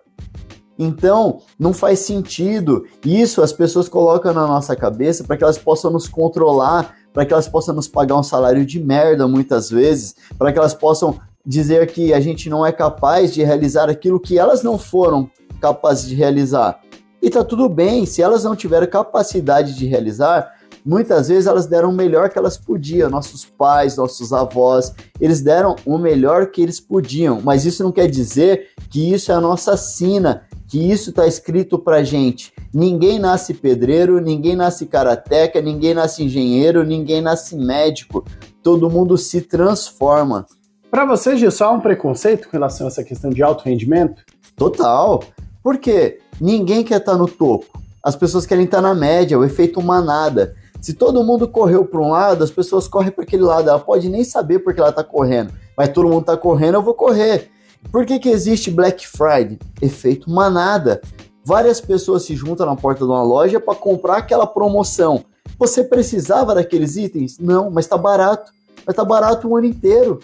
Então, 0.79 1.43
não 1.59 1.75
faz 1.75 1.99
sentido. 1.99 2.87
Isso 3.05 3.43
as 3.43 3.53
pessoas 3.53 3.87
colocam 3.87 4.33
na 4.33 4.47
nossa 4.47 4.75
cabeça 4.75 5.25
para 5.25 5.37
que 5.37 5.45
elas 5.45 5.59
possam 5.59 5.91
nos 5.91 6.09
controlar, 6.09 6.97
para 7.13 7.27
que 7.27 7.35
elas 7.35 7.49
possam 7.49 7.75
nos 7.75 7.87
pagar 7.87 8.17
um 8.17 8.23
salário 8.23 8.65
de 8.65 8.81
merda 8.83 9.29
muitas 9.29 9.69
vezes, 9.69 10.17
para 10.39 10.51
que 10.55 10.59
elas 10.59 10.73
possam 10.73 11.21
dizer 11.45 11.87
que 11.93 12.15
a 12.15 12.21
gente 12.21 12.49
não 12.49 12.65
é 12.65 12.73
capaz 12.73 13.35
de 13.35 13.45
realizar 13.45 13.91
aquilo 13.91 14.19
que 14.19 14.39
elas 14.39 14.63
não 14.63 14.79
foram 14.79 15.31
capazes 15.61 16.09
de 16.09 16.15
realizar. 16.15 16.81
E 17.21 17.31
tá 17.31 17.43
tudo 17.43 17.69
bem, 17.69 18.07
se 18.07 18.23
elas 18.23 18.45
não 18.45 18.55
tiveram 18.55 18.87
capacidade 18.87 19.75
de 19.75 19.87
realizar, 19.87 20.53
muitas 20.85 21.29
vezes 21.29 21.47
elas 21.47 21.67
deram 21.67 21.91
o 21.91 21.95
melhor 21.95 22.31
que 22.31 22.39
elas 22.39 22.57
podiam. 22.57 23.11
Nossos 23.11 23.45
pais, 23.45 23.97
nossos 23.97 24.33
avós, 24.33 24.95
eles 25.21 25.41
deram 25.41 25.75
o 25.85 25.99
melhor 25.99 26.47
que 26.47 26.63
eles 26.63 26.79
podiam. 26.79 27.41
Mas 27.43 27.65
isso 27.65 27.83
não 27.83 27.93
quer 27.93 28.09
dizer 28.09 28.69
que 28.89 29.13
isso 29.13 29.33
é 29.33 29.35
a 29.35 29.41
nossa 29.41 29.77
sina, 29.77 30.43
que 30.69 30.79
isso 30.79 31.11
está 31.11 31.27
escrito 31.27 31.79
pra 31.79 32.05
gente. 32.05 32.53
Ninguém 32.73 33.19
nasce 33.19 33.53
pedreiro, 33.53 34.21
ninguém 34.21 34.55
nasce 34.55 34.87
karateca, 34.87 35.61
ninguém 35.61 35.95
nasce 35.95 36.23
engenheiro, 36.23 36.85
ninguém 36.85 37.21
nasce 37.21 37.57
médico. 37.57 38.25
Todo 38.63 38.91
mundo 38.91 39.19
se 39.19 39.41
transforma. 39.41 40.47
Para 40.91 41.05
você, 41.05 41.37
Gilson, 41.37 41.65
há 41.65 41.73
um 41.73 41.81
preconceito 41.81 42.47
com 42.47 42.53
relação 42.53 42.87
a 42.87 42.89
essa 42.89 43.05
questão 43.05 43.31
de 43.31 43.43
alto 43.43 43.65
rendimento? 43.65 44.23
Total. 44.57 45.23
Por 45.63 45.79
quê? 45.79 46.21
Ninguém 46.41 46.85
quer 46.85 46.99
estar 46.99 47.13
tá 47.13 47.19
no 47.19 47.29
topo. 47.29 47.67
As 48.03 48.17
pessoas 48.17 48.47
querem 48.47 48.65
estar 48.65 48.79
tá 48.79 48.83
na 48.83 48.95
média, 48.95 49.39
o 49.39 49.45
efeito 49.45 49.83
manada. 49.83 50.55
Se 50.81 50.95
todo 50.95 51.25
mundo 51.25 51.49
correu 51.49 51.85
para 51.85 52.01
um 52.01 52.11
lado, 52.11 52.45
as 52.45 52.51
pessoas 52.51 52.87
correm 52.87 53.11
para 53.11 53.25
aquele 53.25 53.43
lado. 53.43 53.69
Ela 53.69 53.81
pode 53.81 54.09
nem 54.09 54.23
saber 54.25 54.61
porque 54.61 54.81
ela 54.81 54.91
está 54.91 55.03
correndo, 55.03 55.53
mas 55.77 55.89
todo 55.89 56.09
mundo 56.09 56.21
está 56.21 56.37
correndo, 56.37 56.77
eu 56.77 56.83
vou 56.83 56.95
correr. 56.95 57.51
Por 57.91 58.05
que, 58.05 58.19
que 58.19 58.29
existe 58.29 58.71
Black 58.71 59.07
Friday? 59.07 59.59
Efeito 59.81 60.31
manada. 60.31 61.01
Várias 61.45 61.81
pessoas 61.81 62.25
se 62.25 62.37
juntam 62.37 62.67
na 62.67 62.77
porta 62.77 63.05
de 63.05 63.11
uma 63.11 63.23
loja 63.23 63.59
para 63.59 63.75
comprar 63.75 64.19
aquela 64.19 64.47
promoção. 64.47 65.25
Você 65.59 65.83
precisava 65.83 66.55
daqueles 66.55 66.97
itens? 66.97 67.39
Não, 67.39 67.71
mas 67.71 67.87
está 67.87 67.97
barato. 67.97 68.53
Mas 68.87 68.93
está 68.93 69.05
barato 69.05 69.49
o 69.49 69.57
ano 69.57 69.67
inteiro. 69.67 70.21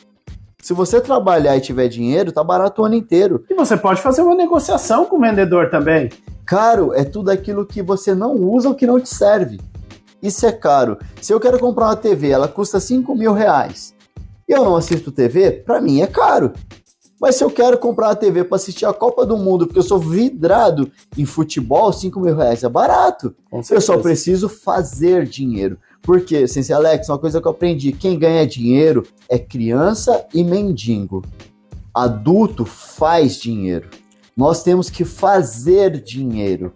Se 0.64 0.72
você 0.72 0.98
trabalhar 0.98 1.54
e 1.58 1.60
tiver 1.60 1.88
dinheiro, 1.88 2.32
tá 2.32 2.42
barato 2.42 2.80
o 2.80 2.86
ano 2.86 2.94
inteiro. 2.94 3.44
E 3.50 3.54
você 3.54 3.76
pode 3.76 4.00
fazer 4.00 4.22
uma 4.22 4.34
negociação 4.34 5.04
com 5.04 5.18
o 5.18 5.20
vendedor 5.20 5.68
também. 5.68 6.08
Caro 6.46 6.94
é 6.94 7.04
tudo 7.04 7.30
aquilo 7.30 7.66
que 7.66 7.82
você 7.82 8.14
não 8.14 8.34
usa 8.34 8.70
ou 8.70 8.74
que 8.74 8.86
não 8.86 8.98
te 8.98 9.10
serve. 9.10 9.60
Isso 10.22 10.46
é 10.46 10.52
caro. 10.52 10.96
Se 11.20 11.34
eu 11.34 11.38
quero 11.38 11.58
comprar 11.58 11.88
uma 11.88 11.96
TV, 11.96 12.30
ela 12.30 12.48
custa 12.48 12.80
5 12.80 13.14
mil 13.14 13.34
reais. 13.34 13.94
E 14.48 14.52
eu 14.52 14.64
não 14.64 14.74
assisto 14.74 15.12
TV, 15.12 15.50
para 15.50 15.82
mim 15.82 16.00
é 16.00 16.06
caro. 16.06 16.54
Mas 17.24 17.36
se 17.36 17.42
eu 17.42 17.50
quero 17.50 17.78
comprar 17.78 18.08
uma 18.08 18.14
TV 18.14 18.44
para 18.44 18.56
assistir 18.56 18.84
a 18.84 18.92
Copa 18.92 19.24
do 19.24 19.38
Mundo, 19.38 19.66
porque 19.66 19.78
eu 19.78 19.82
sou 19.82 19.98
vidrado 19.98 20.92
em 21.16 21.24
futebol, 21.24 21.90
5 21.90 22.20
mil 22.20 22.36
reais 22.36 22.62
é 22.62 22.68
barato. 22.68 23.34
Eu 23.70 23.80
só 23.80 23.96
preciso 23.96 24.46
fazer 24.46 25.24
dinheiro. 25.24 25.78
Porque, 26.02 26.46
Sensei 26.46 26.76
Alex, 26.76 27.08
uma 27.08 27.16
coisa 27.18 27.40
que 27.40 27.46
eu 27.46 27.52
aprendi: 27.52 27.92
quem 27.92 28.18
ganha 28.18 28.46
dinheiro 28.46 29.06
é 29.26 29.38
criança 29.38 30.26
e 30.34 30.44
mendigo. 30.44 31.24
Adulto 31.94 32.66
faz 32.66 33.36
dinheiro. 33.36 33.88
Nós 34.36 34.62
temos 34.62 34.90
que 34.90 35.02
fazer 35.02 36.02
dinheiro. 36.02 36.74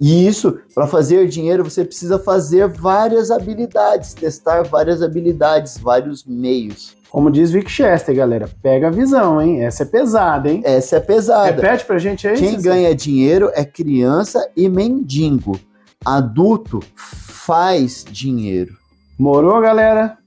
E 0.00 0.24
isso, 0.24 0.56
para 0.72 0.86
fazer 0.86 1.26
dinheiro, 1.26 1.64
você 1.64 1.84
precisa 1.84 2.16
fazer 2.16 2.68
várias 2.68 3.28
habilidades, 3.28 4.14
testar 4.14 4.62
várias 4.62 5.02
habilidades, 5.02 5.78
vários 5.78 6.24
meios. 6.24 6.99
Como 7.10 7.28
diz 7.28 7.50
Vic 7.50 7.68
Chester, 7.68 8.14
galera, 8.14 8.48
pega 8.62 8.86
a 8.86 8.90
visão, 8.90 9.42
hein? 9.42 9.64
Essa 9.64 9.82
é 9.82 9.86
pesada, 9.86 10.48
hein? 10.48 10.62
Essa 10.64 10.96
é 10.96 11.00
pesada. 11.00 11.46
Repete 11.46 11.84
pra 11.84 11.98
gente 11.98 12.28
aí. 12.28 12.38
Quem 12.38 12.62
ganha 12.62 12.94
dinheiro 12.94 13.50
é 13.52 13.64
criança 13.64 14.48
e 14.56 14.68
mendigo. 14.68 15.58
Adulto 16.04 16.78
faz 16.94 18.04
dinheiro. 18.08 18.76
Morou, 19.18 19.60
galera? 19.60 20.18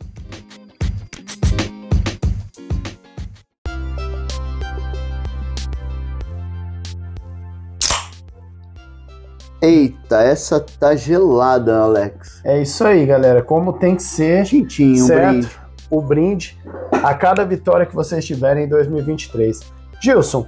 Eita, 9.61 10.21
essa 10.21 10.59
tá 10.59 10.93
gelada, 10.93 11.77
Alex. 11.77 12.41
É 12.43 12.61
isso 12.61 12.83
aí, 12.83 13.05
galera. 13.05 13.41
Como 13.41 13.71
tem 13.71 13.95
que 13.95 14.03
ser. 14.03 14.43
Tintinho, 14.43 15.05
certo? 15.05 15.29
um 15.29 15.39
brinde. 15.39 15.62
O 15.89 16.01
brinde 16.01 16.57
a 17.03 17.13
cada 17.13 17.43
vitória 17.45 17.85
que 17.85 17.95
vocês 17.95 18.25
tiverem 18.25 18.65
em 18.65 18.67
2023. 18.67 19.59
Gilson, 20.01 20.47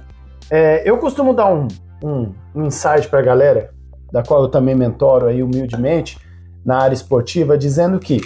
é, 0.50 0.88
eu 0.88 0.98
costumo 0.98 1.34
dar 1.34 1.52
um, 1.52 1.68
um, 2.02 2.32
um 2.54 2.66
insight 2.66 3.08
pra 3.08 3.22
galera, 3.22 3.70
da 4.12 4.22
qual 4.22 4.42
eu 4.42 4.48
também 4.48 4.74
mentoro 4.74 5.26
aí 5.26 5.42
humildemente, 5.42 6.18
na 6.64 6.78
área 6.78 6.94
esportiva, 6.94 7.56
dizendo 7.56 7.98
que 7.98 8.20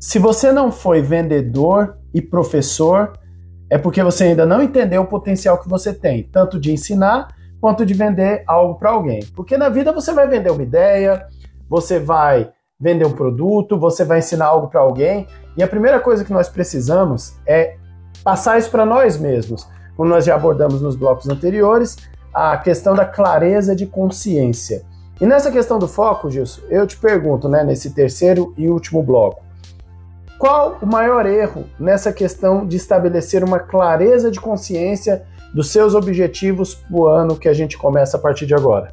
se 0.00 0.18
você 0.18 0.52
não 0.52 0.70
foi 0.70 1.02
vendedor 1.02 1.98
e 2.14 2.22
professor, 2.22 3.12
é 3.68 3.76
porque 3.76 4.02
você 4.02 4.24
ainda 4.24 4.46
não 4.46 4.62
entendeu 4.62 5.02
o 5.02 5.06
potencial 5.06 5.58
que 5.60 5.68
você 5.68 5.92
tem, 5.92 6.22
tanto 6.22 6.58
de 6.58 6.72
ensinar 6.72 7.28
quanto 7.60 7.84
de 7.84 7.94
vender 7.94 8.44
algo 8.46 8.78
para 8.78 8.90
alguém. 8.90 9.20
Porque 9.34 9.56
na 9.56 9.68
vida 9.68 9.92
você 9.92 10.12
vai 10.12 10.28
vender 10.28 10.50
uma 10.50 10.62
ideia, 10.62 11.26
você 11.68 11.98
vai 11.98 12.50
vender 12.80 13.04
um 13.04 13.12
produto, 13.12 13.76
você 13.76 14.04
vai 14.04 14.20
ensinar 14.20 14.46
algo 14.46 14.68
para 14.68 14.80
alguém, 14.80 15.26
e 15.56 15.62
a 15.64 15.68
primeira 15.68 15.98
coisa 15.98 16.24
que 16.24 16.32
nós 16.32 16.48
precisamos 16.48 17.34
é 17.44 17.76
passar 18.22 18.56
isso 18.56 18.70
para 18.70 18.86
nós 18.86 19.18
mesmos. 19.18 19.68
Como 19.96 20.08
nós 20.08 20.24
já 20.24 20.36
abordamos 20.36 20.80
nos 20.80 20.94
blocos 20.94 21.28
anteriores, 21.28 21.96
a 22.32 22.56
questão 22.56 22.94
da 22.94 23.04
clareza 23.04 23.74
de 23.74 23.84
consciência. 23.84 24.84
E 25.20 25.26
nessa 25.26 25.50
questão 25.50 25.76
do 25.76 25.88
foco, 25.88 26.30
Gilson, 26.30 26.62
eu 26.70 26.86
te 26.86 26.96
pergunto, 26.96 27.48
né, 27.48 27.64
nesse 27.64 27.90
terceiro 27.90 28.54
e 28.56 28.68
último 28.68 29.02
bloco, 29.02 29.42
qual 30.38 30.78
o 30.80 30.86
maior 30.86 31.26
erro 31.26 31.64
nessa 31.80 32.12
questão 32.12 32.64
de 32.64 32.76
estabelecer 32.76 33.42
uma 33.42 33.58
clareza 33.58 34.30
de 34.30 34.40
consciência 34.40 35.24
dos 35.52 35.70
seus 35.70 35.96
objetivos 35.96 36.76
para 36.76 36.96
o 36.96 37.08
ano 37.08 37.34
que 37.34 37.48
a 37.48 37.52
gente 37.52 37.76
começa 37.76 38.16
a 38.16 38.20
partir 38.20 38.46
de 38.46 38.54
agora? 38.54 38.92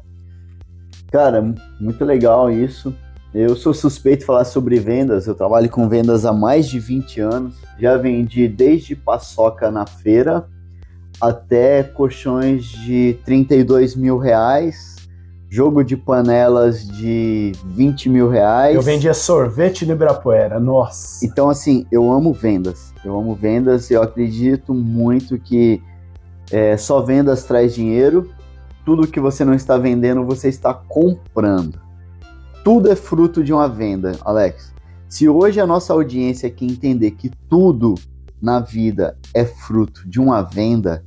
Cara, 1.12 1.54
muito 1.80 2.04
legal 2.04 2.50
isso. 2.50 2.92
Eu 3.34 3.54
sou 3.54 3.74
suspeito 3.74 4.20
de 4.20 4.26
falar 4.26 4.44
sobre 4.44 4.78
vendas, 4.78 5.26
eu 5.26 5.34
trabalho 5.34 5.68
com 5.68 5.88
vendas 5.88 6.24
há 6.24 6.32
mais 6.32 6.68
de 6.68 6.78
20 6.78 7.20
anos. 7.20 7.54
Já 7.78 7.96
vendi 7.96 8.48
desde 8.48 8.96
paçoca 8.96 9.70
na 9.70 9.86
feira 9.86 10.46
até 11.20 11.82
colchões 11.82 12.64
de 12.64 13.18
32 13.24 13.94
mil 13.94 14.18
reais 14.18 14.96
jogo 15.48 15.82
de 15.82 15.96
panelas 15.96 16.86
de 16.86 17.52
20 17.64 18.08
mil 18.08 18.28
reais. 18.28 18.74
Eu 18.74 18.82
vendia 18.82 19.14
sorvete 19.14 19.86
no 19.86 19.92
Ibirapuera, 19.92 20.58
nossa. 20.58 21.24
Então, 21.24 21.48
assim, 21.48 21.86
eu 21.90 22.12
amo 22.12 22.32
vendas. 22.32 22.92
Eu 23.04 23.18
amo 23.18 23.34
vendas 23.34 23.90
e 23.90 23.94
eu 23.94 24.02
acredito 24.02 24.74
muito 24.74 25.38
que 25.38 25.82
é, 26.50 26.76
só 26.76 27.00
vendas 27.00 27.44
traz 27.44 27.74
dinheiro. 27.74 28.30
Tudo 28.84 29.06
que 29.06 29.20
você 29.20 29.44
não 29.44 29.54
está 29.54 29.78
vendendo, 29.78 30.24
você 30.24 30.48
está 30.48 30.74
comprando. 30.74 31.80
Tudo 32.66 32.90
é 32.90 32.96
fruto 32.96 33.44
de 33.44 33.52
uma 33.52 33.68
venda, 33.68 34.18
Alex. 34.22 34.74
Se 35.08 35.28
hoje 35.28 35.60
a 35.60 35.66
nossa 35.68 35.92
audiência 35.92 36.48
aqui 36.48 36.66
entender 36.66 37.12
que 37.12 37.30
tudo 37.48 37.94
na 38.42 38.58
vida 38.58 39.16
é 39.32 39.44
fruto 39.44 40.02
de 40.04 40.18
uma 40.18 40.42
venda, 40.42 41.04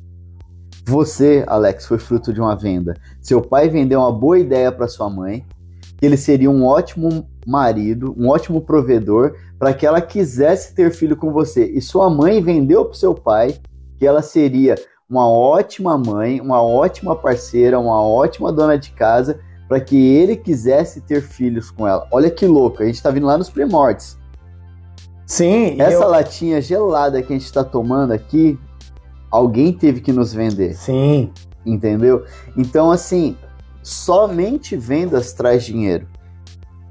você, 0.86 1.44
Alex, 1.46 1.86
foi 1.86 2.00
fruto 2.00 2.32
de 2.32 2.40
uma 2.40 2.56
venda. 2.56 2.96
Seu 3.20 3.42
pai 3.42 3.68
vendeu 3.68 4.00
uma 4.00 4.10
boa 4.10 4.40
ideia 4.40 4.72
para 4.72 4.88
sua 4.88 5.10
mãe, 5.10 5.46
que 5.98 6.06
ele 6.06 6.16
seria 6.16 6.50
um 6.50 6.66
ótimo 6.66 7.30
marido, 7.46 8.16
um 8.18 8.30
ótimo 8.30 8.62
provedor, 8.62 9.36
para 9.60 9.74
que 9.74 9.86
ela 9.86 10.00
quisesse 10.00 10.74
ter 10.74 10.94
filho 10.94 11.18
com 11.18 11.34
você. 11.34 11.66
E 11.66 11.82
sua 11.82 12.10
mãe 12.10 12.42
vendeu 12.42 12.86
para 12.86 12.94
seu 12.94 13.14
pai 13.14 13.60
que 13.98 14.08
ela 14.08 14.22
seria 14.22 14.76
uma 15.10 15.28
ótima 15.28 15.98
mãe, 15.98 16.40
uma 16.40 16.64
ótima 16.64 17.18
parceira, 17.18 17.78
uma 17.78 18.02
ótima 18.02 18.50
dona 18.50 18.78
de 18.78 18.92
casa, 18.92 19.42
para 19.70 19.80
que 19.80 19.96
ele 19.96 20.36
quisesse 20.36 21.00
ter 21.00 21.22
filhos 21.22 21.70
com 21.70 21.88
ela. 21.88 22.08
Olha 22.12 22.32
que 22.32 22.48
louco, 22.48 22.82
a 22.82 22.86
gente 22.88 22.96
está 22.96 23.12
vindo 23.12 23.28
lá 23.28 23.38
nos 23.38 23.52
primórdios. 23.52 24.18
Sim. 25.28 25.80
Essa 25.80 26.04
eu... 26.04 26.10
latinha 26.10 26.60
gelada 26.60 27.22
que 27.22 27.32
a 27.32 27.38
gente 27.38 27.46
está 27.46 27.64
tomando 27.64 28.12
aqui, 28.12 28.60
alguém 29.30 29.72
teve 29.72 30.02
que 30.02 30.12
nos 30.12 30.34
vender. 30.34 30.74
Sim. 30.74 31.32
Entendeu? 31.64 32.26
Então, 32.58 32.90
assim, 32.90 33.38
somente 33.84 34.76
vendas 34.76 35.34
traz 35.34 35.64
dinheiro. 35.64 36.08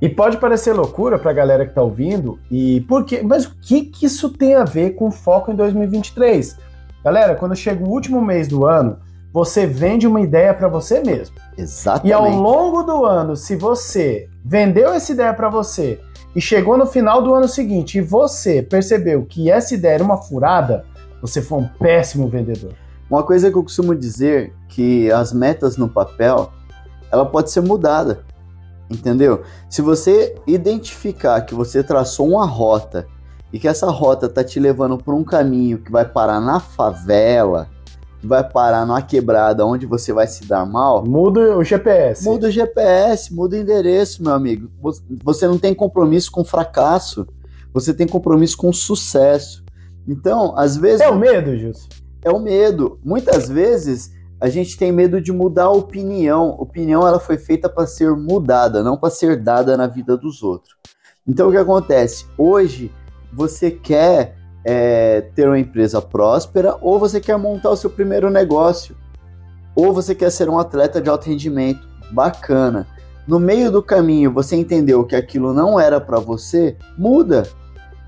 E 0.00 0.08
pode 0.08 0.36
parecer 0.36 0.72
loucura 0.72 1.18
para 1.18 1.32
a 1.32 1.34
galera 1.34 1.64
que 1.64 1.72
está 1.72 1.82
ouvindo, 1.82 2.38
e 2.48 2.80
por 2.82 3.04
quê? 3.04 3.20
mas 3.24 3.46
o 3.46 3.56
que, 3.60 3.86
que 3.86 4.06
isso 4.06 4.30
tem 4.30 4.54
a 4.54 4.62
ver 4.62 4.90
com 4.90 5.10
foco 5.10 5.50
em 5.50 5.56
2023? 5.56 6.56
Galera, 7.04 7.34
quando 7.34 7.56
chega 7.56 7.82
o 7.82 7.88
último 7.88 8.22
mês 8.22 8.46
do 8.46 8.64
ano, 8.64 9.00
você 9.32 9.66
vende 9.66 10.06
uma 10.06 10.20
ideia 10.20 10.54
para 10.54 10.68
você 10.68 11.00
mesmo. 11.00 11.36
Exatamente. 11.56 12.08
E 12.08 12.12
ao 12.12 12.28
longo 12.30 12.82
do 12.82 13.04
ano, 13.04 13.36
se 13.36 13.56
você 13.56 14.28
vendeu 14.44 14.92
essa 14.92 15.12
ideia 15.12 15.34
para 15.34 15.48
você 15.48 16.00
e 16.34 16.40
chegou 16.40 16.78
no 16.78 16.86
final 16.86 17.22
do 17.22 17.34
ano 17.34 17.48
seguinte 17.48 17.98
e 17.98 18.00
você 18.00 18.62
percebeu 18.62 19.24
que 19.26 19.50
essa 19.50 19.74
ideia 19.74 19.94
era 19.94 20.04
uma 20.04 20.16
furada, 20.16 20.84
você 21.20 21.42
foi 21.42 21.58
um 21.58 21.68
péssimo 21.68 22.28
vendedor. 22.28 22.72
Uma 23.10 23.22
coisa 23.22 23.50
que 23.50 23.56
eu 23.56 23.62
costumo 23.62 23.94
dizer 23.94 24.52
que 24.68 25.10
as 25.10 25.32
metas 25.32 25.76
no 25.76 25.88
papel, 25.88 26.52
ela 27.10 27.24
pode 27.24 27.50
ser 27.50 27.60
mudada. 27.60 28.24
Entendeu? 28.90 29.42
Se 29.68 29.82
você 29.82 30.34
identificar 30.46 31.40
que 31.42 31.54
você 31.54 31.82
traçou 31.82 32.28
uma 32.28 32.46
rota 32.46 33.06
e 33.52 33.58
que 33.58 33.68
essa 33.68 33.90
rota 33.90 34.28
tá 34.28 34.42
te 34.42 34.58
levando 34.58 34.96
por 34.96 35.14
um 35.14 35.24
caminho 35.24 35.78
que 35.78 35.90
vai 35.90 36.04
parar 36.04 36.40
na 36.40 36.60
favela, 36.60 37.68
vai 38.22 38.42
parar 38.48 38.84
numa 38.84 39.02
quebrada 39.02 39.64
onde 39.64 39.86
você 39.86 40.12
vai 40.12 40.26
se 40.26 40.44
dar 40.44 40.66
mal, 40.66 41.04
muda 41.04 41.56
o 41.56 41.64
GPS. 41.64 42.24
Muda 42.24 42.48
o 42.48 42.50
GPS, 42.50 43.32
muda 43.32 43.56
o 43.56 43.60
endereço, 43.60 44.22
meu 44.22 44.32
amigo. 44.32 44.70
Você 45.22 45.46
não 45.46 45.58
tem 45.58 45.74
compromisso 45.74 46.30
com 46.30 46.44
fracasso, 46.44 47.26
você 47.72 47.94
tem 47.94 48.06
compromisso 48.06 48.56
com 48.56 48.72
sucesso. 48.72 49.64
Então, 50.06 50.54
às 50.56 50.76
vezes. 50.76 51.00
É 51.00 51.10
o 51.10 51.16
medo, 51.16 51.56
Jus. 51.56 51.88
É 52.22 52.30
o 52.30 52.40
medo. 52.40 52.98
Muitas 53.04 53.48
vezes 53.48 54.10
a 54.40 54.48
gente 54.48 54.76
tem 54.76 54.90
medo 54.90 55.20
de 55.20 55.32
mudar 55.32 55.64
a 55.64 55.70
opinião. 55.70 56.50
Opinião 56.58 57.06
ela 57.06 57.20
foi 57.20 57.36
feita 57.36 57.68
para 57.68 57.86
ser 57.86 58.10
mudada, 58.16 58.82
não 58.82 58.96
para 58.96 59.10
ser 59.10 59.36
dada 59.36 59.76
na 59.76 59.86
vida 59.86 60.16
dos 60.16 60.42
outros. 60.42 60.76
Então 61.26 61.48
o 61.48 61.50
que 61.50 61.58
acontece? 61.58 62.26
Hoje 62.36 62.90
você 63.32 63.70
quer 63.70 64.37
é, 64.64 65.20
ter 65.34 65.46
uma 65.46 65.58
empresa 65.58 66.00
próspera 66.00 66.76
ou 66.80 66.98
você 66.98 67.20
quer 67.20 67.36
montar 67.36 67.70
o 67.70 67.76
seu 67.76 67.90
primeiro 67.90 68.30
negócio 68.30 68.96
ou 69.74 69.92
você 69.92 70.14
quer 70.14 70.30
ser 70.30 70.48
um 70.48 70.58
atleta 70.58 71.00
de 71.00 71.08
alto 71.08 71.26
rendimento. 71.26 71.86
Bacana. 72.10 72.86
No 73.26 73.38
meio 73.38 73.70
do 73.70 73.82
caminho 73.82 74.32
você 74.32 74.56
entendeu 74.56 75.04
que 75.04 75.14
aquilo 75.14 75.52
não 75.52 75.78
era 75.78 76.00
para 76.00 76.18
você, 76.18 76.76
muda. 76.96 77.44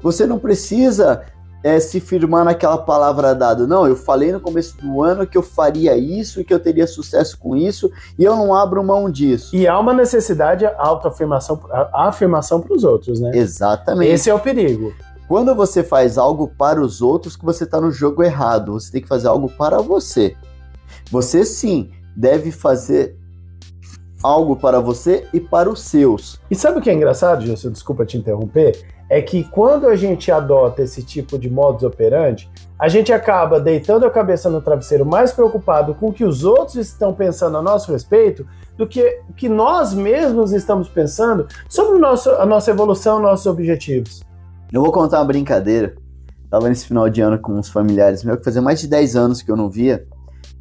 Você 0.02 0.26
não 0.26 0.38
precisa 0.38 1.22
é, 1.62 1.78
se 1.78 2.00
firmar 2.00 2.44
naquela 2.44 2.78
palavra 2.78 3.34
dada. 3.34 3.66
Não, 3.66 3.86
eu 3.86 3.94
falei 3.94 4.32
no 4.32 4.40
começo 4.40 4.76
do 4.78 5.02
ano 5.02 5.26
que 5.26 5.36
eu 5.36 5.42
faria 5.42 5.96
isso 5.96 6.40
e 6.40 6.44
que 6.44 6.52
eu 6.52 6.58
teria 6.58 6.86
sucesso 6.86 7.38
com 7.38 7.56
isso 7.56 7.90
e 8.18 8.24
eu 8.24 8.34
não 8.34 8.54
abro 8.54 8.82
mão 8.82 9.10
disso. 9.10 9.54
E 9.54 9.68
há 9.68 9.78
uma 9.78 9.92
necessidade, 9.92 10.64
a 10.64 10.74
autoafirmação, 10.78 11.60
a 11.70 12.08
afirmação 12.08 12.60
para 12.60 12.74
os 12.74 12.84
outros, 12.84 13.20
né? 13.20 13.32
Exatamente. 13.34 14.10
Esse 14.10 14.30
é 14.30 14.34
o 14.34 14.40
perigo. 14.40 14.92
Quando 15.30 15.54
você 15.54 15.84
faz 15.84 16.18
algo 16.18 16.48
para 16.48 16.80
os 16.80 17.00
outros, 17.00 17.36
que 17.36 17.44
você 17.44 17.62
está 17.62 17.80
no 17.80 17.92
jogo 17.92 18.20
errado. 18.20 18.72
Você 18.72 18.90
tem 18.90 19.00
que 19.00 19.06
fazer 19.06 19.28
algo 19.28 19.48
para 19.48 19.78
você. 19.78 20.34
Você 21.08 21.44
sim 21.44 21.92
deve 22.16 22.50
fazer 22.50 23.16
algo 24.24 24.56
para 24.56 24.80
você 24.80 25.28
e 25.32 25.38
para 25.38 25.70
os 25.70 25.82
seus. 25.82 26.40
E 26.50 26.56
sabe 26.56 26.80
o 26.80 26.82
que 26.82 26.90
é 26.90 26.94
engraçado, 26.94 27.46
Gilson? 27.46 27.70
Desculpa 27.70 28.04
te 28.04 28.18
interromper 28.18 28.76
é 29.08 29.22
que 29.22 29.44
quando 29.44 29.86
a 29.86 29.94
gente 29.94 30.32
adota 30.32 30.82
esse 30.82 31.00
tipo 31.00 31.38
de 31.38 31.48
modus 31.48 31.84
operandi, 31.84 32.50
a 32.76 32.88
gente 32.88 33.12
acaba 33.12 33.60
deitando 33.60 34.06
a 34.06 34.10
cabeça 34.10 34.50
no 34.50 34.60
travesseiro 34.60 35.06
mais 35.06 35.30
preocupado 35.30 35.94
com 35.94 36.08
o 36.08 36.12
que 36.12 36.24
os 36.24 36.42
outros 36.42 36.74
estão 36.74 37.14
pensando 37.14 37.56
a 37.56 37.62
nosso 37.62 37.92
respeito 37.92 38.44
do 38.76 38.84
que 38.84 39.20
o 39.28 39.32
que 39.32 39.48
nós 39.48 39.94
mesmos 39.94 40.52
estamos 40.52 40.88
pensando 40.88 41.46
sobre 41.68 42.00
nosso, 42.00 42.30
a 42.30 42.44
nossa 42.44 42.72
evolução, 42.72 43.20
nossos 43.20 43.46
objetivos. 43.46 44.28
Eu 44.72 44.82
vou 44.82 44.92
contar 44.92 45.18
uma 45.18 45.24
brincadeira. 45.24 45.96
Tava 46.48 46.68
nesse 46.68 46.86
final 46.86 47.08
de 47.08 47.20
ano 47.20 47.38
com 47.38 47.52
uns 47.52 47.68
familiares 47.68 48.24
meus 48.24 48.38
que 48.38 48.44
fazia 48.44 48.62
mais 48.62 48.80
de 48.80 48.88
10 48.88 49.16
anos 49.16 49.42
que 49.42 49.50
eu 49.50 49.56
não 49.56 49.70
via. 49.70 50.06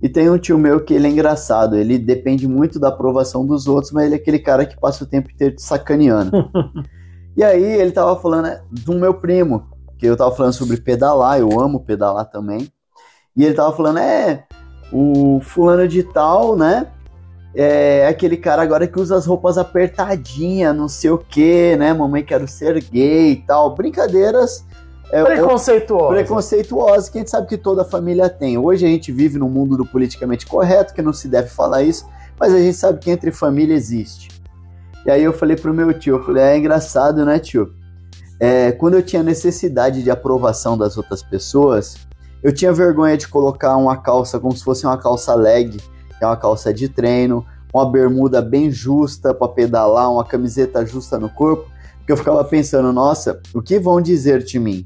E 0.01 0.07
tem 0.07 0.30
um 0.30 0.38
tio 0.38 0.57
meu 0.57 0.84
que 0.84 0.93
ele 0.93 1.07
é 1.07 1.10
engraçado, 1.10 1.76
ele 1.76 1.97
depende 1.97 2.47
muito 2.47 2.80
da 2.80 2.88
aprovação 2.88 3.45
dos 3.45 3.68
outros, 3.68 3.91
mas 3.91 4.05
ele 4.05 4.16
é 4.16 4.18
aquele 4.18 4.39
cara 4.39 4.66
que 4.66 4.80
passa 4.80 5.03
o 5.03 5.07
tempo 5.07 5.30
inteiro 5.30 5.55
te 5.55 5.62
sacaneando. 5.62 6.32
E 7.38 7.43
aí 7.43 7.64
ele 7.64 7.91
tava 7.91 8.20
falando 8.20 8.45
né, 8.47 8.62
do 8.70 8.95
meu 8.95 9.14
primo, 9.14 9.70
que 9.97 10.05
eu 10.05 10.18
tava 10.18 10.36
falando 10.36 10.51
sobre 10.51 10.76
pedalar, 10.76 11.39
eu 11.39 11.57
amo 11.57 11.80
pedalar 11.80 12.26
também. 12.26 12.70
E 13.34 13.45
ele 13.45 13.53
tava 13.53 13.74
falando, 13.74 13.99
é, 13.99 14.45
o 14.91 15.39
fulano 15.41 15.88
de 15.88 16.03
tal, 16.03 16.57
né? 16.57 16.88
É 17.53 18.07
aquele 18.07 18.37
cara 18.37 18.61
agora 18.61 18.87
que 18.87 18.99
usa 18.99 19.15
as 19.15 19.25
roupas 19.25 19.57
apertadinhas, 19.57 20.75
não 20.75 20.87
sei 20.87 21.09
o 21.09 21.17
que, 21.17 21.75
né? 21.77 21.93
Mamãe 21.93 22.23
quero 22.23 22.47
ser 22.47 22.81
gay 22.83 23.31
e 23.31 23.35
tal. 23.37 23.73
Brincadeiras. 23.73 24.63
É, 25.11 25.23
preconceituosas. 25.23 26.09
Preconceituosas, 26.09 27.09
que 27.09 27.17
a 27.17 27.21
gente 27.21 27.31
sabe 27.31 27.47
que 27.47 27.57
toda 27.57 27.83
família 27.83 28.29
tem. 28.29 28.57
Hoje 28.57 28.85
a 28.85 28.89
gente 28.89 29.11
vive 29.11 29.39
no 29.39 29.49
mundo 29.49 29.75
do 29.75 29.85
politicamente 29.85 30.45
correto, 30.45 30.93
que 30.93 31.01
não 31.01 31.11
se 31.11 31.27
deve 31.27 31.49
falar 31.49 31.81
isso, 31.81 32.07
mas 32.39 32.53
a 32.53 32.59
gente 32.59 32.75
sabe 32.75 32.99
que 32.99 33.09
entre 33.09 33.31
família 33.31 33.73
existe. 33.73 34.29
E 35.05 35.09
aí 35.09 35.23
eu 35.23 35.33
falei 35.33 35.55
pro 35.55 35.73
meu 35.73 35.91
tio, 35.97 36.17
eu 36.17 36.23
falei, 36.23 36.43
é 36.43 36.57
engraçado, 36.57 37.25
né, 37.25 37.39
tio? 37.39 37.73
É, 38.39 38.71
quando 38.73 38.93
eu 38.93 39.01
tinha 39.01 39.23
necessidade 39.23 40.03
de 40.03 40.11
aprovação 40.11 40.77
das 40.77 40.95
outras 40.97 41.23
pessoas, 41.23 41.97
eu 42.43 42.53
tinha 42.53 42.71
vergonha 42.71 43.17
de 43.17 43.27
colocar 43.27 43.75
uma 43.75 43.97
calça 43.97 44.39
como 44.39 44.55
se 44.55 44.63
fosse 44.63 44.85
uma 44.85 44.97
calça 44.97 45.33
leg, 45.33 45.77
é 46.24 46.28
uma 46.28 46.38
calça 46.38 46.74
de 46.74 46.89
treino, 46.89 47.45
uma 47.74 47.89
bermuda 47.89 48.41
bem 48.41 48.72
justa 48.72 49.34
para 49.34 49.47
pedalar, 49.47 50.11
uma 50.11 50.24
camiseta 50.24 50.86
justa 50.86 51.20
no 51.20 51.30
corpo, 51.30 51.70
porque 51.97 52.11
eu 52.11 52.17
ficava 52.17 52.43
pensando, 52.43 52.91
nossa, 52.91 53.39
o 53.53 53.61
que 53.61 53.80
vão 53.80 54.01
dizer 54.01 54.43
de 54.43 54.59
mim? 54.59 54.86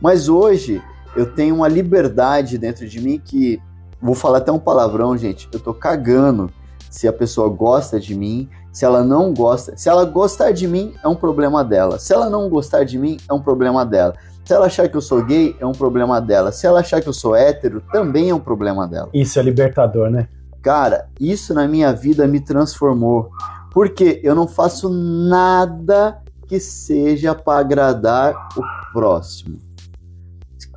Mas 0.00 0.28
hoje 0.28 0.82
eu 1.16 1.26
tenho 1.32 1.56
uma 1.56 1.68
liberdade 1.68 2.58
dentro 2.58 2.88
de 2.88 3.00
mim 3.00 3.20
que 3.22 3.60
vou 4.00 4.14
falar 4.14 4.38
até 4.38 4.50
um 4.50 4.58
palavrão, 4.58 5.16
gente, 5.16 5.48
eu 5.52 5.60
tô 5.60 5.74
cagando 5.74 6.50
se 6.90 7.06
a 7.06 7.12
pessoa 7.12 7.48
gosta 7.48 8.00
de 8.00 8.14
mim, 8.14 8.48
se 8.72 8.84
ela 8.84 9.04
não 9.04 9.32
gosta, 9.32 9.76
se 9.76 9.88
ela 9.88 10.04
gostar 10.04 10.50
de 10.50 10.66
mim, 10.66 10.94
é 11.02 11.08
um 11.08 11.14
problema 11.14 11.64
dela. 11.64 11.98
Se 11.98 12.12
ela 12.12 12.28
não 12.28 12.48
gostar 12.48 12.84
de 12.84 12.98
mim, 12.98 13.16
é 13.28 13.32
um 13.32 13.40
problema 13.40 13.86
dela. 13.86 14.14
Se 14.44 14.52
ela 14.52 14.66
achar 14.66 14.88
que 14.88 14.96
eu 14.96 15.00
sou 15.00 15.22
gay, 15.22 15.54
é 15.60 15.66
um 15.66 15.72
problema 15.72 16.20
dela. 16.20 16.50
Se 16.50 16.66
ela 16.66 16.80
achar 16.80 17.00
que 17.00 17.08
eu 17.08 17.12
sou 17.12 17.36
hétero, 17.36 17.80
também 17.92 18.30
é 18.30 18.34
um 18.34 18.40
problema 18.40 18.88
dela. 18.88 19.08
Isso 19.14 19.38
é 19.38 19.42
libertador, 19.42 20.10
né? 20.10 20.26
Cara, 20.62 21.08
isso 21.18 21.54
na 21.54 21.66
minha 21.66 21.92
vida 21.92 22.26
me 22.26 22.40
transformou. 22.40 23.30
Porque 23.72 24.20
eu 24.22 24.34
não 24.34 24.48
faço 24.48 24.88
nada 24.88 26.20
que 26.46 26.58
seja 26.58 27.34
para 27.34 27.60
agradar 27.60 28.48
o 28.56 28.92
próximo. 28.92 29.58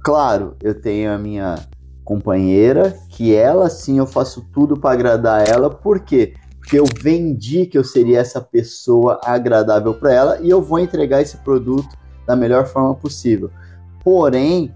Claro, 0.03 0.55
eu 0.61 0.79
tenho 0.79 1.11
a 1.11 1.17
minha 1.17 1.55
companheira, 2.03 2.95
que 3.09 3.33
ela 3.33 3.69
sim 3.69 3.97
eu 3.97 4.05
faço 4.05 4.45
tudo 4.53 4.77
para 4.77 4.91
agradar 4.91 5.47
ela, 5.47 5.69
por 5.69 6.01
quê? 6.01 6.33
Porque 6.59 6.77
eu 6.77 6.85
vendi 7.01 7.65
que 7.65 7.77
eu 7.77 7.83
seria 7.83 8.19
essa 8.19 8.41
pessoa 8.41 9.19
agradável 9.23 9.93
para 9.93 10.13
ela 10.13 10.39
e 10.41 10.49
eu 10.49 10.61
vou 10.61 10.79
entregar 10.79 11.21
esse 11.21 11.37
produto 11.37 11.97
da 12.27 12.35
melhor 12.35 12.65
forma 12.65 12.93
possível. 12.95 13.49
Porém, 14.03 14.73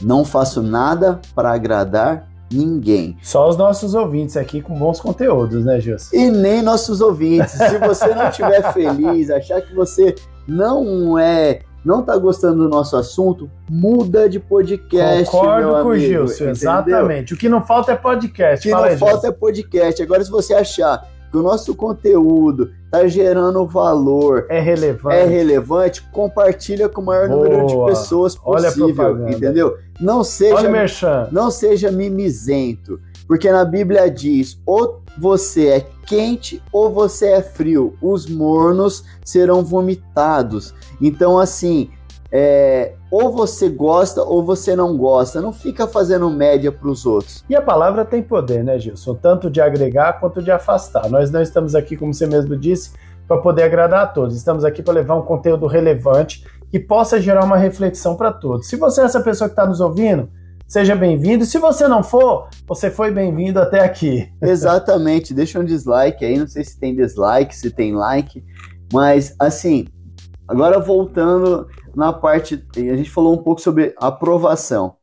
não 0.00 0.24
faço 0.24 0.62
nada 0.62 1.20
para 1.34 1.52
agradar 1.52 2.28
ninguém. 2.50 3.16
Só 3.22 3.48
os 3.48 3.56
nossos 3.56 3.94
ouvintes 3.94 4.36
aqui 4.36 4.60
com 4.60 4.74
bons 4.74 5.00
conteúdos, 5.00 5.64
né, 5.64 5.80
Gilson? 5.80 6.16
E 6.16 6.30
nem 6.30 6.62
nossos 6.62 7.00
ouvintes. 7.00 7.52
Se 7.52 7.78
você 7.78 8.14
não 8.14 8.28
estiver 8.28 8.72
feliz, 8.72 9.30
achar 9.30 9.60
que 9.60 9.74
você 9.74 10.14
não 10.46 11.18
é 11.18 11.60
não 11.84 12.02
tá 12.02 12.16
gostando 12.16 12.64
do 12.64 12.68
nosso 12.68 12.96
assunto, 12.96 13.48
muda 13.70 14.28
de 14.28 14.38
podcast. 14.38 15.30
Concordo 15.30 15.82
com 15.82 15.88
o 15.88 15.98
Gilson, 15.98 16.50
exatamente. 16.50 17.32
O 17.34 17.36
que 17.36 17.48
não 17.48 17.64
falta 17.64 17.92
é 17.92 17.96
podcast. 17.96 18.68
O 18.68 18.70
que 18.70 18.76
não 18.76 18.98
falta 18.98 19.28
é 19.28 19.30
podcast. 19.30 20.02
Agora, 20.02 20.22
se 20.22 20.30
você 20.30 20.54
achar 20.54 21.06
que 21.30 21.36
o 21.36 21.42
nosso 21.42 21.74
conteúdo 21.74 22.70
está 22.84 23.06
gerando 23.06 23.66
valor, 23.66 24.46
é 24.48 24.60
relevante, 24.60 25.16
é 25.16 25.24
relevante, 25.24 26.02
compartilha 26.10 26.88
com 26.88 27.00
o 27.00 27.04
maior 27.04 27.28
Boa. 27.28 27.44
número 27.44 27.66
de 27.66 27.84
pessoas 27.86 28.34
possível, 28.34 29.28
entendeu? 29.28 29.76
Não 30.00 30.24
seja, 30.24 31.28
não 31.30 31.50
seja 31.50 31.90
mimizento, 31.90 33.00
porque 33.26 33.50
na 33.52 33.64
Bíblia 33.64 34.10
diz: 34.10 34.58
ou 34.64 35.02
você 35.18 35.68
é 35.68 35.86
quente 36.06 36.62
ou 36.72 36.90
você 36.90 37.26
é 37.26 37.42
frio, 37.42 37.94
os 38.00 38.26
mornos 38.26 39.04
serão 39.24 39.62
vomitados. 39.62 40.74
Então, 41.00 41.38
assim, 41.38 41.90
é, 42.32 42.94
ou 43.10 43.32
você 43.32 43.68
gosta 43.68 44.22
ou 44.22 44.44
você 44.44 44.76
não 44.76 44.96
gosta. 44.96 45.40
Não 45.40 45.52
fica 45.52 45.86
fazendo 45.86 46.30
média 46.30 46.70
para 46.70 46.88
os 46.88 47.06
outros. 47.06 47.44
E 47.48 47.54
a 47.54 47.62
palavra 47.62 48.04
tem 48.04 48.22
poder, 48.22 48.62
né, 48.62 48.78
Gilson? 48.78 49.14
Tanto 49.14 49.50
de 49.50 49.60
agregar 49.60 50.20
quanto 50.20 50.42
de 50.42 50.50
afastar. 50.50 51.08
Nós 51.08 51.30
não 51.30 51.40
estamos 51.40 51.74
aqui, 51.74 51.96
como 51.96 52.12
você 52.12 52.26
mesmo 52.26 52.56
disse, 52.56 52.92
para 53.26 53.38
poder 53.38 53.62
agradar 53.62 54.02
a 54.02 54.06
todos. 54.06 54.36
Estamos 54.36 54.64
aqui 54.64 54.82
para 54.82 54.94
levar 54.94 55.16
um 55.16 55.22
conteúdo 55.22 55.66
relevante 55.66 56.44
que 56.70 56.78
possa 56.78 57.20
gerar 57.20 57.44
uma 57.44 57.56
reflexão 57.56 58.14
para 58.14 58.32
todos. 58.32 58.68
Se 58.68 58.76
você 58.76 59.00
é 59.00 59.04
essa 59.04 59.20
pessoa 59.20 59.48
que 59.48 59.52
está 59.52 59.66
nos 59.66 59.80
ouvindo, 59.80 60.28
seja 60.66 60.94
bem-vindo. 60.94 61.46
Se 61.46 61.58
você 61.58 61.88
não 61.88 62.02
for, 62.02 62.48
você 62.66 62.90
foi 62.90 63.10
bem-vindo 63.10 63.58
até 63.58 63.80
aqui. 63.80 64.30
Exatamente. 64.40 65.32
Deixa 65.32 65.58
um 65.58 65.64
dislike 65.64 66.24
aí. 66.24 66.38
Não 66.38 66.46
sei 66.46 66.64
se 66.64 66.78
tem 66.78 66.94
dislike, 66.94 67.56
se 67.56 67.70
tem 67.70 67.94
like. 67.94 68.44
Mas, 68.92 69.34
assim, 69.38 69.86
agora 70.46 70.78
voltando 70.78 71.66
na 71.98 72.12
parte. 72.12 72.64
A 72.76 72.96
gente 72.96 73.10
falou 73.10 73.34
um 73.34 73.42
pouco 73.42 73.60
sobre 73.60 73.92
aprovação. 73.98 74.94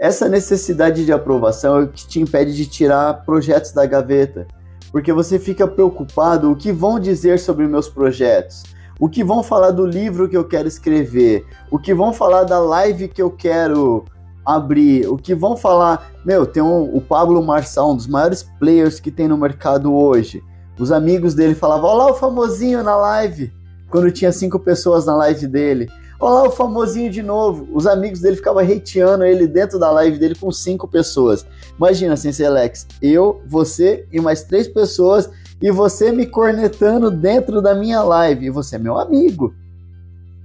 Essa 0.00 0.26
necessidade 0.26 1.04
de 1.04 1.12
aprovação 1.12 1.76
é 1.76 1.82
o 1.84 1.88
que 1.88 2.08
te 2.08 2.18
impede 2.18 2.56
de 2.56 2.64
tirar 2.64 3.26
projetos 3.26 3.72
da 3.72 3.84
gaveta. 3.84 4.48
Porque 4.90 5.12
você 5.12 5.38
fica 5.38 5.68
preocupado 5.68 6.50
o 6.50 6.56
que 6.56 6.72
vão 6.72 6.98
dizer 6.98 7.38
sobre 7.38 7.68
meus 7.68 7.88
projetos, 7.88 8.62
o 8.98 9.08
que 9.08 9.22
vão 9.22 9.42
falar 9.42 9.70
do 9.70 9.84
livro 9.84 10.28
que 10.28 10.36
eu 10.36 10.48
quero 10.48 10.66
escrever, 10.66 11.44
o 11.70 11.78
que 11.78 11.92
vão 11.92 12.12
falar 12.12 12.44
da 12.44 12.58
live 12.58 13.06
que 13.06 13.20
eu 13.20 13.30
quero 13.30 14.04
abrir, 14.44 15.06
o 15.06 15.16
que 15.16 15.34
vão 15.34 15.56
falar. 15.56 16.10
Meu, 16.24 16.46
tem 16.46 16.62
um, 16.62 16.96
o 16.96 17.00
Pablo 17.00 17.44
Marçal, 17.44 17.92
um 17.92 17.96
dos 17.96 18.06
maiores 18.06 18.42
players 18.58 18.98
que 18.98 19.10
tem 19.10 19.28
no 19.28 19.36
mercado 19.36 19.94
hoje. 19.94 20.42
Os 20.78 20.90
amigos 20.90 21.34
dele 21.34 21.54
falavam: 21.54 21.90
Olha 21.90 22.04
lá 22.04 22.10
o 22.10 22.14
famosinho 22.14 22.82
na 22.82 22.96
live, 22.96 23.52
quando 23.90 24.10
tinha 24.10 24.32
cinco 24.32 24.58
pessoas 24.58 25.04
na 25.04 25.14
live 25.14 25.46
dele. 25.46 25.88
Olha 26.20 26.34
lá 26.34 26.48
o 26.48 26.50
famosinho 26.50 27.10
de 27.10 27.22
novo. 27.22 27.66
Os 27.72 27.86
amigos 27.86 28.20
dele 28.20 28.36
ficavam 28.36 28.62
hateando 28.62 29.24
ele 29.24 29.46
dentro 29.46 29.78
da 29.78 29.90
live 29.90 30.18
dele 30.18 30.34
com 30.34 30.52
cinco 30.52 30.86
pessoas. 30.86 31.46
Imagina, 31.78 32.14
Sensei 32.14 32.44
Alex, 32.44 32.86
eu, 33.00 33.40
você 33.46 34.06
e 34.12 34.20
mais 34.20 34.42
três 34.44 34.68
pessoas 34.68 35.30
e 35.62 35.70
você 35.70 36.12
me 36.12 36.26
cornetando 36.26 37.10
dentro 37.10 37.62
da 37.62 37.74
minha 37.74 38.02
live. 38.02 38.46
E 38.46 38.50
você 38.50 38.76
é 38.76 38.78
meu 38.78 38.98
amigo. 38.98 39.54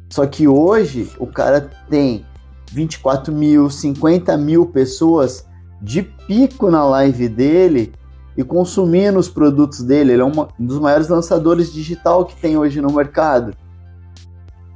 Só 0.10 0.26
que 0.26 0.48
hoje 0.48 1.12
o 1.20 1.28
cara 1.28 1.70
tem 1.90 2.26
24 2.72 3.34
mil, 3.34 3.70
50 3.70 4.38
mil 4.38 4.68
pessoas 4.68 5.46
de 5.82 6.04
pico 6.04 6.72
na 6.72 6.86
live 6.86 7.28
dele 7.28 7.92
e 8.38 8.46
consumindo 8.46 9.20
os 9.20 9.28
produtos 9.28 9.82
dele. 9.82 10.14
Ele 10.14 10.22
é 10.22 10.26
um 10.26 10.32
dos 10.58 10.80
maiores 10.80 11.10
lançadores 11.10 11.74
digital 11.74 12.24
que 12.24 12.40
tem 12.40 12.58
hoje 12.58 12.80
no 12.80 12.94
mercado. 12.94 13.54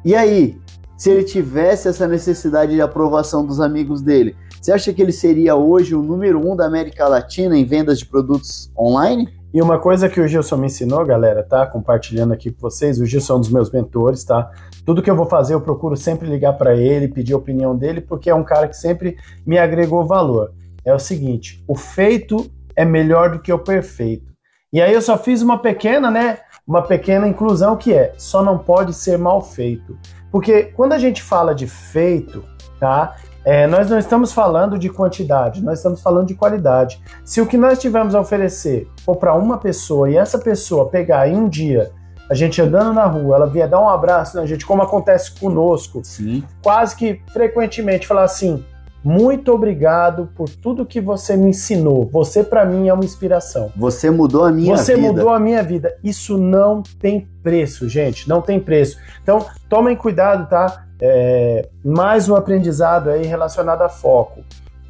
E 0.04 0.14
aí, 0.14 0.60
se 1.00 1.10
ele 1.10 1.24
tivesse 1.24 1.88
essa 1.88 2.06
necessidade 2.06 2.74
de 2.74 2.82
aprovação 2.82 3.46
dos 3.46 3.62
amigos 3.62 4.02
dele, 4.02 4.36
você 4.62 4.74
acha 4.74 4.94
que 4.94 5.02
ele 5.02 5.14
seria 5.14 5.56
hoje 5.56 5.96
o 5.96 6.04
número 6.04 6.46
um 6.46 6.58
da 6.58 6.66
América 6.66 7.08
Latina 7.08 7.58
em 7.58 7.64
vendas 7.64 8.00
de 8.00 8.06
produtos 8.06 8.70
online? 8.78 9.30
E 9.54 9.62
uma 9.62 9.80
coisa 9.80 10.10
que 10.10 10.20
o 10.20 10.28
Gilson 10.28 10.58
me 10.58 10.66
ensinou, 10.66 11.06
galera, 11.06 11.42
tá? 11.42 11.66
Compartilhando 11.66 12.34
aqui 12.34 12.52
com 12.52 12.60
vocês. 12.60 13.00
O 13.00 13.06
Gilson 13.06 13.34
é 13.34 13.38
um 13.38 13.40
dos 13.40 13.50
meus 13.50 13.72
mentores, 13.72 14.26
tá? 14.26 14.52
Tudo 14.86 15.02
que 15.02 15.10
eu 15.10 15.16
vou 15.16 15.26
fazer, 15.26 15.54
eu 15.54 15.62
procuro 15.62 15.96
sempre 15.96 16.28
ligar 16.28 16.58
para 16.58 16.76
ele, 16.76 17.08
pedir 17.08 17.34
a 17.34 17.38
opinião 17.38 17.78
dele, 17.78 18.02
porque 18.02 18.30
é 18.30 18.36
um 18.36 18.44
cara 18.44 18.68
que 18.68 18.76
sempre 18.76 19.16
me 19.48 19.58
agregou 19.58 20.06
valor. 20.06 20.52
É 20.84 20.94
o 20.94 21.00
seguinte: 21.00 21.64
o 21.66 21.76
feito 21.76 22.52
é 22.76 22.84
melhor 22.84 23.32
do 23.32 23.40
que 23.40 23.54
o 23.54 23.58
perfeito. 23.58 24.34
E 24.72 24.82
aí 24.82 24.94
eu 24.94 25.02
só 25.02 25.18
fiz 25.18 25.42
uma 25.42 25.58
pequena, 25.60 26.12
né? 26.12 26.40
Uma 26.68 26.82
pequena 26.82 27.26
inclusão 27.26 27.78
que 27.78 27.94
é: 27.94 28.14
só 28.18 28.44
não 28.44 28.58
pode 28.58 28.94
ser 28.94 29.18
mal 29.18 29.42
feito. 29.42 29.98
Porque 30.32 30.64
quando 30.64 30.94
a 30.94 31.00
gente 31.00 31.22
fala 31.22 31.54
de 31.56 31.68
feito, 31.68 32.44
tá? 32.80 33.16
É, 33.46 33.66
nós 33.68 33.90
não 33.90 33.98
estamos 33.98 34.32
falando 34.32 34.78
de 34.78 34.90
quantidade, 34.90 35.64
nós 35.64 35.80
estamos 35.80 36.02
falando 36.02 36.28
de 36.28 36.36
qualidade. 36.36 37.02
Se 37.24 37.40
o 37.40 37.46
que 37.46 37.58
nós 37.58 37.80
tivermos 37.80 38.14
a 38.14 38.20
oferecer 38.20 38.88
for 39.04 39.16
para 39.16 39.34
uma 39.34 39.58
pessoa 39.58 40.10
e 40.10 40.18
essa 40.18 40.38
pessoa 40.38 40.90
pegar 40.90 41.28
em 41.28 41.36
um 41.36 41.48
dia, 41.48 41.92
a 42.30 42.36
gente 42.36 42.62
andando 42.62 42.94
na 42.94 43.06
rua, 43.06 43.38
ela 43.38 43.48
vier 43.48 43.68
dar 43.68 43.82
um 43.82 43.90
abraço 43.90 44.38
na 44.38 44.46
gente, 44.46 44.66
como 44.66 44.84
acontece 44.84 45.32
conosco, 45.40 46.02
Sim. 46.04 46.44
quase 46.62 46.96
que 46.96 47.22
frequentemente 47.34 48.06
falar 48.06 48.24
assim: 48.24 48.64
muito 49.04 49.54
obrigado 49.54 50.30
por 50.36 50.50
tudo 50.50 50.86
que 50.86 51.00
você 51.00 51.38
me 51.38 51.50
ensinou. 51.50 52.06
Você 52.12 52.44
para 52.44 52.66
mim 52.66 52.90
é 52.90 52.94
uma 52.94 53.06
inspiração. 53.06 53.72
Você 53.76 54.10
mudou 54.10 54.44
a 54.44 54.52
minha 54.52 54.76
você 54.76 54.96
vida. 54.96 55.08
Você 55.08 55.14
mudou 55.14 55.30
a 55.30 55.40
minha 55.40 55.64
vida. 55.64 55.96
Isso 56.04 56.38
não 56.38 56.84
tem 57.00 57.28
preço, 57.42 57.88
gente. 57.88 58.28
Não 58.28 58.42
tem 58.42 58.60
preço. 58.60 58.98
Então, 59.24 59.46
tomem 59.70 59.96
cuidado, 59.96 60.50
tá? 60.50 60.86
É, 61.02 61.70
mais 61.84 62.28
um 62.28 62.36
aprendizado 62.36 63.10
aí 63.10 63.26
relacionado 63.26 63.82
a 63.84 63.90
foco. 63.90 64.42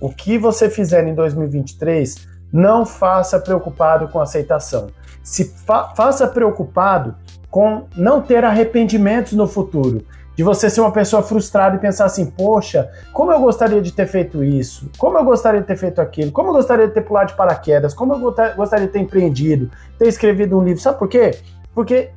O 0.01 0.09
que 0.09 0.37
você 0.37 0.69
fizer 0.69 1.05
em 1.07 1.13
2023, 1.13 2.27
não 2.51 2.85
faça 2.85 3.39
preocupado 3.39 4.07
com 4.07 4.19
aceitação. 4.19 4.87
Se 5.21 5.45
fa 5.45 5.93
faça 5.95 6.27
preocupado 6.27 7.15
com 7.51 7.83
não 7.95 8.21
ter 8.21 8.43
arrependimentos 8.43 9.33
no 9.33 9.47
futuro 9.47 10.03
de 10.39 10.43
você 10.43 10.69
ser 10.69 10.79
uma 10.79 10.93
pessoa 10.93 11.21
frustrada 11.21 11.75
e 11.75 11.79
pensar 11.79 12.05
assim: 12.05 12.25
poxa, 12.25 12.89
como 13.11 13.29
eu 13.29 13.41
gostaria 13.41 13.81
de 13.81 13.91
ter 13.91 14.07
feito 14.07 14.41
isso, 14.41 14.89
como 14.97 15.17
eu 15.17 15.25
gostaria 15.25 15.59
de 15.59 15.67
ter 15.67 15.75
feito 15.75 15.99
aquilo, 15.99 16.31
como 16.31 16.47
eu 16.47 16.53
gostaria 16.53 16.87
de 16.87 16.93
ter 16.93 17.01
pulado 17.01 17.31
de 17.31 17.35
paraquedas, 17.35 17.93
como 17.93 18.13
eu 18.13 18.33
gostaria 18.55 18.87
de 18.87 18.93
ter 18.93 18.99
empreendido, 18.99 19.69
ter 19.97 20.07
escrevido 20.07 20.57
um 20.57 20.63
livro. 20.63 20.81
Sabe 20.81 20.97
por 20.97 21.09
quê? 21.09 21.31
Porque 21.75 22.11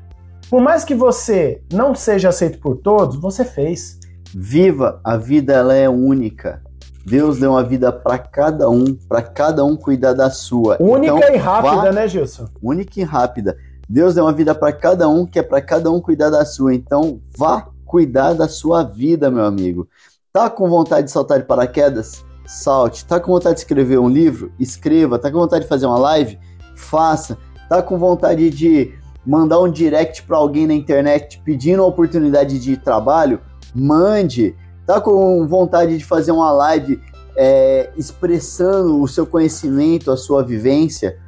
por 0.48 0.60
mais 0.60 0.84
que 0.84 0.94
você 0.94 1.62
não 1.72 1.96
seja 1.96 2.28
aceito 2.28 2.60
por 2.60 2.76
todos, 2.76 3.16
você 3.16 3.44
fez. 3.44 3.98
Viva, 4.32 5.00
a 5.02 5.16
vida 5.16 5.54
ela 5.54 5.74
é 5.74 5.88
única. 5.88 6.62
Deus 7.04 7.40
deu 7.40 7.50
uma 7.50 7.64
vida 7.64 7.90
para 7.90 8.18
cada 8.18 8.70
um, 8.70 8.94
para 9.08 9.20
cada 9.20 9.64
um 9.64 9.74
cuidar 9.74 10.12
da 10.12 10.30
sua. 10.30 10.76
Única 10.78 11.16
então, 11.16 11.34
e 11.34 11.38
rápida, 11.38 11.74
vá... 11.74 11.90
né, 11.90 12.06
Gilson? 12.06 12.46
Única 12.62 13.00
e 13.00 13.02
rápida. 13.02 13.56
Deus 13.88 14.14
deu 14.14 14.24
uma 14.24 14.32
vida 14.32 14.54
para 14.54 14.72
cada 14.72 15.08
um, 15.08 15.26
que 15.26 15.40
é 15.40 15.42
para 15.42 15.60
cada 15.60 15.90
um 15.90 16.00
cuidar 16.00 16.30
da 16.30 16.44
sua. 16.44 16.72
Então, 16.72 17.20
vá 17.36 17.71
cuidar 17.92 18.32
da 18.32 18.48
sua 18.48 18.82
vida, 18.82 19.30
meu 19.30 19.44
amigo. 19.44 19.86
Tá 20.32 20.48
com 20.48 20.66
vontade 20.66 21.08
de 21.08 21.12
saltar 21.12 21.38
de 21.38 21.44
paraquedas? 21.44 22.24
Salte. 22.46 23.04
Tá 23.04 23.20
com 23.20 23.30
vontade 23.30 23.56
de 23.56 23.60
escrever 23.60 23.98
um 23.98 24.08
livro? 24.08 24.50
Escreva. 24.58 25.18
Tá 25.18 25.30
com 25.30 25.38
vontade 25.38 25.64
de 25.64 25.68
fazer 25.68 25.84
uma 25.84 25.98
live? 25.98 26.38
Faça. 26.74 27.36
Tá 27.68 27.82
com 27.82 27.98
vontade 27.98 28.48
de 28.48 28.94
mandar 29.26 29.60
um 29.60 29.70
direct 29.70 30.22
para 30.22 30.38
alguém 30.38 30.66
na 30.66 30.72
internet 30.72 31.42
pedindo 31.44 31.82
uma 31.82 31.88
oportunidade 31.88 32.58
de 32.58 32.78
trabalho? 32.78 33.40
Mande. 33.74 34.56
Tá 34.86 34.98
com 34.98 35.46
vontade 35.46 35.98
de 35.98 36.04
fazer 36.04 36.32
uma 36.32 36.50
live 36.50 36.98
é, 37.36 37.90
expressando 37.94 39.02
o 39.02 39.06
seu 39.06 39.26
conhecimento, 39.26 40.10
a 40.10 40.16
sua 40.16 40.42
vivência? 40.42 41.18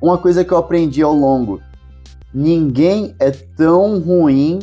Uma 0.00 0.16
coisa 0.16 0.44
que 0.44 0.52
eu 0.52 0.58
aprendi 0.58 1.02
ao 1.02 1.12
longo: 1.12 1.60
ninguém 2.32 3.16
é 3.18 3.32
tão 3.32 3.98
ruim 3.98 4.60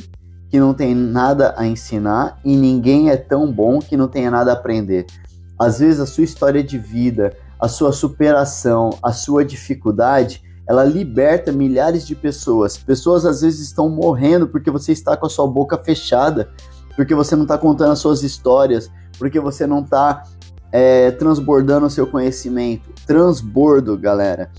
que 0.52 0.60
não 0.60 0.74
tem 0.74 0.94
nada 0.94 1.56
a 1.58 1.66
ensinar 1.66 2.38
e 2.44 2.58
ninguém 2.58 3.10
é 3.10 3.16
tão 3.16 3.50
bom 3.50 3.80
que 3.80 3.96
não 3.96 4.10
tenha 4.10 4.30
nada 4.30 4.52
a 4.52 4.54
aprender. 4.54 5.06
Às 5.58 5.80
vezes 5.80 6.02
a 6.02 6.06
sua 6.06 6.26
história 6.26 6.62
de 6.62 6.78
vida, 6.78 7.34
a 7.58 7.70
sua 7.70 7.94
superação, 7.94 8.90
a 9.02 9.14
sua 9.14 9.46
dificuldade, 9.46 10.44
ela 10.68 10.84
liberta 10.84 11.54
milhares 11.54 12.06
de 12.06 12.16
pessoas. 12.16 12.78
Pessoas 12.78 13.26
às 13.26 13.40
vezes 13.40 13.62
estão 13.62 13.88
morrendo 13.88 14.46
porque 14.46 14.70
você 14.70 14.92
está 14.92 15.16
com 15.16 15.26
a 15.26 15.30
sua 15.30 15.48
boca 15.48 15.78
fechada, 15.78 16.50
porque 16.98 17.16
você 17.16 17.34
não 17.34 17.44
está 17.44 17.58
contando 17.58 17.94
as 17.94 18.00
suas 18.00 18.22
histórias, 18.22 18.92
porque 19.18 19.40
você 19.40 19.66
não 19.66 19.80
está 19.80 20.24
é, 20.70 21.12
transbordando 21.12 21.86
o 21.86 21.90
seu 21.90 22.06
conhecimento. 22.06 22.90
Transbordo, 23.08 23.98
galera. 23.98 24.52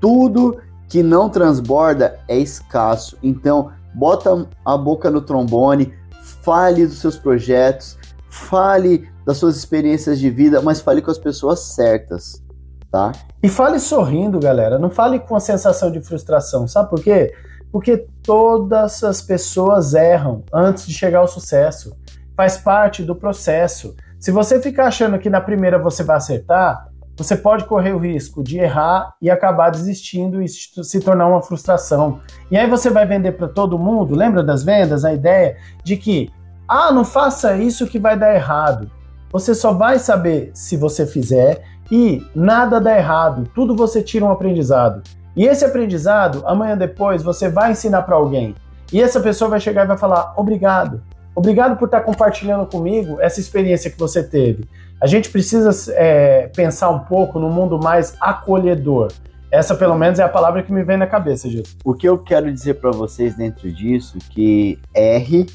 Tudo 0.00 0.56
que 0.88 1.02
não 1.02 1.28
transborda 1.28 2.18
é 2.26 2.38
escasso. 2.38 3.18
Então, 3.22 3.70
bota 3.96 4.46
a 4.62 4.76
boca 4.76 5.10
no 5.10 5.22
trombone, 5.22 5.94
fale 6.42 6.86
dos 6.86 6.98
seus 6.98 7.16
projetos, 7.16 7.98
fale 8.28 9.08
das 9.24 9.38
suas 9.38 9.56
experiências 9.56 10.18
de 10.18 10.28
vida, 10.28 10.60
mas 10.60 10.80
fale 10.80 11.00
com 11.00 11.10
as 11.10 11.18
pessoas 11.18 11.60
certas, 11.60 12.44
tá? 12.92 13.10
E 13.42 13.48
fale 13.48 13.80
sorrindo, 13.80 14.38
galera. 14.38 14.78
Não 14.78 14.90
fale 14.90 15.18
com 15.18 15.34
a 15.34 15.40
sensação 15.40 15.90
de 15.90 16.00
frustração. 16.00 16.68
Sabe 16.68 16.90
por 16.90 17.02
quê? 17.02 17.32
Porque 17.72 18.06
todas 18.22 19.02
as 19.02 19.22
pessoas 19.22 19.94
erram 19.94 20.44
antes 20.52 20.86
de 20.86 20.92
chegar 20.92 21.20
ao 21.20 21.28
sucesso. 21.28 21.96
Faz 22.36 22.58
parte 22.58 23.02
do 23.02 23.16
processo. 23.16 23.96
Se 24.20 24.30
você 24.30 24.60
ficar 24.60 24.88
achando 24.88 25.18
que 25.18 25.30
na 25.30 25.40
primeira 25.40 25.78
você 25.78 26.04
vai 26.04 26.16
acertar, 26.16 26.88
você 27.16 27.36
pode 27.36 27.64
correr 27.64 27.92
o 27.92 27.98
risco 27.98 28.42
de 28.42 28.58
errar 28.58 29.14
e 29.22 29.30
acabar 29.30 29.70
desistindo 29.70 30.42
e 30.42 30.48
se 30.48 31.00
tornar 31.00 31.26
uma 31.26 31.42
frustração. 31.42 32.20
E 32.50 32.58
aí 32.58 32.68
você 32.68 32.90
vai 32.90 33.06
vender 33.06 33.32
para 33.32 33.48
todo 33.48 33.78
mundo, 33.78 34.14
lembra 34.14 34.42
das 34.42 34.62
vendas, 34.62 35.04
a 35.04 35.14
ideia 35.14 35.56
de 35.82 35.96
que, 35.96 36.30
ah, 36.68 36.92
não 36.92 37.04
faça 37.04 37.56
isso 37.56 37.86
que 37.86 37.98
vai 37.98 38.18
dar 38.18 38.34
errado. 38.34 38.90
Você 39.32 39.54
só 39.54 39.72
vai 39.72 39.98
saber 39.98 40.50
se 40.54 40.76
você 40.76 41.06
fizer 41.06 41.62
e 41.90 42.24
nada 42.34 42.80
dá 42.80 42.96
errado, 42.96 43.48
tudo 43.54 43.74
você 43.74 44.02
tira 44.02 44.24
um 44.24 44.30
aprendizado. 44.30 45.02
E 45.36 45.44
esse 45.44 45.64
aprendizado, 45.64 46.42
amanhã 46.46 46.76
depois, 46.76 47.22
você 47.22 47.48
vai 47.48 47.72
ensinar 47.72 48.02
para 48.02 48.16
alguém. 48.16 48.54
E 48.92 49.00
essa 49.00 49.20
pessoa 49.20 49.50
vai 49.50 49.60
chegar 49.60 49.84
e 49.84 49.88
vai 49.88 49.98
falar: 49.98 50.32
obrigado. 50.36 51.02
Obrigado 51.34 51.76
por 51.76 51.84
estar 51.84 52.00
compartilhando 52.00 52.66
comigo 52.66 53.18
essa 53.20 53.40
experiência 53.40 53.90
que 53.90 53.98
você 53.98 54.22
teve. 54.22 54.66
A 55.00 55.06
gente 55.06 55.30
precisa 55.30 55.70
é, 55.94 56.48
pensar 56.48 56.90
um 56.90 57.00
pouco 57.00 57.38
no 57.38 57.50
mundo 57.50 57.78
mais 57.78 58.16
acolhedor. 58.20 59.12
Essa, 59.50 59.74
pelo 59.74 59.96
menos, 59.96 60.18
é 60.18 60.22
a 60.22 60.28
palavra 60.28 60.62
que 60.62 60.72
me 60.72 60.82
vem 60.82 60.96
na 60.96 61.06
cabeça, 61.06 61.48
Gil. 61.48 61.62
O 61.84 61.94
que 61.94 62.08
eu 62.08 62.18
quero 62.18 62.52
dizer 62.52 62.74
para 62.74 62.90
vocês 62.90 63.34
dentro 63.36 63.70
disso 63.70 64.18
que 64.30 64.78
R, 64.94 65.46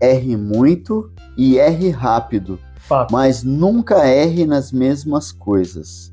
R 0.00 0.36
muito 0.36 1.10
e 1.36 1.58
R 1.58 1.90
rápido, 1.90 2.58
Fato. 2.76 3.12
mas 3.12 3.42
nunca 3.42 4.04
R 4.06 4.44
nas 4.44 4.72
mesmas 4.72 5.32
coisas. 5.32 6.12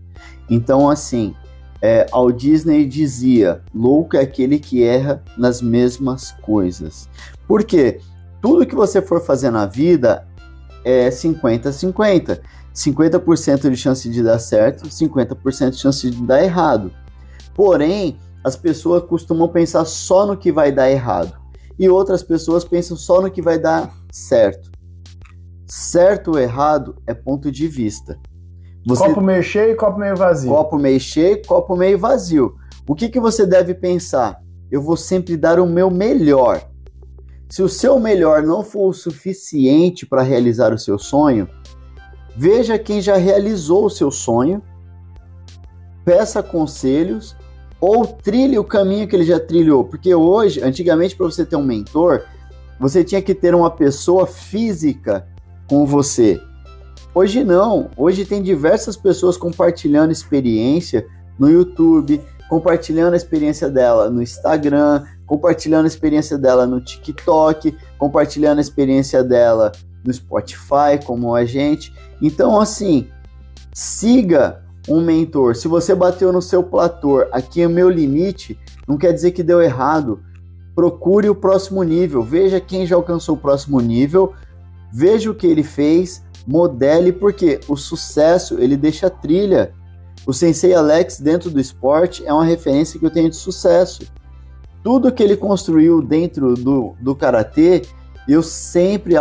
Então, 0.49 0.89
assim, 0.89 1.35
é, 1.81 2.05
Walt 2.11 2.37
Disney 2.37 2.85
dizia: 2.85 3.61
louco 3.73 4.15
é 4.15 4.21
aquele 4.21 4.59
que 4.59 4.83
erra 4.83 5.21
nas 5.35 5.61
mesmas 5.61 6.31
coisas. 6.41 7.09
Por 7.47 7.63
quê? 7.63 7.99
Tudo 8.41 8.65
que 8.65 8.75
você 8.75 9.01
for 9.01 9.21
fazer 9.21 9.51
na 9.51 9.65
vida 9.65 10.27
é 10.83 11.09
50-50. 11.09 12.39
50% 12.73 13.69
de 13.69 13.75
chance 13.75 14.09
de 14.09 14.23
dar 14.23 14.39
certo, 14.39 14.87
50% 14.87 15.71
de 15.71 15.77
chance 15.77 16.09
de 16.09 16.23
dar 16.23 16.41
errado. 16.41 16.91
Porém, 17.53 18.17
as 18.43 18.55
pessoas 18.55 19.03
costumam 19.03 19.49
pensar 19.49 19.85
só 19.85 20.25
no 20.25 20.37
que 20.37 20.51
vai 20.51 20.71
dar 20.71 20.89
errado 20.89 21.41
e 21.77 21.89
outras 21.89 22.23
pessoas 22.23 22.63
pensam 22.63 22.95
só 22.95 23.21
no 23.21 23.31
que 23.31 23.41
vai 23.41 23.57
dar 23.57 23.91
certo. 24.11 24.71
Certo 25.67 26.31
ou 26.31 26.39
errado 26.39 26.95
é 27.07 27.13
ponto 27.13 27.51
de 27.51 27.67
vista. 27.67 28.19
Você... 28.85 29.03
Copo 29.03 29.21
meio 29.21 29.43
cheio 29.43 29.71
e 29.71 29.75
copo 29.75 29.99
meio 29.99 30.15
vazio. 30.15 30.51
Copo 30.51 30.77
meio 30.77 30.99
cheio, 30.99 31.41
copo 31.45 31.75
meio 31.75 31.97
vazio. 31.97 32.55
O 32.87 32.95
que, 32.95 33.09
que 33.09 33.19
você 33.19 33.45
deve 33.45 33.73
pensar? 33.73 34.39
Eu 34.71 34.81
vou 34.81 34.97
sempre 34.97 35.37
dar 35.37 35.59
o 35.59 35.65
meu 35.65 35.89
melhor. 35.89 36.61
Se 37.51 37.61
o 37.61 37.67
seu 37.67 37.99
melhor 37.99 38.43
não 38.43 38.63
for 38.63 38.87
o 38.87 38.93
suficiente 38.93 40.05
para 40.05 40.21
realizar 40.21 40.73
o 40.73 40.79
seu 40.79 40.97
sonho, 40.97 41.49
veja 42.33 42.79
quem 42.79 43.01
já 43.01 43.17
realizou 43.17 43.87
o 43.87 43.89
seu 43.89 44.09
sonho, 44.09 44.63
peça 46.05 46.41
conselhos 46.41 47.35
ou 47.81 48.07
trilhe 48.07 48.57
o 48.57 48.63
caminho 48.63 49.05
que 49.05 49.13
ele 49.17 49.25
já 49.25 49.37
trilhou. 49.37 49.83
Porque 49.83 50.15
hoje, 50.15 50.63
antigamente, 50.63 51.13
para 51.13 51.25
você 51.25 51.45
ter 51.45 51.57
um 51.57 51.65
mentor, 51.65 52.23
você 52.79 53.03
tinha 53.03 53.21
que 53.21 53.35
ter 53.35 53.53
uma 53.53 53.69
pessoa 53.69 54.25
física 54.25 55.27
com 55.69 55.85
você. 55.85 56.39
Hoje 57.13 57.43
não. 57.43 57.89
Hoje 57.97 58.23
tem 58.23 58.41
diversas 58.41 58.95
pessoas 58.95 59.35
compartilhando 59.35 60.11
experiência 60.13 61.05
no 61.37 61.49
YouTube, 61.49 62.21
compartilhando 62.49 63.13
a 63.13 63.17
experiência 63.17 63.69
dela 63.69 64.09
no 64.09 64.21
Instagram, 64.21 65.03
compartilhando 65.31 65.85
a 65.85 65.87
experiência 65.87 66.37
dela 66.37 66.67
no 66.67 66.81
TikTok, 66.81 67.73
compartilhando 67.97 68.57
a 68.57 68.61
experiência 68.61 69.23
dela 69.23 69.71
no 70.03 70.13
Spotify, 70.13 70.99
como 71.05 71.33
a 71.33 71.45
gente. 71.45 71.93
Então, 72.21 72.59
assim, 72.59 73.07
siga 73.73 74.61
um 74.89 74.99
mentor. 74.99 75.55
Se 75.55 75.69
você 75.69 75.95
bateu 75.95 76.33
no 76.33 76.41
seu 76.41 76.61
platô, 76.61 77.25
aqui 77.31 77.61
é 77.61 77.67
o 77.67 77.69
meu 77.69 77.89
limite, 77.89 78.59
não 78.85 78.97
quer 78.97 79.13
dizer 79.13 79.31
que 79.31 79.41
deu 79.41 79.61
errado. 79.61 80.21
Procure 80.75 81.29
o 81.29 81.35
próximo 81.35 81.81
nível, 81.81 82.21
veja 82.21 82.59
quem 82.59 82.85
já 82.85 82.97
alcançou 82.97 83.35
o 83.35 83.39
próximo 83.39 83.79
nível, 83.79 84.33
veja 84.91 85.31
o 85.31 85.35
que 85.35 85.47
ele 85.47 85.63
fez, 85.63 86.21
modele, 86.45 87.13
porque 87.13 87.61
o 87.69 87.77
sucesso 87.77 88.59
ele 88.59 88.75
deixa 88.75 89.09
trilha. 89.09 89.71
O 90.27 90.33
Sensei 90.33 90.73
Alex 90.73 91.21
dentro 91.21 91.49
do 91.49 91.61
esporte 91.61 92.21
é 92.25 92.33
uma 92.33 92.43
referência 92.43 92.99
que 92.99 93.05
eu 93.05 93.09
tenho 93.09 93.29
de 93.29 93.37
sucesso 93.37 94.03
tudo 94.83 95.11
que 95.11 95.21
ele 95.21 95.37
construiu 95.37 96.01
dentro 96.01 96.55
do, 96.55 96.95
do 96.99 97.15
karatê, 97.15 97.81
eu 98.27 98.41
sempre 98.41 99.15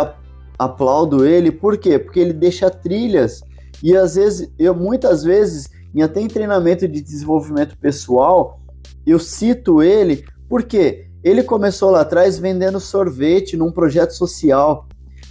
aplaudo 0.57 1.25
ele. 1.25 1.51
Por 1.51 1.77
quê? 1.77 1.99
Porque 1.99 2.19
ele 2.19 2.33
deixa 2.33 2.69
trilhas. 2.69 3.41
E 3.83 3.95
às 3.95 4.15
vezes, 4.15 4.51
eu 4.59 4.75
muitas 4.75 5.23
vezes, 5.23 5.69
em 5.93 6.01
até 6.01 6.21
em 6.21 6.27
treinamento 6.27 6.87
de 6.87 7.01
desenvolvimento 7.01 7.77
pessoal, 7.77 8.59
eu 9.05 9.19
cito 9.19 9.81
ele 9.81 10.23
porque 10.47 11.07
ele 11.23 11.43
começou 11.43 11.91
lá 11.91 12.01
atrás 12.01 12.37
vendendo 12.37 12.79
sorvete 12.79 13.55
num 13.55 13.71
projeto 13.71 14.11
social. 14.11 14.87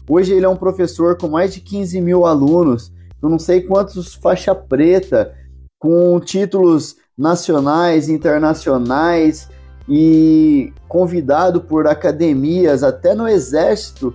Hoje 0.08 0.32
ele 0.32 0.46
é 0.46 0.48
um 0.48 0.56
professor 0.56 1.16
com 1.16 1.28
mais 1.28 1.54
de 1.54 1.60
15 1.60 2.00
mil 2.00 2.26
alunos, 2.26 2.92
eu 3.22 3.28
não 3.28 3.38
sei 3.38 3.60
quantos 3.60 4.14
faixa 4.14 4.54
preta, 4.54 5.34
com 5.78 6.18
títulos 6.18 6.96
nacionais, 7.16 8.08
internacionais, 8.08 9.48
e 9.92 10.72
convidado 10.86 11.60
por 11.60 11.88
academias, 11.88 12.84
até 12.84 13.12
no 13.12 13.26
exército. 13.26 14.14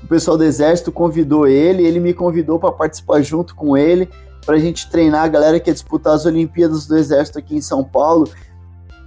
O 0.00 0.06
pessoal 0.06 0.38
do 0.38 0.44
exército 0.44 0.92
convidou 0.92 1.48
ele, 1.48 1.84
ele 1.84 1.98
me 1.98 2.14
convidou 2.14 2.60
para 2.60 2.70
participar 2.70 3.20
junto 3.22 3.52
com 3.56 3.76
ele, 3.76 4.08
para 4.44 4.54
a 4.54 4.58
gente 4.60 4.88
treinar 4.88 5.24
a 5.24 5.28
galera 5.28 5.58
que 5.58 5.68
ia 5.68 5.74
disputar 5.74 6.14
as 6.14 6.24
Olimpíadas 6.24 6.86
do 6.86 6.96
Exército 6.96 7.40
aqui 7.40 7.56
em 7.56 7.60
São 7.60 7.82
Paulo, 7.82 8.30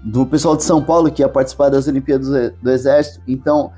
do 0.03 0.25
pessoal 0.25 0.57
de 0.57 0.63
São 0.63 0.83
Paulo 0.83 1.09
que 1.09 1.21
ia 1.21 1.29
participar 1.29 1.69
das 1.69 1.87
Olimpíadas 1.87 2.51
do 2.61 2.69
Exército. 2.69 3.21
Então, 3.25 3.71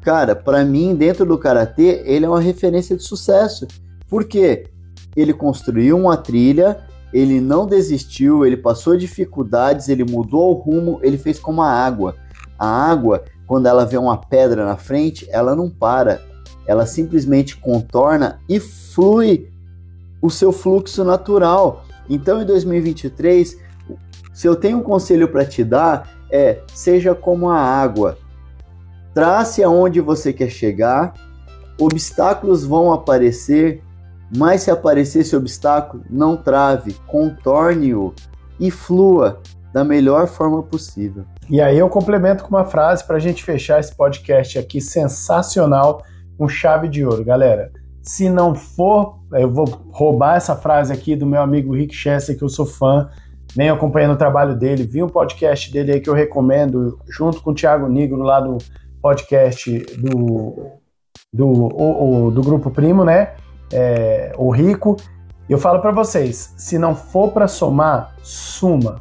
cara, 0.00 0.34
para 0.34 0.64
mim, 0.64 0.94
dentro 0.94 1.26
do 1.26 1.36
karatê, 1.36 2.02
ele 2.06 2.24
é 2.24 2.28
uma 2.28 2.40
referência 2.40 2.96
de 2.96 3.02
sucesso. 3.02 3.66
Por 4.08 4.24
quê? 4.24 4.64
Ele 5.14 5.34
construiu 5.34 5.98
uma 5.98 6.16
trilha 6.16 6.78
ele 7.12 7.40
não 7.40 7.66
desistiu, 7.66 8.44
ele 8.44 8.56
passou 8.56 8.96
dificuldades, 8.96 9.88
ele 9.88 10.04
mudou 10.04 10.50
o 10.50 10.54
rumo, 10.54 10.98
ele 11.02 11.16
fez 11.16 11.38
como 11.38 11.62
a 11.62 11.70
água. 11.70 12.16
A 12.58 12.66
água, 12.66 13.24
quando 13.46 13.66
ela 13.66 13.84
vê 13.84 13.96
uma 13.96 14.16
pedra 14.16 14.64
na 14.64 14.76
frente, 14.76 15.26
ela 15.30 15.54
não 15.54 15.70
para, 15.70 16.20
ela 16.66 16.84
simplesmente 16.84 17.56
contorna 17.56 18.40
e 18.48 18.58
flui 18.58 19.50
o 20.20 20.30
seu 20.30 20.52
fluxo 20.52 21.04
natural. 21.04 21.84
Então, 22.08 22.42
em 22.42 22.46
2023, 22.46 23.58
se 24.32 24.46
eu 24.46 24.56
tenho 24.56 24.78
um 24.78 24.82
conselho 24.82 25.28
para 25.28 25.44
te 25.44 25.62
dar, 25.62 26.10
é 26.30 26.60
seja 26.74 27.14
como 27.14 27.48
a 27.48 27.58
água. 27.58 28.18
Trace 29.14 29.62
aonde 29.62 30.00
você 30.00 30.32
quer 30.32 30.50
chegar, 30.50 31.14
obstáculos 31.78 32.64
vão 32.64 32.92
aparecer, 32.92 33.82
mas 34.34 34.62
se 34.62 34.70
aparecer 34.70 35.20
esse 35.20 35.36
obstáculo, 35.36 36.02
não 36.08 36.36
trave, 36.36 36.94
contorne-o 37.06 38.14
e 38.58 38.70
flua 38.70 39.40
da 39.72 39.84
melhor 39.84 40.26
forma 40.26 40.62
possível. 40.62 41.24
E 41.50 41.60
aí 41.60 41.78
eu 41.78 41.88
complemento 41.88 42.42
com 42.42 42.50
uma 42.50 42.64
frase 42.64 43.04
para 43.04 43.16
a 43.16 43.20
gente 43.20 43.44
fechar 43.44 43.78
esse 43.78 43.94
podcast 43.94 44.58
aqui 44.58 44.80
sensacional 44.80 46.02
com 46.38 46.48
chave 46.48 46.88
de 46.88 47.04
ouro, 47.04 47.24
galera. 47.24 47.70
Se 48.02 48.30
não 48.30 48.54
for, 48.54 49.18
eu 49.32 49.52
vou 49.52 49.66
roubar 49.90 50.36
essa 50.36 50.56
frase 50.56 50.92
aqui 50.92 51.14
do 51.14 51.26
meu 51.26 51.40
amigo 51.40 51.74
Rick 51.74 51.94
Chester, 51.94 52.36
que 52.38 52.42
eu 52.42 52.48
sou 52.48 52.64
fã, 52.64 53.10
nem 53.56 53.68
acompanhando 53.68 54.14
o 54.14 54.18
trabalho 54.18 54.56
dele, 54.56 54.84
vi 54.84 55.02
um 55.02 55.08
podcast 55.08 55.72
dele 55.72 55.92
aí 55.92 56.00
que 56.00 56.08
eu 56.08 56.14
recomendo, 56.14 56.98
junto 57.08 57.42
com 57.42 57.50
o 57.50 57.54
Thiago 57.54 57.88
Nigro 57.88 58.22
lá 58.22 58.40
do 58.40 58.58
podcast 59.00 59.78
do, 59.96 60.72
do, 61.32 61.46
o, 61.46 62.26
o, 62.26 62.30
do 62.30 62.42
Grupo 62.42 62.70
Primo, 62.70 63.04
né? 63.04 63.34
É, 63.72 64.32
o 64.36 64.50
rico. 64.50 64.96
Eu 65.48 65.58
falo 65.58 65.80
para 65.80 65.92
vocês, 65.92 66.54
se 66.56 66.78
não 66.78 66.94
for 66.94 67.30
para 67.30 67.46
somar, 67.46 68.14
suma. 68.22 69.00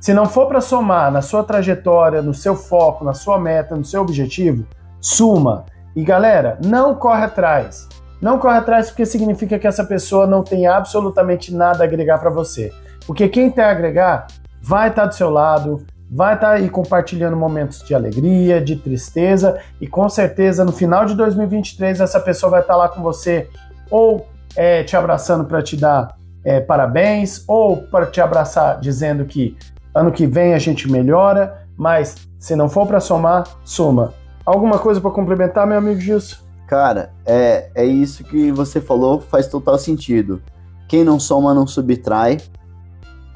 Se 0.00 0.12
não 0.12 0.26
for 0.26 0.46
para 0.46 0.60
somar 0.60 1.12
na 1.12 1.22
sua 1.22 1.44
trajetória, 1.44 2.20
no 2.20 2.34
seu 2.34 2.56
foco, 2.56 3.04
na 3.04 3.14
sua 3.14 3.38
meta, 3.38 3.76
no 3.76 3.84
seu 3.84 4.02
objetivo, 4.02 4.66
suma. 5.00 5.64
E 5.94 6.02
galera, 6.02 6.58
não 6.64 6.94
corre 6.94 7.24
atrás. 7.24 7.88
Não 8.20 8.38
corre 8.38 8.58
atrás 8.58 8.88
porque 8.88 9.06
significa 9.06 9.58
que 9.58 9.66
essa 9.66 9.84
pessoa 9.84 10.26
não 10.26 10.42
tem 10.42 10.66
absolutamente 10.66 11.54
nada 11.54 11.84
a 11.84 11.86
agregar 11.86 12.18
para 12.18 12.30
você. 12.30 12.72
Porque 13.06 13.28
quem 13.28 13.50
tem 13.50 13.62
a 13.62 13.70
agregar 13.70 14.26
vai 14.60 14.88
estar 14.88 15.02
tá 15.02 15.08
do 15.08 15.14
seu 15.14 15.30
lado, 15.30 15.84
vai 16.10 16.34
estar 16.34 16.48
tá 16.48 16.52
aí 16.54 16.68
compartilhando 16.68 17.36
momentos 17.36 17.82
de 17.82 17.94
alegria, 17.94 18.60
de 18.60 18.76
tristeza 18.76 19.60
e 19.80 19.86
com 19.86 20.08
certeza 20.08 20.64
no 20.64 20.72
final 20.72 21.04
de 21.04 21.14
2023 21.14 22.00
essa 22.00 22.20
pessoa 22.20 22.50
vai 22.50 22.60
estar 22.60 22.74
tá 22.74 22.78
lá 22.78 22.88
com 22.88 23.02
você 23.02 23.48
ou 23.92 24.26
é, 24.56 24.82
te 24.82 24.96
abraçando 24.96 25.44
para 25.44 25.62
te 25.62 25.76
dar 25.76 26.16
é, 26.42 26.60
parabéns, 26.60 27.44
ou 27.46 27.76
para 27.76 28.06
te 28.06 28.20
abraçar 28.20 28.80
dizendo 28.80 29.26
que 29.26 29.56
ano 29.94 30.10
que 30.10 30.26
vem 30.26 30.54
a 30.54 30.58
gente 30.58 30.90
melhora, 30.90 31.66
mas 31.76 32.16
se 32.38 32.56
não 32.56 32.68
for 32.68 32.86
para 32.86 32.98
somar, 32.98 33.46
soma. 33.62 34.14
Alguma 34.44 34.78
coisa 34.78 35.00
para 35.00 35.10
complementar, 35.10 35.66
meu 35.66 35.76
amigo 35.76 36.00
Gilson? 36.00 36.38
Cara, 36.66 37.12
é, 37.26 37.70
é 37.74 37.84
isso 37.84 38.24
que 38.24 38.50
você 38.50 38.80
falou, 38.80 39.20
faz 39.20 39.46
total 39.46 39.78
sentido. 39.78 40.42
quem 40.88 41.04
não 41.04 41.20
soma 41.20 41.54
não 41.54 41.66
subtrai, 41.66 42.38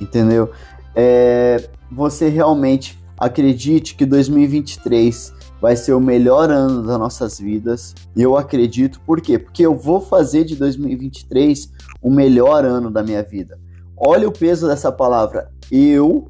entendeu? 0.01 0.51
É, 0.95 1.69
você 1.93 2.29
realmente 2.29 2.99
acredite 3.19 3.95
que 3.95 4.05
2023 4.05 5.33
vai 5.61 5.77
ser 5.77 5.93
o 5.93 6.01
melhor 6.01 6.51
ano 6.51 6.83
das 6.83 6.99
nossas 6.99 7.39
vidas. 7.39 7.95
E 8.15 8.23
eu 8.23 8.37
acredito, 8.37 9.01
por 9.01 9.21
quê? 9.21 9.39
Porque 9.39 9.65
eu 9.65 9.75
vou 9.75 10.01
fazer 10.01 10.45
de 10.45 10.57
2023 10.57 11.71
o 12.03 12.11
melhor 12.11 12.65
ano 12.65 12.91
da 12.91 13.03
minha 13.03 13.23
vida. 13.23 13.59
Olha 13.97 14.29
o 14.29 14.33
peso 14.33 14.67
dessa 14.67 14.93
palavra. 14.93 15.51
Eu 15.71 16.29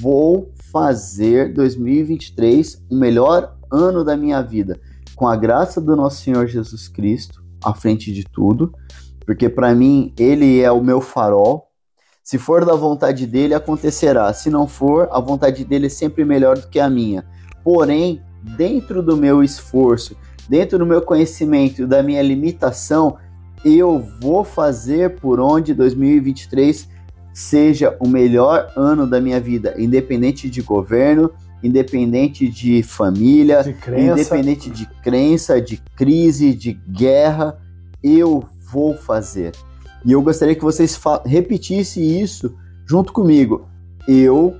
vou 0.00 0.52
fazer 0.72 1.52
2023 1.52 2.82
o 2.90 2.94
melhor 2.96 3.56
ano 3.70 4.04
da 4.04 4.16
minha 4.16 4.40
vida, 4.42 4.80
com 5.14 5.26
a 5.26 5.36
graça 5.36 5.80
do 5.80 5.94
nosso 5.96 6.22
Senhor 6.22 6.46
Jesus 6.46 6.88
Cristo 6.88 7.42
à 7.62 7.74
frente 7.74 8.12
de 8.12 8.24
tudo, 8.24 8.72
porque 9.24 9.48
para 9.48 9.74
mim 9.74 10.12
ele 10.18 10.60
é 10.60 10.70
o 10.70 10.82
meu 10.82 11.00
farol. 11.00 11.68
Se 12.22 12.38
for 12.38 12.64
da 12.64 12.74
vontade 12.74 13.26
dele, 13.26 13.54
acontecerá. 13.54 14.32
Se 14.32 14.48
não 14.48 14.66
for, 14.66 15.08
a 15.10 15.20
vontade 15.20 15.64
dele 15.64 15.86
é 15.86 15.90
sempre 15.90 16.24
melhor 16.24 16.56
do 16.56 16.68
que 16.68 16.78
a 16.78 16.88
minha. 16.88 17.24
Porém, 17.64 18.22
dentro 18.42 19.02
do 19.02 19.16
meu 19.16 19.42
esforço, 19.42 20.16
dentro 20.48 20.78
do 20.78 20.86
meu 20.86 21.02
conhecimento, 21.02 21.86
da 21.86 22.02
minha 22.02 22.22
limitação, 22.22 23.16
eu 23.64 24.04
vou 24.20 24.44
fazer 24.44 25.20
por 25.20 25.38
onde 25.40 25.72
2023 25.72 26.88
seja 27.32 27.96
o 28.00 28.08
melhor 28.08 28.70
ano 28.76 29.06
da 29.06 29.20
minha 29.20 29.40
vida, 29.40 29.74
independente 29.78 30.50
de 30.50 30.60
governo, 30.60 31.30
independente 31.62 32.48
de 32.48 32.82
família, 32.82 33.62
de 33.62 33.70
independente 34.00 34.68
de 34.68 34.86
crença, 35.02 35.60
de 35.60 35.80
crise, 35.96 36.54
de 36.54 36.72
guerra, 36.72 37.58
eu 38.02 38.44
vou 38.70 38.94
fazer. 38.94 39.52
E 40.04 40.12
eu 40.12 40.20
gostaria 40.20 40.56
que 40.56 40.62
vocês 40.62 40.98
repetissem 41.24 42.20
isso 42.20 42.54
junto 42.84 43.12
comigo. 43.12 43.68
Eu 44.08 44.56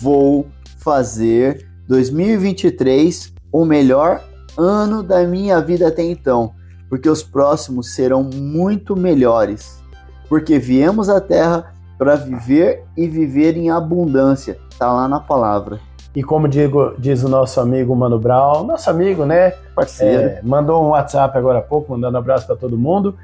vou 0.00 0.46
fazer 0.78 1.66
2023 1.88 3.32
o 3.52 3.64
melhor 3.64 4.22
ano 4.56 5.02
da 5.02 5.24
minha 5.24 5.60
vida 5.60 5.88
até 5.88 6.02
então, 6.02 6.52
porque 6.88 7.08
os 7.08 7.22
próximos 7.22 7.94
serão 7.94 8.22
muito 8.22 8.96
melhores. 8.96 9.82
Porque 10.28 10.58
viemos 10.58 11.08
à 11.08 11.20
Terra 11.20 11.72
para 11.98 12.16
viver 12.16 12.84
e 12.96 13.06
viver 13.06 13.56
em 13.56 13.70
abundância. 13.70 14.58
Tá 14.78 14.92
lá 14.92 15.08
na 15.08 15.20
palavra. 15.20 15.80
E 16.14 16.22
como 16.22 16.48
digo, 16.48 16.94
diz 16.98 17.22
o 17.22 17.28
nosso 17.28 17.60
amigo 17.60 17.94
Mano 17.94 18.18
Brown, 18.18 18.64
nosso 18.64 18.88
amigo, 18.88 19.26
né? 19.26 19.50
Parceiro. 19.74 20.22
É, 20.22 20.40
mandou 20.42 20.82
um 20.82 20.88
WhatsApp 20.88 21.36
agora 21.36 21.58
há 21.58 21.62
pouco, 21.62 21.92
mandando 21.92 22.16
um 22.16 22.20
abraço 22.20 22.46
para 22.46 22.56
todo 22.56 22.76
mundo. 22.76 23.14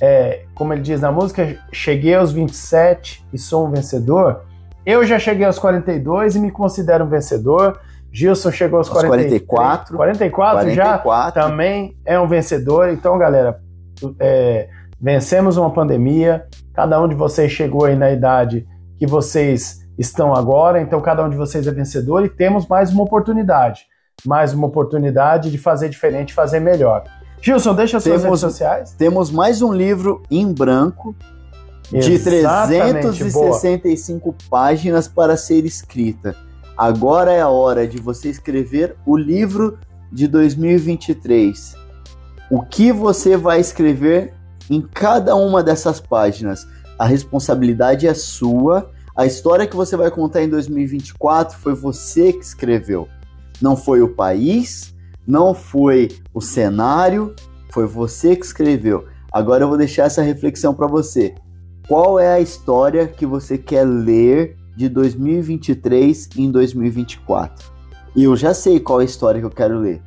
É, 0.00 0.44
como 0.54 0.72
ele 0.72 0.82
diz 0.82 1.00
na 1.00 1.10
música, 1.10 1.56
cheguei 1.72 2.14
aos 2.14 2.32
27 2.32 3.24
e 3.32 3.38
sou 3.38 3.66
um 3.66 3.70
vencedor. 3.70 4.42
Eu 4.84 5.04
já 5.06 5.18
cheguei 5.18 5.46
aos 5.46 5.58
42 5.58 6.36
e 6.36 6.40
me 6.40 6.50
considero 6.50 7.04
um 7.04 7.08
vencedor. 7.08 7.80
Gilson 8.14 8.52
chegou 8.52 8.78
aos, 8.78 8.88
aos 8.88 9.04
44. 9.04 9.96
44, 9.96 10.66
44 10.66 10.70
já 10.70 11.32
também 11.32 11.96
é 12.06 12.18
um 12.18 12.28
vencedor. 12.28 12.88
Então, 12.88 13.18
galera, 13.18 13.60
é, 14.20 14.68
vencemos 15.00 15.56
uma 15.56 15.70
pandemia, 15.70 16.46
Cada 16.74 17.00
um 17.00 17.06
de 17.06 17.14
vocês 17.14 17.52
chegou 17.52 17.84
aí 17.84 17.94
na 17.94 18.10
idade 18.10 18.66
que 18.98 19.06
vocês 19.06 19.86
estão 19.96 20.34
agora, 20.34 20.80
então 20.80 21.00
cada 21.00 21.24
um 21.24 21.30
de 21.30 21.36
vocês 21.36 21.66
é 21.68 21.70
vencedor 21.70 22.24
e 22.24 22.28
temos 22.28 22.66
mais 22.66 22.92
uma 22.92 23.04
oportunidade. 23.04 23.86
Mais 24.26 24.52
uma 24.52 24.66
oportunidade 24.66 25.50
de 25.52 25.58
fazer 25.58 25.88
diferente, 25.88 26.34
fazer 26.34 26.58
melhor. 26.58 27.04
Gilson, 27.40 27.74
deixa 27.74 27.98
as 27.98 28.02
suas 28.02 28.22
temos, 28.22 28.42
redes 28.42 28.52
sociais. 28.52 28.92
Temos 28.92 29.30
mais 29.30 29.62
um 29.62 29.72
livro 29.72 30.22
em 30.28 30.52
branco 30.52 31.14
de 31.92 32.14
Exatamente, 32.14 33.18
365 33.18 34.24
boa. 34.24 34.36
páginas 34.50 35.06
para 35.06 35.36
ser 35.36 35.64
escrita. 35.64 36.34
Agora 36.76 37.32
é 37.32 37.40
a 37.40 37.48
hora 37.48 37.86
de 37.86 37.98
você 37.98 38.28
escrever 38.28 38.96
o 39.06 39.16
livro 39.16 39.78
de 40.10 40.26
2023. 40.26 41.76
O 42.50 42.62
que 42.62 42.92
você 42.92 43.36
vai 43.36 43.60
escrever 43.60 44.34
em 44.70 44.80
cada 44.80 45.34
uma 45.36 45.62
dessas 45.62 46.00
páginas. 46.00 46.66
A 46.98 47.06
responsabilidade 47.06 48.06
é 48.06 48.14
sua. 48.14 48.90
A 49.16 49.26
história 49.26 49.66
que 49.66 49.76
você 49.76 49.96
vai 49.96 50.10
contar 50.10 50.42
em 50.42 50.48
2024 50.48 51.58
foi 51.58 51.74
você 51.74 52.32
que 52.32 52.44
escreveu. 52.44 53.08
Não 53.60 53.76
foi 53.76 54.02
o 54.02 54.08
país, 54.08 54.94
não 55.26 55.54
foi 55.54 56.08
o 56.32 56.40
cenário, 56.40 57.34
foi 57.70 57.86
você 57.86 58.34
que 58.34 58.44
escreveu. 58.44 59.06
Agora 59.32 59.64
eu 59.64 59.68
vou 59.68 59.78
deixar 59.78 60.04
essa 60.04 60.22
reflexão 60.22 60.74
para 60.74 60.86
você. 60.86 61.34
Qual 61.86 62.18
é 62.18 62.34
a 62.34 62.40
história 62.40 63.06
que 63.06 63.26
você 63.26 63.58
quer 63.58 63.84
ler 63.84 64.56
de 64.76 64.88
2023 64.88 66.30
em 66.36 66.50
2024? 66.50 67.72
E 68.16 68.24
eu 68.24 68.36
já 68.36 68.54
sei 68.54 68.78
qual 68.78 69.00
é 69.00 69.02
a 69.02 69.06
história 69.06 69.40
que 69.40 69.46
eu 69.46 69.50
quero 69.50 69.78
ler. 69.78 70.00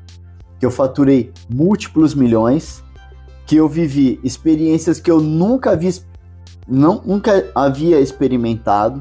Que 0.59 0.65
eu 0.65 0.71
faturei 0.71 1.31
múltiplos 1.49 2.15
milhões, 2.15 2.83
que 3.45 3.55
eu 3.55 3.67
vivi 3.67 4.19
experiências 4.23 4.99
que 4.99 5.11
eu 5.11 5.21
nunca 5.21 5.75
vi, 5.75 5.93
não, 6.67 7.01
nunca 7.05 7.49
havia 7.53 7.99
experimentado, 7.99 8.99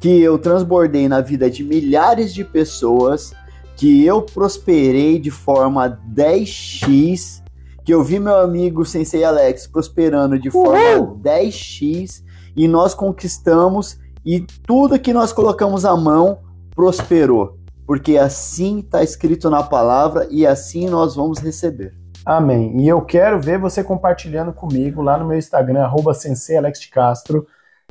que 0.00 0.20
eu 0.20 0.38
transbordei 0.38 1.08
na 1.08 1.20
vida 1.20 1.48
de 1.48 1.62
milhares 1.62 2.34
de 2.34 2.44
pessoas, 2.44 3.32
que 3.76 4.04
eu 4.04 4.22
prosperei 4.22 5.18
de 5.18 5.30
forma 5.30 6.00
10x, 6.12 7.42
que 7.84 7.94
eu 7.94 8.02
vi 8.02 8.18
meu 8.18 8.36
amigo 8.36 8.84
Sensei 8.84 9.24
Alex 9.24 9.66
prosperando 9.66 10.38
de 10.38 10.50
forma 10.50 11.16
10x 11.22 12.22
e 12.56 12.68
nós 12.68 12.94
conquistamos 12.94 13.98
e 14.24 14.40
tudo 14.40 14.98
que 14.98 15.12
nós 15.12 15.32
colocamos 15.32 15.84
à 15.84 15.96
mão 15.96 16.38
prosperou, 16.74 17.58
porque 17.86 18.16
assim 18.16 18.78
está 18.78 19.02
escrito 19.02 19.50
na 19.50 19.62
palavra 19.62 20.26
e 20.30 20.46
assim 20.46 20.88
nós 20.88 21.16
vamos 21.16 21.38
receber. 21.38 21.94
Amém. 22.24 22.80
E 22.80 22.88
eu 22.88 23.00
quero 23.02 23.40
ver 23.40 23.58
você 23.58 23.82
compartilhando 23.82 24.52
comigo 24.52 25.02
lá 25.02 25.18
no 25.18 25.26
meu 25.26 25.36
Instagram, 25.36 25.82
arroba 25.82 26.12
Castro. 26.92 27.46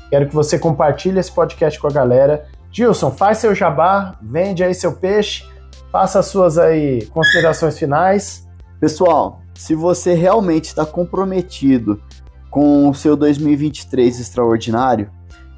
Quero 0.10 0.28
que 0.28 0.34
você 0.34 0.58
compartilhe 0.58 1.20
esse 1.20 1.32
podcast 1.32 1.80
com 1.80 1.88
a 1.88 1.92
galera. 1.92 2.46
Gilson, 2.72 3.12
faz 3.12 3.40
seu 3.40 3.54
jabá, 3.54 4.18
vende 4.22 4.64
aí 4.64 4.74
seu 4.74 4.94
peixe, 4.94 5.46
faça 5.92 6.20
as 6.20 6.28
suas 6.28 6.58
aí 6.58 7.06
considerações 7.08 7.78
finais. 7.78 8.48
Pessoal, 8.80 9.42
se 9.54 9.76
você 9.76 10.14
realmente 10.14 10.66
está 10.66 10.86
comprometido 10.86 12.02
com 12.50 12.90
o 12.90 12.94
seu 12.94 13.18
2023 13.18 14.20
extraordinário, 14.20 15.12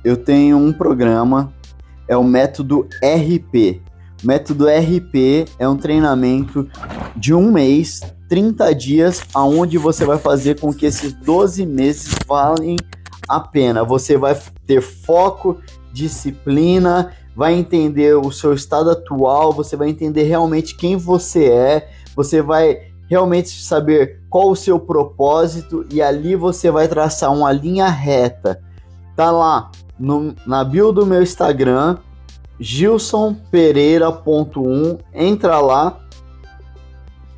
eu 0.04 0.18
tenho 0.18 0.58
um 0.58 0.74
programa, 0.74 1.54
é 2.08 2.18
o 2.18 2.24
método 2.24 2.88
RP. 3.02 3.82
O 4.24 4.28
método 4.28 4.66
RP 4.68 5.46
é 5.58 5.68
um 5.68 5.78
treinamento 5.78 6.68
de 7.16 7.34
um 7.34 7.52
mês 7.52 8.02
30 8.30 8.74
dias, 8.74 9.22
aonde 9.34 9.78
você 9.78 10.06
vai 10.06 10.18
fazer 10.18 10.60
com 10.60 10.74
que 10.74 10.86
esses 10.86 11.14
12 11.14 11.66
meses 11.66 12.16
valem 12.28 12.78
a 13.28 13.40
pena. 13.40 13.84
Você 13.84 14.18
vai 14.18 14.38
ter 14.66 14.82
foco, 14.82 15.58
disciplina, 15.92 17.12
vai 17.36 17.54
entender 17.54 18.16
o 18.16 18.32
seu 18.32 18.54
estado 18.54 18.90
atual, 18.90 19.54
você 19.54 19.76
vai 19.76 19.90
entender 19.90 20.24
realmente 20.24 20.76
quem 20.76 20.96
você 20.96 21.46
é, 21.46 21.90
você 22.16 22.42
vai 22.42 22.92
realmente 23.10 23.50
saber 23.62 24.22
qual 24.30 24.50
o 24.50 24.56
seu 24.56 24.80
propósito 24.80 25.86
e 25.92 26.02
ali 26.02 26.36
você 26.36 26.72
vai 26.72 26.88
traçar 26.88 27.32
uma 27.32 27.52
linha 27.52 27.88
reta. 27.88 28.62
Tá 29.16 29.32
lá 29.32 29.70
no, 30.04 30.36
na 30.46 30.64
bio 30.64 30.92
do 30.92 31.04
meu 31.06 31.24
Instagram, 31.24 31.98
gilsonpereira.1, 32.60 35.00
entra 35.14 35.60
lá 35.60 36.04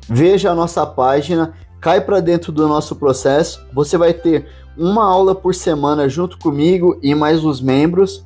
veja 0.08 0.50
a 0.50 0.54
nossa 0.54 0.86
página, 0.86 1.54
cai 1.80 2.00
para 2.00 2.20
dentro 2.20 2.52
do 2.52 2.66
nosso 2.68 2.96
processo. 2.96 3.64
Você 3.72 3.96
vai 3.96 4.12
ter 4.12 4.46
uma 4.76 5.04
aula 5.04 5.34
por 5.34 5.54
semana 5.54 6.08
junto 6.08 6.38
comigo 6.38 6.98
e 7.02 7.14
mais 7.14 7.44
os 7.44 7.60
membros, 7.60 8.24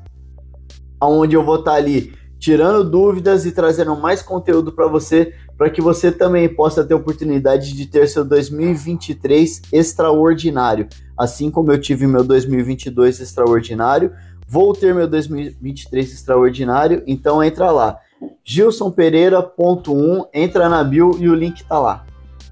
onde 1.03 1.37
eu 1.37 1.45
vou 1.45 1.57
estar 1.57 1.73
tá 1.73 1.77
ali 1.77 2.13
tirando 2.39 2.89
dúvidas 2.89 3.45
e 3.45 3.53
trazendo 3.53 3.95
mais 3.95 4.23
conteúdo 4.23 4.73
para 4.73 4.89
você, 4.89 5.35
para 5.59 5.69
que 5.69 5.83
você 5.83 6.11
também 6.11 6.49
possa 6.49 6.83
ter 6.83 6.95
oportunidade 6.95 7.75
de 7.75 7.87
ter 7.87 8.09
seu 8.09 8.25
2023 8.25 9.61
extraordinário. 9.71 10.89
Assim 11.19 11.51
como 11.51 11.71
eu 11.71 11.79
tive 11.79 12.07
meu 12.07 12.25
2022 12.25 13.21
extraordinário, 13.21 14.13
vou 14.51 14.73
ter 14.73 14.93
meu 14.93 15.07
2023 15.07 16.13
extraordinário, 16.13 17.05
então 17.07 17.41
entra 17.41 17.71
lá 17.71 18.01
gilsonpereira.1, 18.45 20.27
entra 20.35 20.69
na 20.69 20.83
bio 20.83 21.17
e 21.21 21.29
o 21.29 21.35
link 21.37 21.63
tá 21.63 21.79
lá. 21.79 22.05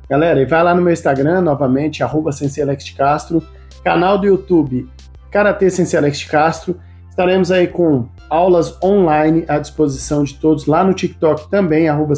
Galera, 0.08 0.40
e 0.40 0.46
vai 0.46 0.62
lá 0.62 0.72
no 0.76 0.80
meu 0.80 0.92
Instagram, 0.92 1.40
novamente, 1.40 2.04
arroba 2.04 2.30
Castro, 2.96 3.42
canal 3.82 4.16
do 4.16 4.26
YouTube 4.26 4.88
Karatê 5.28 5.68
Sensei 5.68 5.98
Alex 5.98 6.22
Castro. 6.22 6.80
Estaremos 7.10 7.50
aí 7.50 7.66
com 7.66 8.06
aulas 8.30 8.80
online 8.80 9.44
à 9.48 9.58
disposição 9.58 10.22
de 10.22 10.34
todos 10.34 10.66
lá 10.66 10.84
no 10.84 10.94
TikTok 10.94 11.50
também, 11.50 11.88
arroba 11.88 12.14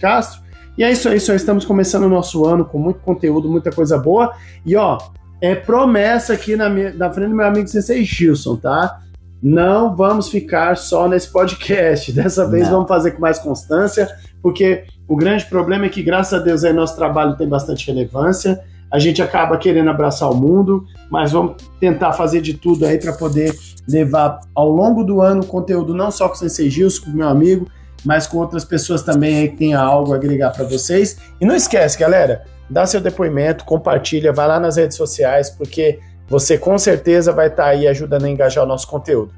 Castro. 0.00 0.42
E 0.76 0.82
é 0.82 0.90
isso 0.90 1.08
aí, 1.08 1.20
só 1.20 1.32
estamos 1.32 1.64
começando 1.64 2.04
o 2.04 2.08
nosso 2.08 2.44
ano 2.44 2.64
com 2.64 2.76
muito 2.76 2.98
conteúdo, 2.98 3.48
muita 3.48 3.70
coisa 3.70 3.96
boa. 3.96 4.34
E 4.66 4.74
ó, 4.74 4.98
é 5.40 5.54
promessa 5.54 6.32
aqui 6.32 6.56
na, 6.56 6.68
minha, 6.68 6.92
na 6.92 7.08
frente 7.12 7.30
do 7.30 7.36
meu 7.36 7.46
amigo 7.46 7.68
Sensei 7.68 8.02
Gilson, 8.04 8.56
tá? 8.56 9.00
Não 9.42 9.96
vamos 9.96 10.28
ficar 10.28 10.76
só 10.76 11.08
nesse 11.08 11.28
podcast. 11.28 12.12
Dessa 12.14 12.46
vez 12.46 12.64
Não. 12.64 12.74
vamos 12.74 12.88
fazer 12.88 13.12
com 13.12 13.20
mais 13.20 13.38
constância, 13.38 14.08
porque 14.40 14.84
o 15.08 15.16
grande 15.16 15.44
problema 15.46 15.86
é 15.86 15.88
que, 15.88 16.02
graças 16.02 16.40
a 16.40 16.42
Deus, 16.42 16.62
aí 16.62 16.72
nosso 16.72 16.94
trabalho 16.94 17.36
tem 17.36 17.48
bastante 17.48 17.86
relevância. 17.86 18.62
A 18.90 18.98
gente 18.98 19.22
acaba 19.22 19.56
querendo 19.56 19.88
abraçar 19.90 20.30
o 20.30 20.34
mundo, 20.34 20.86
mas 21.10 21.32
vamos 21.32 21.56
tentar 21.80 22.12
fazer 22.12 22.42
de 22.42 22.54
tudo 22.54 22.84
aí 22.84 22.98
para 22.98 23.12
poder 23.12 23.52
levar 23.88 24.40
ao 24.54 24.68
longo 24.68 25.02
do 25.02 25.20
ano 25.20 25.44
conteúdo 25.44 25.94
não 25.94 26.10
só 26.10 26.28
com 26.28 26.34
o 26.34 26.38
Sensei 26.38 26.70
Gilson, 26.70 27.06
com 27.06 27.10
o 27.10 27.14
meu 27.14 27.28
amigo, 27.28 27.66
mas 28.04 28.26
com 28.26 28.36
outras 28.38 28.64
pessoas 28.64 29.02
também 29.02 29.38
aí 29.38 29.48
que 29.48 29.56
tenha 29.56 29.80
algo 29.80 30.12
a 30.12 30.16
agregar 30.16 30.50
para 30.50 30.64
vocês. 30.64 31.16
E 31.40 31.46
não 31.46 31.56
esquece, 31.56 31.98
galera, 31.98 32.44
dá 32.68 32.84
seu 32.84 33.00
depoimento, 33.00 33.64
compartilha, 33.64 34.32
vai 34.32 34.46
lá 34.46 34.60
nas 34.60 34.76
redes 34.76 34.96
sociais, 34.96 35.50
porque 35.50 35.98
você 36.32 36.56
com 36.56 36.78
certeza 36.78 37.30
vai 37.30 37.48
estar 37.48 37.64
tá 37.64 37.68
aí 37.68 37.86
ajudando 37.86 38.24
a 38.24 38.30
engajar 38.30 38.64
o 38.64 38.66
nosso 38.66 38.88
conteúdo. 38.88 39.34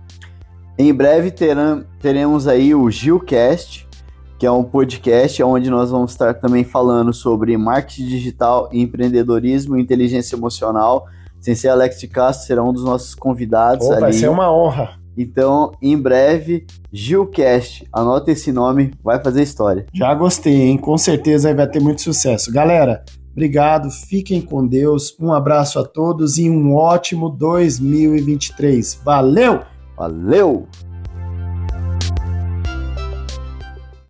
Em 0.79 0.95
breve 0.95 1.33
terão, 1.33 1.85
teremos 2.01 2.47
aí 2.47 2.73
o 2.73 2.89
Gilcast, 2.89 3.89
que 4.39 4.47
é 4.47 4.51
um 4.51 4.63
podcast 4.63 5.43
onde 5.43 5.69
nós 5.71 5.91
vamos 5.91 6.13
estar 6.13 6.35
também 6.35 6.63
falando 6.63 7.13
sobre 7.13 7.57
marketing 7.57 8.07
digital, 8.07 8.69
empreendedorismo 8.73 9.77
e 9.77 9.83
inteligência 9.83 10.37
emocional. 10.37 11.07
Sensei 11.41 11.69
Alex 11.69 11.99
de 11.99 12.07
Castro 12.07 12.47
será 12.47 12.63
um 12.63 12.73
dos 12.73 12.85
nossos 12.85 13.13
convidados. 13.13 13.91
Ali. 13.91 14.01
Vai 14.01 14.13
ser 14.13 14.29
uma 14.29 14.53
honra. 14.53 14.97
Então, 15.19 15.73
em 15.83 15.99
breve, 15.99 16.65
Gilcast, 16.93 17.89
anota 17.93 18.31
esse 18.31 18.53
nome, 18.53 18.93
vai 19.03 19.21
fazer 19.21 19.43
história. 19.43 19.85
Já 19.93 20.15
gostei, 20.15 20.63
hein? 20.63 20.79
Com 20.79 20.97
certeza 20.97 21.53
vai 21.53 21.67
ter 21.69 21.81
muito 21.81 22.03
sucesso. 22.03 22.53
Galera, 22.53 23.05
obrigado, 23.35 23.91
fiquem 23.91 24.41
com 24.41 24.67
Deus, 24.67 25.15
um 25.21 25.33
abraço 25.33 25.79
a 25.79 25.85
todos 25.85 26.39
e 26.39 26.49
um 26.49 26.75
ótimo 26.75 27.29
2023. 27.29 29.03
Valeu! 29.05 29.61
Valeu! 29.97 30.67